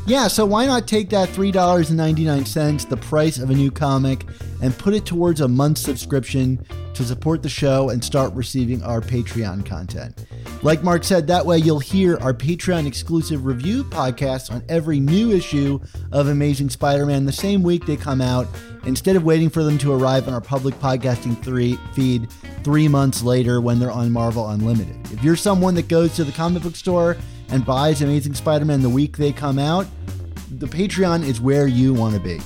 Yeah, 0.05 0.27
so 0.27 0.45
why 0.45 0.65
not 0.65 0.87
take 0.87 1.09
that 1.11 1.29
$3.99, 1.29 2.89
the 2.89 2.97
price 2.97 3.37
of 3.37 3.51
a 3.51 3.53
new 3.53 3.71
comic, 3.71 4.25
and 4.61 4.77
put 4.77 4.93
it 4.93 5.05
towards 5.05 5.39
a 5.39 5.47
month's 5.47 5.81
subscription 5.81 6.65
to 6.93 7.03
support 7.03 7.41
the 7.41 7.49
show 7.49 7.89
and 7.89 8.03
start 8.03 8.33
receiving 8.33 8.83
our 8.83 8.99
Patreon 8.99 9.65
content? 9.65 10.25
Like 10.61 10.83
Mark 10.83 11.05
said, 11.05 11.25
that 11.27 11.45
way 11.45 11.57
you'll 11.57 11.79
hear 11.79 12.17
our 12.17 12.33
Patreon 12.33 12.85
exclusive 12.85 13.45
review 13.45 13.85
podcasts 13.85 14.51
on 14.51 14.61
every 14.67 14.99
new 14.99 15.31
issue 15.31 15.79
of 16.11 16.27
Amazing 16.27 16.69
Spider 16.69 17.05
Man 17.05 17.25
the 17.25 17.31
same 17.31 17.63
week 17.63 17.85
they 17.85 17.95
come 17.95 18.19
out, 18.19 18.45
instead 18.83 19.15
of 19.15 19.23
waiting 19.23 19.49
for 19.49 19.63
them 19.63 19.77
to 19.77 19.93
arrive 19.93 20.27
on 20.27 20.33
our 20.33 20.41
public 20.41 20.75
podcasting 20.75 21.41
three, 21.41 21.77
feed 21.93 22.29
three 22.63 22.89
months 22.89 23.23
later 23.23 23.61
when 23.61 23.79
they're 23.79 23.89
on 23.89 24.11
Marvel 24.11 24.49
Unlimited. 24.49 24.97
If 25.13 25.23
you're 25.23 25.37
someone 25.37 25.75
that 25.75 25.87
goes 25.87 26.13
to 26.17 26.25
the 26.25 26.31
comic 26.33 26.63
book 26.63 26.75
store 26.75 27.15
and 27.47 27.65
buys 27.65 28.01
Amazing 28.01 28.33
Spider 28.33 28.65
Man 28.65 28.81
the 28.81 28.89
week 28.89 29.15
they 29.15 29.31
come 29.31 29.59
out, 29.59 29.87
the 30.51 30.67
Patreon 30.67 31.23
is 31.23 31.39
where 31.39 31.67
you 31.67 31.93
want 31.93 32.15
to 32.15 32.21
be. 32.21 32.41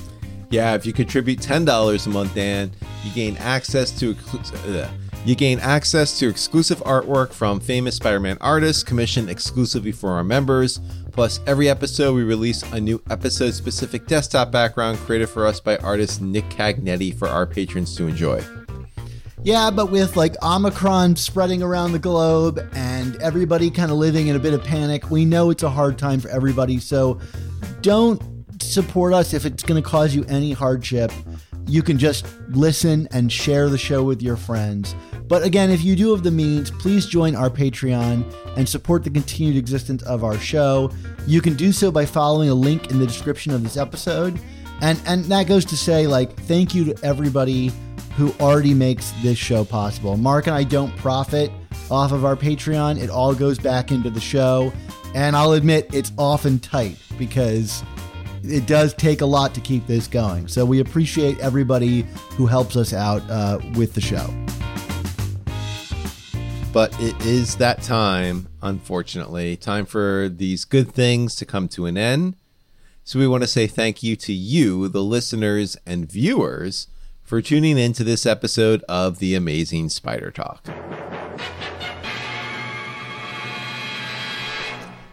Yeah, 0.50 0.76
if 0.76 0.86
you 0.86 0.92
contribute 0.92 1.40
ten 1.40 1.64
dollars 1.64 2.06
a 2.06 2.10
month, 2.10 2.32
Dan, 2.36 2.70
you 3.02 3.10
gain 3.10 3.36
access 3.38 3.90
to 3.98 4.14
uh, 4.68 4.88
you 5.24 5.34
gain 5.34 5.58
access 5.60 6.18
to 6.18 6.28
exclusive 6.28 6.78
artwork 6.80 7.32
from 7.32 7.58
famous 7.60 7.96
Spider-Man 7.96 8.38
artists 8.40 8.82
commissioned 8.82 9.30
exclusively 9.30 9.92
for 9.92 10.10
our 10.10 10.24
members. 10.24 10.80
Plus, 11.12 11.40
every 11.46 11.68
episode 11.68 12.14
we 12.14 12.24
release 12.24 12.62
a 12.72 12.80
new 12.80 13.02
episode-specific 13.08 14.06
desktop 14.06 14.50
background 14.50 14.98
created 14.98 15.28
for 15.28 15.46
us 15.46 15.60
by 15.60 15.76
artist 15.78 16.20
Nick 16.20 16.44
Cagnetti 16.50 17.16
for 17.16 17.28
our 17.28 17.46
patrons 17.46 17.96
to 17.96 18.06
enjoy. 18.06 18.42
Yeah, 19.42 19.70
but 19.70 19.90
with 19.90 20.16
like 20.16 20.34
Omicron 20.42 21.16
spreading 21.16 21.62
around 21.62 21.92
the 21.92 21.98
globe 21.98 22.58
and 22.74 23.16
everybody 23.16 23.70
kind 23.70 23.90
of 23.90 23.98
living 23.98 24.28
in 24.28 24.36
a 24.36 24.38
bit 24.38 24.54
of 24.54 24.64
panic, 24.64 25.10
we 25.10 25.24
know 25.24 25.50
it's 25.50 25.62
a 25.62 25.70
hard 25.70 25.98
time 25.98 26.20
for 26.20 26.28
everybody. 26.30 26.78
So 26.78 27.20
don't 27.82 28.22
support 28.62 29.12
us 29.12 29.34
if 29.34 29.44
it's 29.44 29.62
going 29.62 29.82
to 29.82 29.88
cause 29.88 30.14
you 30.14 30.24
any 30.24 30.52
hardship. 30.52 31.12
You 31.66 31.82
can 31.82 31.98
just 31.98 32.26
listen 32.48 33.06
and 33.10 33.30
share 33.30 33.68
the 33.68 33.78
show 33.78 34.02
with 34.02 34.22
your 34.22 34.36
friends. 34.36 34.94
But 35.26 35.42
again, 35.42 35.70
if 35.70 35.82
you 35.82 35.96
do 35.96 36.12
have 36.12 36.22
the 36.22 36.30
means, 36.30 36.70
please 36.70 37.06
join 37.06 37.34
our 37.34 37.48
Patreon 37.48 38.56
and 38.56 38.68
support 38.68 39.04
the 39.04 39.10
continued 39.10 39.56
existence 39.56 40.02
of 40.02 40.22
our 40.22 40.38
show. 40.38 40.90
You 41.26 41.40
can 41.40 41.54
do 41.54 41.72
so 41.72 41.90
by 41.90 42.04
following 42.04 42.50
a 42.50 42.54
link 42.54 42.90
in 42.90 42.98
the 42.98 43.06
description 43.06 43.52
of 43.52 43.62
this 43.62 43.76
episode. 43.76 44.38
And 44.82 45.00
and 45.06 45.24
that 45.26 45.46
goes 45.46 45.64
to 45.66 45.76
say 45.76 46.06
like 46.06 46.36
thank 46.42 46.74
you 46.74 46.84
to 46.92 47.04
everybody 47.04 47.72
who 48.16 48.32
already 48.40 48.74
makes 48.74 49.12
this 49.22 49.38
show 49.38 49.64
possible. 49.64 50.16
Mark 50.16 50.46
and 50.46 50.54
I 50.54 50.64
don't 50.64 50.94
profit 50.96 51.50
off 51.90 52.12
of 52.12 52.24
our 52.24 52.36
Patreon. 52.36 53.00
It 53.00 53.10
all 53.10 53.34
goes 53.34 53.58
back 53.58 53.90
into 53.90 54.10
the 54.10 54.20
show. 54.20 54.72
And 55.14 55.36
I'll 55.36 55.52
admit 55.52 55.88
it's 55.94 56.12
often 56.18 56.58
tight 56.58 56.96
because 57.18 57.82
it 58.42 58.66
does 58.66 58.94
take 58.94 59.20
a 59.20 59.26
lot 59.26 59.54
to 59.54 59.60
keep 59.60 59.86
this 59.86 60.06
going. 60.06 60.48
So 60.48 60.64
we 60.64 60.80
appreciate 60.80 61.38
everybody 61.38 62.02
who 62.32 62.46
helps 62.46 62.76
us 62.76 62.92
out 62.92 63.22
uh, 63.30 63.58
with 63.74 63.94
the 63.94 64.00
show. 64.00 64.43
But 66.74 66.92
it 67.00 67.24
is 67.24 67.54
that 67.58 67.82
time, 67.82 68.48
unfortunately, 68.60 69.56
time 69.56 69.86
for 69.86 70.28
these 70.28 70.64
good 70.64 70.90
things 70.90 71.36
to 71.36 71.46
come 71.46 71.68
to 71.68 71.86
an 71.86 71.96
end. 71.96 72.34
So 73.04 73.20
we 73.20 73.28
want 73.28 73.44
to 73.44 73.46
say 73.46 73.68
thank 73.68 74.02
you 74.02 74.16
to 74.16 74.32
you, 74.32 74.88
the 74.88 75.04
listeners 75.04 75.76
and 75.86 76.10
viewers, 76.10 76.88
for 77.22 77.40
tuning 77.40 77.78
in 77.78 77.92
to 77.92 78.02
this 78.02 78.26
episode 78.26 78.82
of 78.88 79.20
The 79.20 79.36
Amazing 79.36 79.90
Spider 79.90 80.32
Talk. 80.32 80.66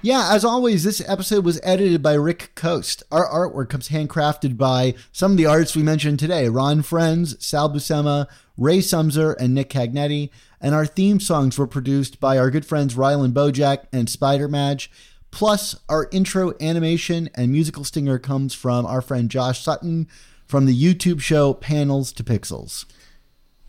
Yeah, 0.01 0.34
as 0.34 0.43
always, 0.43 0.84
this 0.84 1.07
episode 1.07 1.45
was 1.45 1.59
edited 1.62 2.01
by 2.01 2.14
Rick 2.16 2.55
Coast. 2.55 3.03
Our 3.12 3.30
artwork 3.30 3.70
comes 3.70 3.89
handcrafted 3.89 4.57
by 4.57 4.95
some 5.12 5.34
of 5.34 5.38
the 5.38 5.45
artists 5.45 5.76
we 5.76 5.84
mentioned 5.84 6.18
today 6.18 6.49
Ron 6.49 6.82
Frenz, 6.82 7.36
Sal 7.39 7.70
Buscema, 7.70 8.26
Ray 8.57 8.80
Sumser, 8.80 9.36
and 9.39 9.53
Nick 9.53 9.70
Cagnetti. 9.70 10.32
And 10.62 10.76
our 10.76 10.86
theme 10.86 11.20
songs 11.20 11.57
were 11.57 11.68
produced 11.68 12.20
by 12.20 12.38
our 12.38 12.51
good 12.51 12.66
friends 12.66 12.95
Rylan 12.95 13.34
Bojack 13.34 13.86
and 13.91 14.09
Spider 14.09 14.47
Madge. 14.47 14.91
Plus, 15.32 15.76
our 15.89 16.07
intro 16.12 16.53
animation 16.62 17.30
and 17.36 17.51
musical 17.51 17.84
stinger 17.84 18.20
comes 18.20 18.53
from 18.53 18.86
our 18.86 19.01
friend 19.01 19.30
Josh 19.30 19.64
Sutton 19.64 20.07
from 20.45 20.66
the 20.66 20.78
YouTube 20.78 21.22
show 21.22 21.53
Panels 21.53 22.12
to 22.14 22.24
Pixels. 22.24 22.86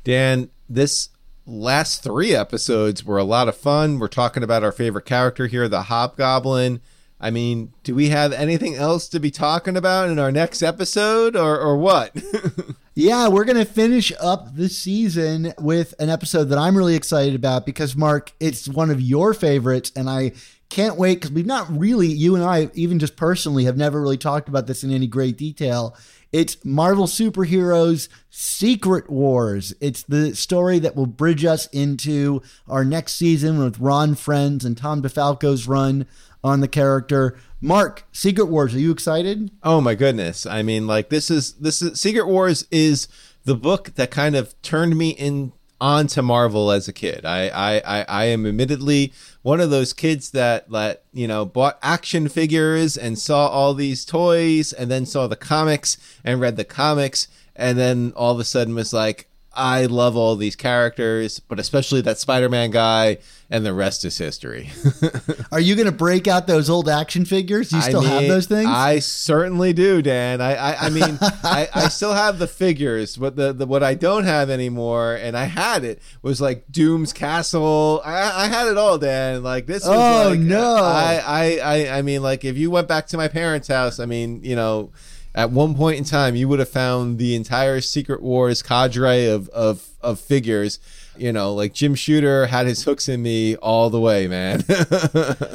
Dan, 0.05 0.51
this 0.69 1.09
last 1.47 2.03
three 2.03 2.35
episodes 2.35 3.05
were 3.05 3.19
a 3.19 3.25
lot 3.25 3.49
of 3.49 3.57
fun. 3.57 3.99
We're 3.99 4.09
talking 4.09 4.43
about 4.43 4.65
our 4.65 4.73
favorite 4.73 5.07
character 5.07 5.47
here, 5.47 5.69
the 5.69 5.83
Hobgoblin. 5.83 6.81
I 7.23 7.31
mean, 7.31 7.73
do 7.85 7.95
we 7.95 8.09
have 8.09 8.33
anything 8.33 8.75
else 8.75 9.09
to 9.11 9.21
be 9.21 9.31
talking 9.31 9.77
about 9.77 10.09
in 10.11 10.19
our 10.19 10.33
next 10.33 10.61
episode 10.61 11.37
or, 11.37 11.57
or 11.57 11.77
what? 11.77 12.21
yeah, 12.97 13.29
we're 13.29 13.45
going 13.45 13.65
to 13.65 13.65
finish 13.65 14.13
up 14.21 14.57
the 14.57 14.69
season 14.69 15.55
with 15.61 15.95
an 16.01 16.11
episode 16.11 16.47
that 16.47 16.59
I'm 16.59 16.77
really 16.77 16.97
excited 16.97 17.37
about 17.37 17.65
because, 17.65 17.95
Mark, 17.95 18.33
it's 18.41 18.69
one 18.69 18.91
of 18.91 19.01
your 19.01 19.35
favorites. 19.35 19.93
And 19.95 20.11
I 20.11 20.33
can't 20.69 20.97
wait 20.97 21.21
because 21.21 21.31
we've 21.31 21.47
not 21.47 21.71
really, 21.71 22.09
you 22.09 22.35
and 22.35 22.43
I, 22.43 22.71
even 22.75 22.99
just 22.99 23.15
personally, 23.15 23.65
have 23.65 23.77
never 23.77 24.03
really 24.03 24.19
talked 24.19 24.49
about 24.49 24.67
this 24.67 24.83
in 24.83 24.91
any 24.91 25.07
great 25.07 25.39
detail. 25.39 25.97
It's 26.33 26.65
Marvel 26.65 27.07
Superheroes 27.07 28.09
Secret 28.31 29.11
Wars. 29.11 29.75
It's 29.81 30.03
the 30.03 30.35
story 30.35 30.79
that 30.79 30.97
will 30.97 31.07
bridge 31.07 31.45
us 31.45 31.67
into 31.69 32.43
our 32.67 32.85
next 32.85 33.13
season 33.13 33.63
with 33.63 33.79
Ron 33.79 34.15
Frenz 34.15 34.65
and 34.65 34.77
Tom 34.77 35.03
DeFalco's 35.03 35.69
run 35.69 36.07
on 36.45 36.61
the 36.61 36.69
character. 36.69 37.37
Mark, 37.61 38.05
Secret 38.13 38.47
Wars, 38.47 38.75
are 38.75 38.81
you 38.81 38.91
excited? 38.91 39.51
Oh 39.63 39.81
my 39.81 39.95
goodness. 39.95 40.47
I 40.47 40.63
mean, 40.63 40.87
like 40.87 41.09
this 41.09 41.31
is 41.31 41.55
this 41.55 41.83
is 41.83 42.01
Secret 42.01 42.27
Wars 42.27 42.67
is 42.71 43.09
the 43.45 43.55
book 43.55 43.95
that 43.95 44.11
kind 44.11 44.37
of 44.37 44.61
turned 44.63 44.97
me 44.97 45.11
in 45.11 45.53
onto 45.83 46.23
Marvel 46.23 46.71
as 46.71 46.87
a 46.87 46.93
kid. 46.93 47.25
I, 47.25 47.49
I, 47.49 47.83
I, 47.85 48.05
I 48.09 48.25
am 48.27 48.47
admittedly 48.47 49.13
one 49.43 49.61
of 49.61 49.71
those 49.71 49.93
kids 49.93 50.31
that 50.31 50.71
that 50.71 51.03
you 51.13 51.27
know 51.27 51.45
bought 51.45 51.79
action 51.83 52.29
figures 52.29 52.97
and 52.97 53.19
saw 53.19 53.49
all 53.49 53.75
these 53.75 54.05
toys 54.05 54.73
and 54.73 54.91
then 54.91 55.07
saw 55.07 55.27
the 55.27 55.37
comics 55.37 55.97
and 56.25 56.41
read 56.41 56.57
the 56.57 56.65
comics 56.65 57.27
and 57.57 57.77
then 57.77 58.13
all 58.15 58.33
of 58.33 58.39
a 58.39 58.45
sudden 58.45 58.77
was 58.77 58.93
like 58.93 59.29
I 59.55 59.87
love 59.87 60.17
all 60.17 60.37
these 60.37 60.57
characters, 60.57 61.39
but 61.41 61.59
especially 61.61 62.01
that 62.03 62.19
Spider-Man 62.19 62.71
guy, 62.71 63.19
and 63.51 63.67
the 63.67 63.75
rest 63.75 64.05
is 64.05 64.17
history. 64.17 64.71
Are 65.53 65.61
you 65.61 65.75
going 65.77 65.87
to 65.87 65.93
break 65.93 66.27
out 66.27 66.47
those 66.47 66.71
old 66.71 66.89
action 66.89 67.27
figures? 67.27 67.69
Do 67.69 67.77
you 67.77 67.83
still 67.83 68.01
I 68.01 68.03
mean, 68.03 68.11
have 68.11 68.29
those 68.29 68.47
things? 68.47 68.69
I 68.71 68.99
certainly 69.01 69.75
do, 69.75 70.01
Dan. 70.01 70.41
I, 70.41 70.55
I, 70.55 70.87
I 70.87 70.89
mean, 70.89 71.19
I, 71.21 71.69
I 71.75 71.89
still 71.89 72.15
have 72.15 72.39
the 72.39 72.47
figures, 72.49 73.17
but 73.17 73.37
the, 73.37 73.53
the 73.53 73.67
what 73.67 73.83
I 73.83 73.95
don't 73.95 74.25
have 74.25 74.49
anymore, 74.49 75.17
and 75.17 75.37
I 75.37 75.45
had 75.45 75.85
it 75.85 76.01
was 76.23 76.41
like 76.41 76.65
Doom's 76.73 77.13
Castle. 77.13 78.01
I, 78.05 78.45
I 78.45 78.49
had 78.49 78.69
it 78.69 78.79
all, 78.79 78.97
Dan. 78.97 79.43
Like 79.43 79.67
this. 79.67 79.87
Was 79.87 79.93
Oh, 79.95 80.31
like, 80.31 80.41
no. 80.41 80.77
I, 80.77 81.23
I, 81.25 81.59
I, 81.59 81.99
I 81.99 82.03
mean, 82.03 82.23
like 82.23 82.45
if 82.47 82.57
you 82.57 82.71
went 82.71 82.89
back 82.89 83.07
to 83.09 83.19
my 83.19 83.29
parents' 83.29 83.69
house, 83.69 84.01
I 84.01 84.07
mean, 84.07 84.43
you 84.43 84.57
know 84.57 84.93
at 85.35 85.51
one 85.51 85.75
point 85.75 85.99
in 85.99 86.05
time, 86.05 86.37
you 86.37 86.49
would 86.49 86.59
have 86.59 86.69
found 86.69 87.19
the 87.19 87.35
entire 87.35 87.81
Secret 87.81 88.23
Wars 88.23 88.63
cadre 88.63 89.27
of 89.27 89.49
of 89.51 89.89
of 90.03 90.21
figures. 90.21 90.79
You 91.17 91.33
know, 91.33 91.53
like 91.55 91.75
Jim 91.75 91.95
Shooter 91.95 92.47
had 92.47 92.67
his 92.67 92.85
hooks 92.85 93.09
in 93.09 93.23
me 93.23 93.57
all 93.57 93.91
the 93.91 94.01
way, 94.01 94.27
man. 94.27 94.65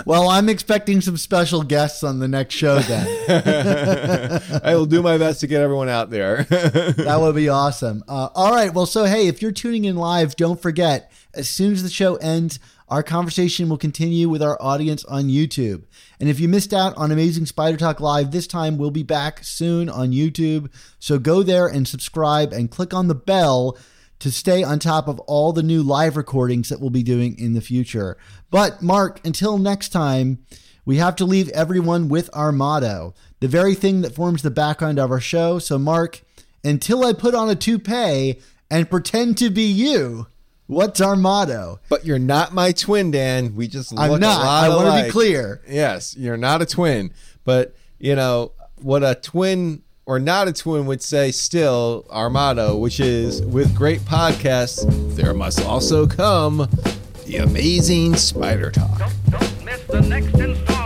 Well, 0.06 0.30
I'm 0.30 0.48
expecting 0.48 1.02
some 1.02 1.18
special 1.18 1.64
guests 1.64 2.02
on 2.02 2.20
the 2.20 2.30
next 2.30 2.56
show 2.56 2.80
then. 2.80 4.62
I 4.64 4.74
will 4.74 4.86
do 4.86 5.02
my 5.02 5.18
best 5.18 5.42
to 5.42 5.48
get 5.48 5.62
everyone 5.62 5.90
out 5.90 6.10
there. 6.10 6.44
that 6.50 7.18
would 7.20 7.36
be 7.36 7.50
awesome. 7.50 8.06
Uh, 8.08 8.30
all 8.34 8.54
right. 8.54 8.74
Well, 8.74 8.86
so 8.86 9.04
hey, 9.04 9.28
if 9.28 9.42
you're 9.42 9.52
tuning 9.52 9.84
in 9.84 9.98
live, 9.98 10.38
don't 10.38 10.62
forget, 10.62 11.12
as 11.34 11.50
soon 11.50 11.74
as 11.74 11.84
the 11.84 11.90
show 11.90 12.16
ends, 12.18 12.60
our 12.90 13.04
conversation 13.04 13.68
will 13.68 13.78
continue 13.78 14.30
with 14.30 14.42
our 14.42 14.58
audience 14.62 15.04
on 15.06 15.26
YouTube. 15.26 15.84
And 16.20 16.30
if 16.30 16.40
you 16.40 16.48
missed 16.48 16.74
out 16.74 16.96
on 16.96 17.12
Amazing 17.12 17.46
Spider 17.46 17.78
Talk 17.78 18.00
Live 18.00 18.32
this 18.32 18.48
time, 18.48 18.78
we'll 18.78 18.92
be 18.92 19.04
back 19.04 19.44
soon 19.44 19.90
on 19.90 20.12
YouTube. 20.12 20.72
So 21.00 21.20
go 21.20 21.44
there 21.44 21.68
and 21.68 21.88
subscribe 21.88 22.54
and 22.54 22.72
click 22.72 22.94
on 22.94 23.08
the 23.08 23.16
bell 23.16 23.78
to 24.20 24.32
stay 24.32 24.64
on 24.64 24.80
top 24.80 25.08
of 25.08 25.20
all 25.22 25.54
the 25.54 25.64
new 25.64 25.84
live 25.84 26.18
recordings 26.18 26.70
that 26.70 26.80
we'll 26.80 26.90
be 26.90 27.04
doing 27.04 27.38
in 27.38 27.54
the 27.54 27.62
future. 27.62 28.18
But, 28.50 28.82
Mark, 28.82 29.24
until 29.26 29.58
next 29.58 29.90
time, 29.90 30.40
we 30.86 30.98
have 30.98 31.16
to 31.18 31.26
leave 31.26 31.50
everyone 31.50 32.08
with 32.08 32.30
our 32.34 32.52
motto, 32.52 33.14
the 33.42 33.48
very 33.48 33.76
thing 33.76 34.02
that 34.02 34.16
forms 34.16 34.42
the 34.42 34.50
background 34.50 34.98
of 34.98 35.12
our 35.12 35.20
show. 35.20 35.60
So, 35.60 35.78
Mark, 35.78 36.22
until 36.64 37.06
I 37.06 37.14
put 37.14 37.36
on 37.36 37.50
a 37.50 37.56
toupee 37.56 38.40
and 38.72 38.90
pretend 38.90 39.38
to 39.40 39.50
be 39.50 39.64
you, 39.64 40.28
what's 40.68 41.02
our 41.02 41.16
motto? 41.16 41.80
but 41.90 42.06
you're 42.06 42.20
not 42.20 42.54
my 42.54 42.72
twin, 42.72 43.12
Dan. 43.12 43.56
We 43.56 43.68
just 43.68 43.92
look 43.92 44.02
I'm 44.02 44.12
a 44.12 44.20
not. 44.20 44.40
lot 44.44 44.64
I 44.64 44.70
want 44.76 45.00
to 45.00 45.06
be 45.06 45.12
clear. 45.12 45.62
Yes, 45.68 46.16
you're 46.16 46.38
not 46.38 46.62
a 46.62 46.66
twin. 46.66 47.12
But, 47.44 47.76
you 48.00 48.16
know, 48.16 48.52
what 48.82 49.04
a 49.04 49.16
twin 49.16 49.82
or 50.06 50.20
not 50.20 50.48
a 50.48 50.54
twin 50.54 50.86
would 50.86 51.02
say 51.02 51.32
still, 51.32 52.06
our 52.10 52.30
motto, 52.30 52.78
which 52.78 53.00
is 53.00 53.42
with 53.42 53.76
great 53.76 54.00
podcasts, 54.02 54.86
there 55.16 55.34
must 55.34 55.62
also 55.64 56.08
come 56.08 56.70
the 57.26 57.38
amazing 57.38 58.16
spider 58.16 58.72
talk. 58.72 59.12
Don't, 59.30 59.88
don't 59.88 60.77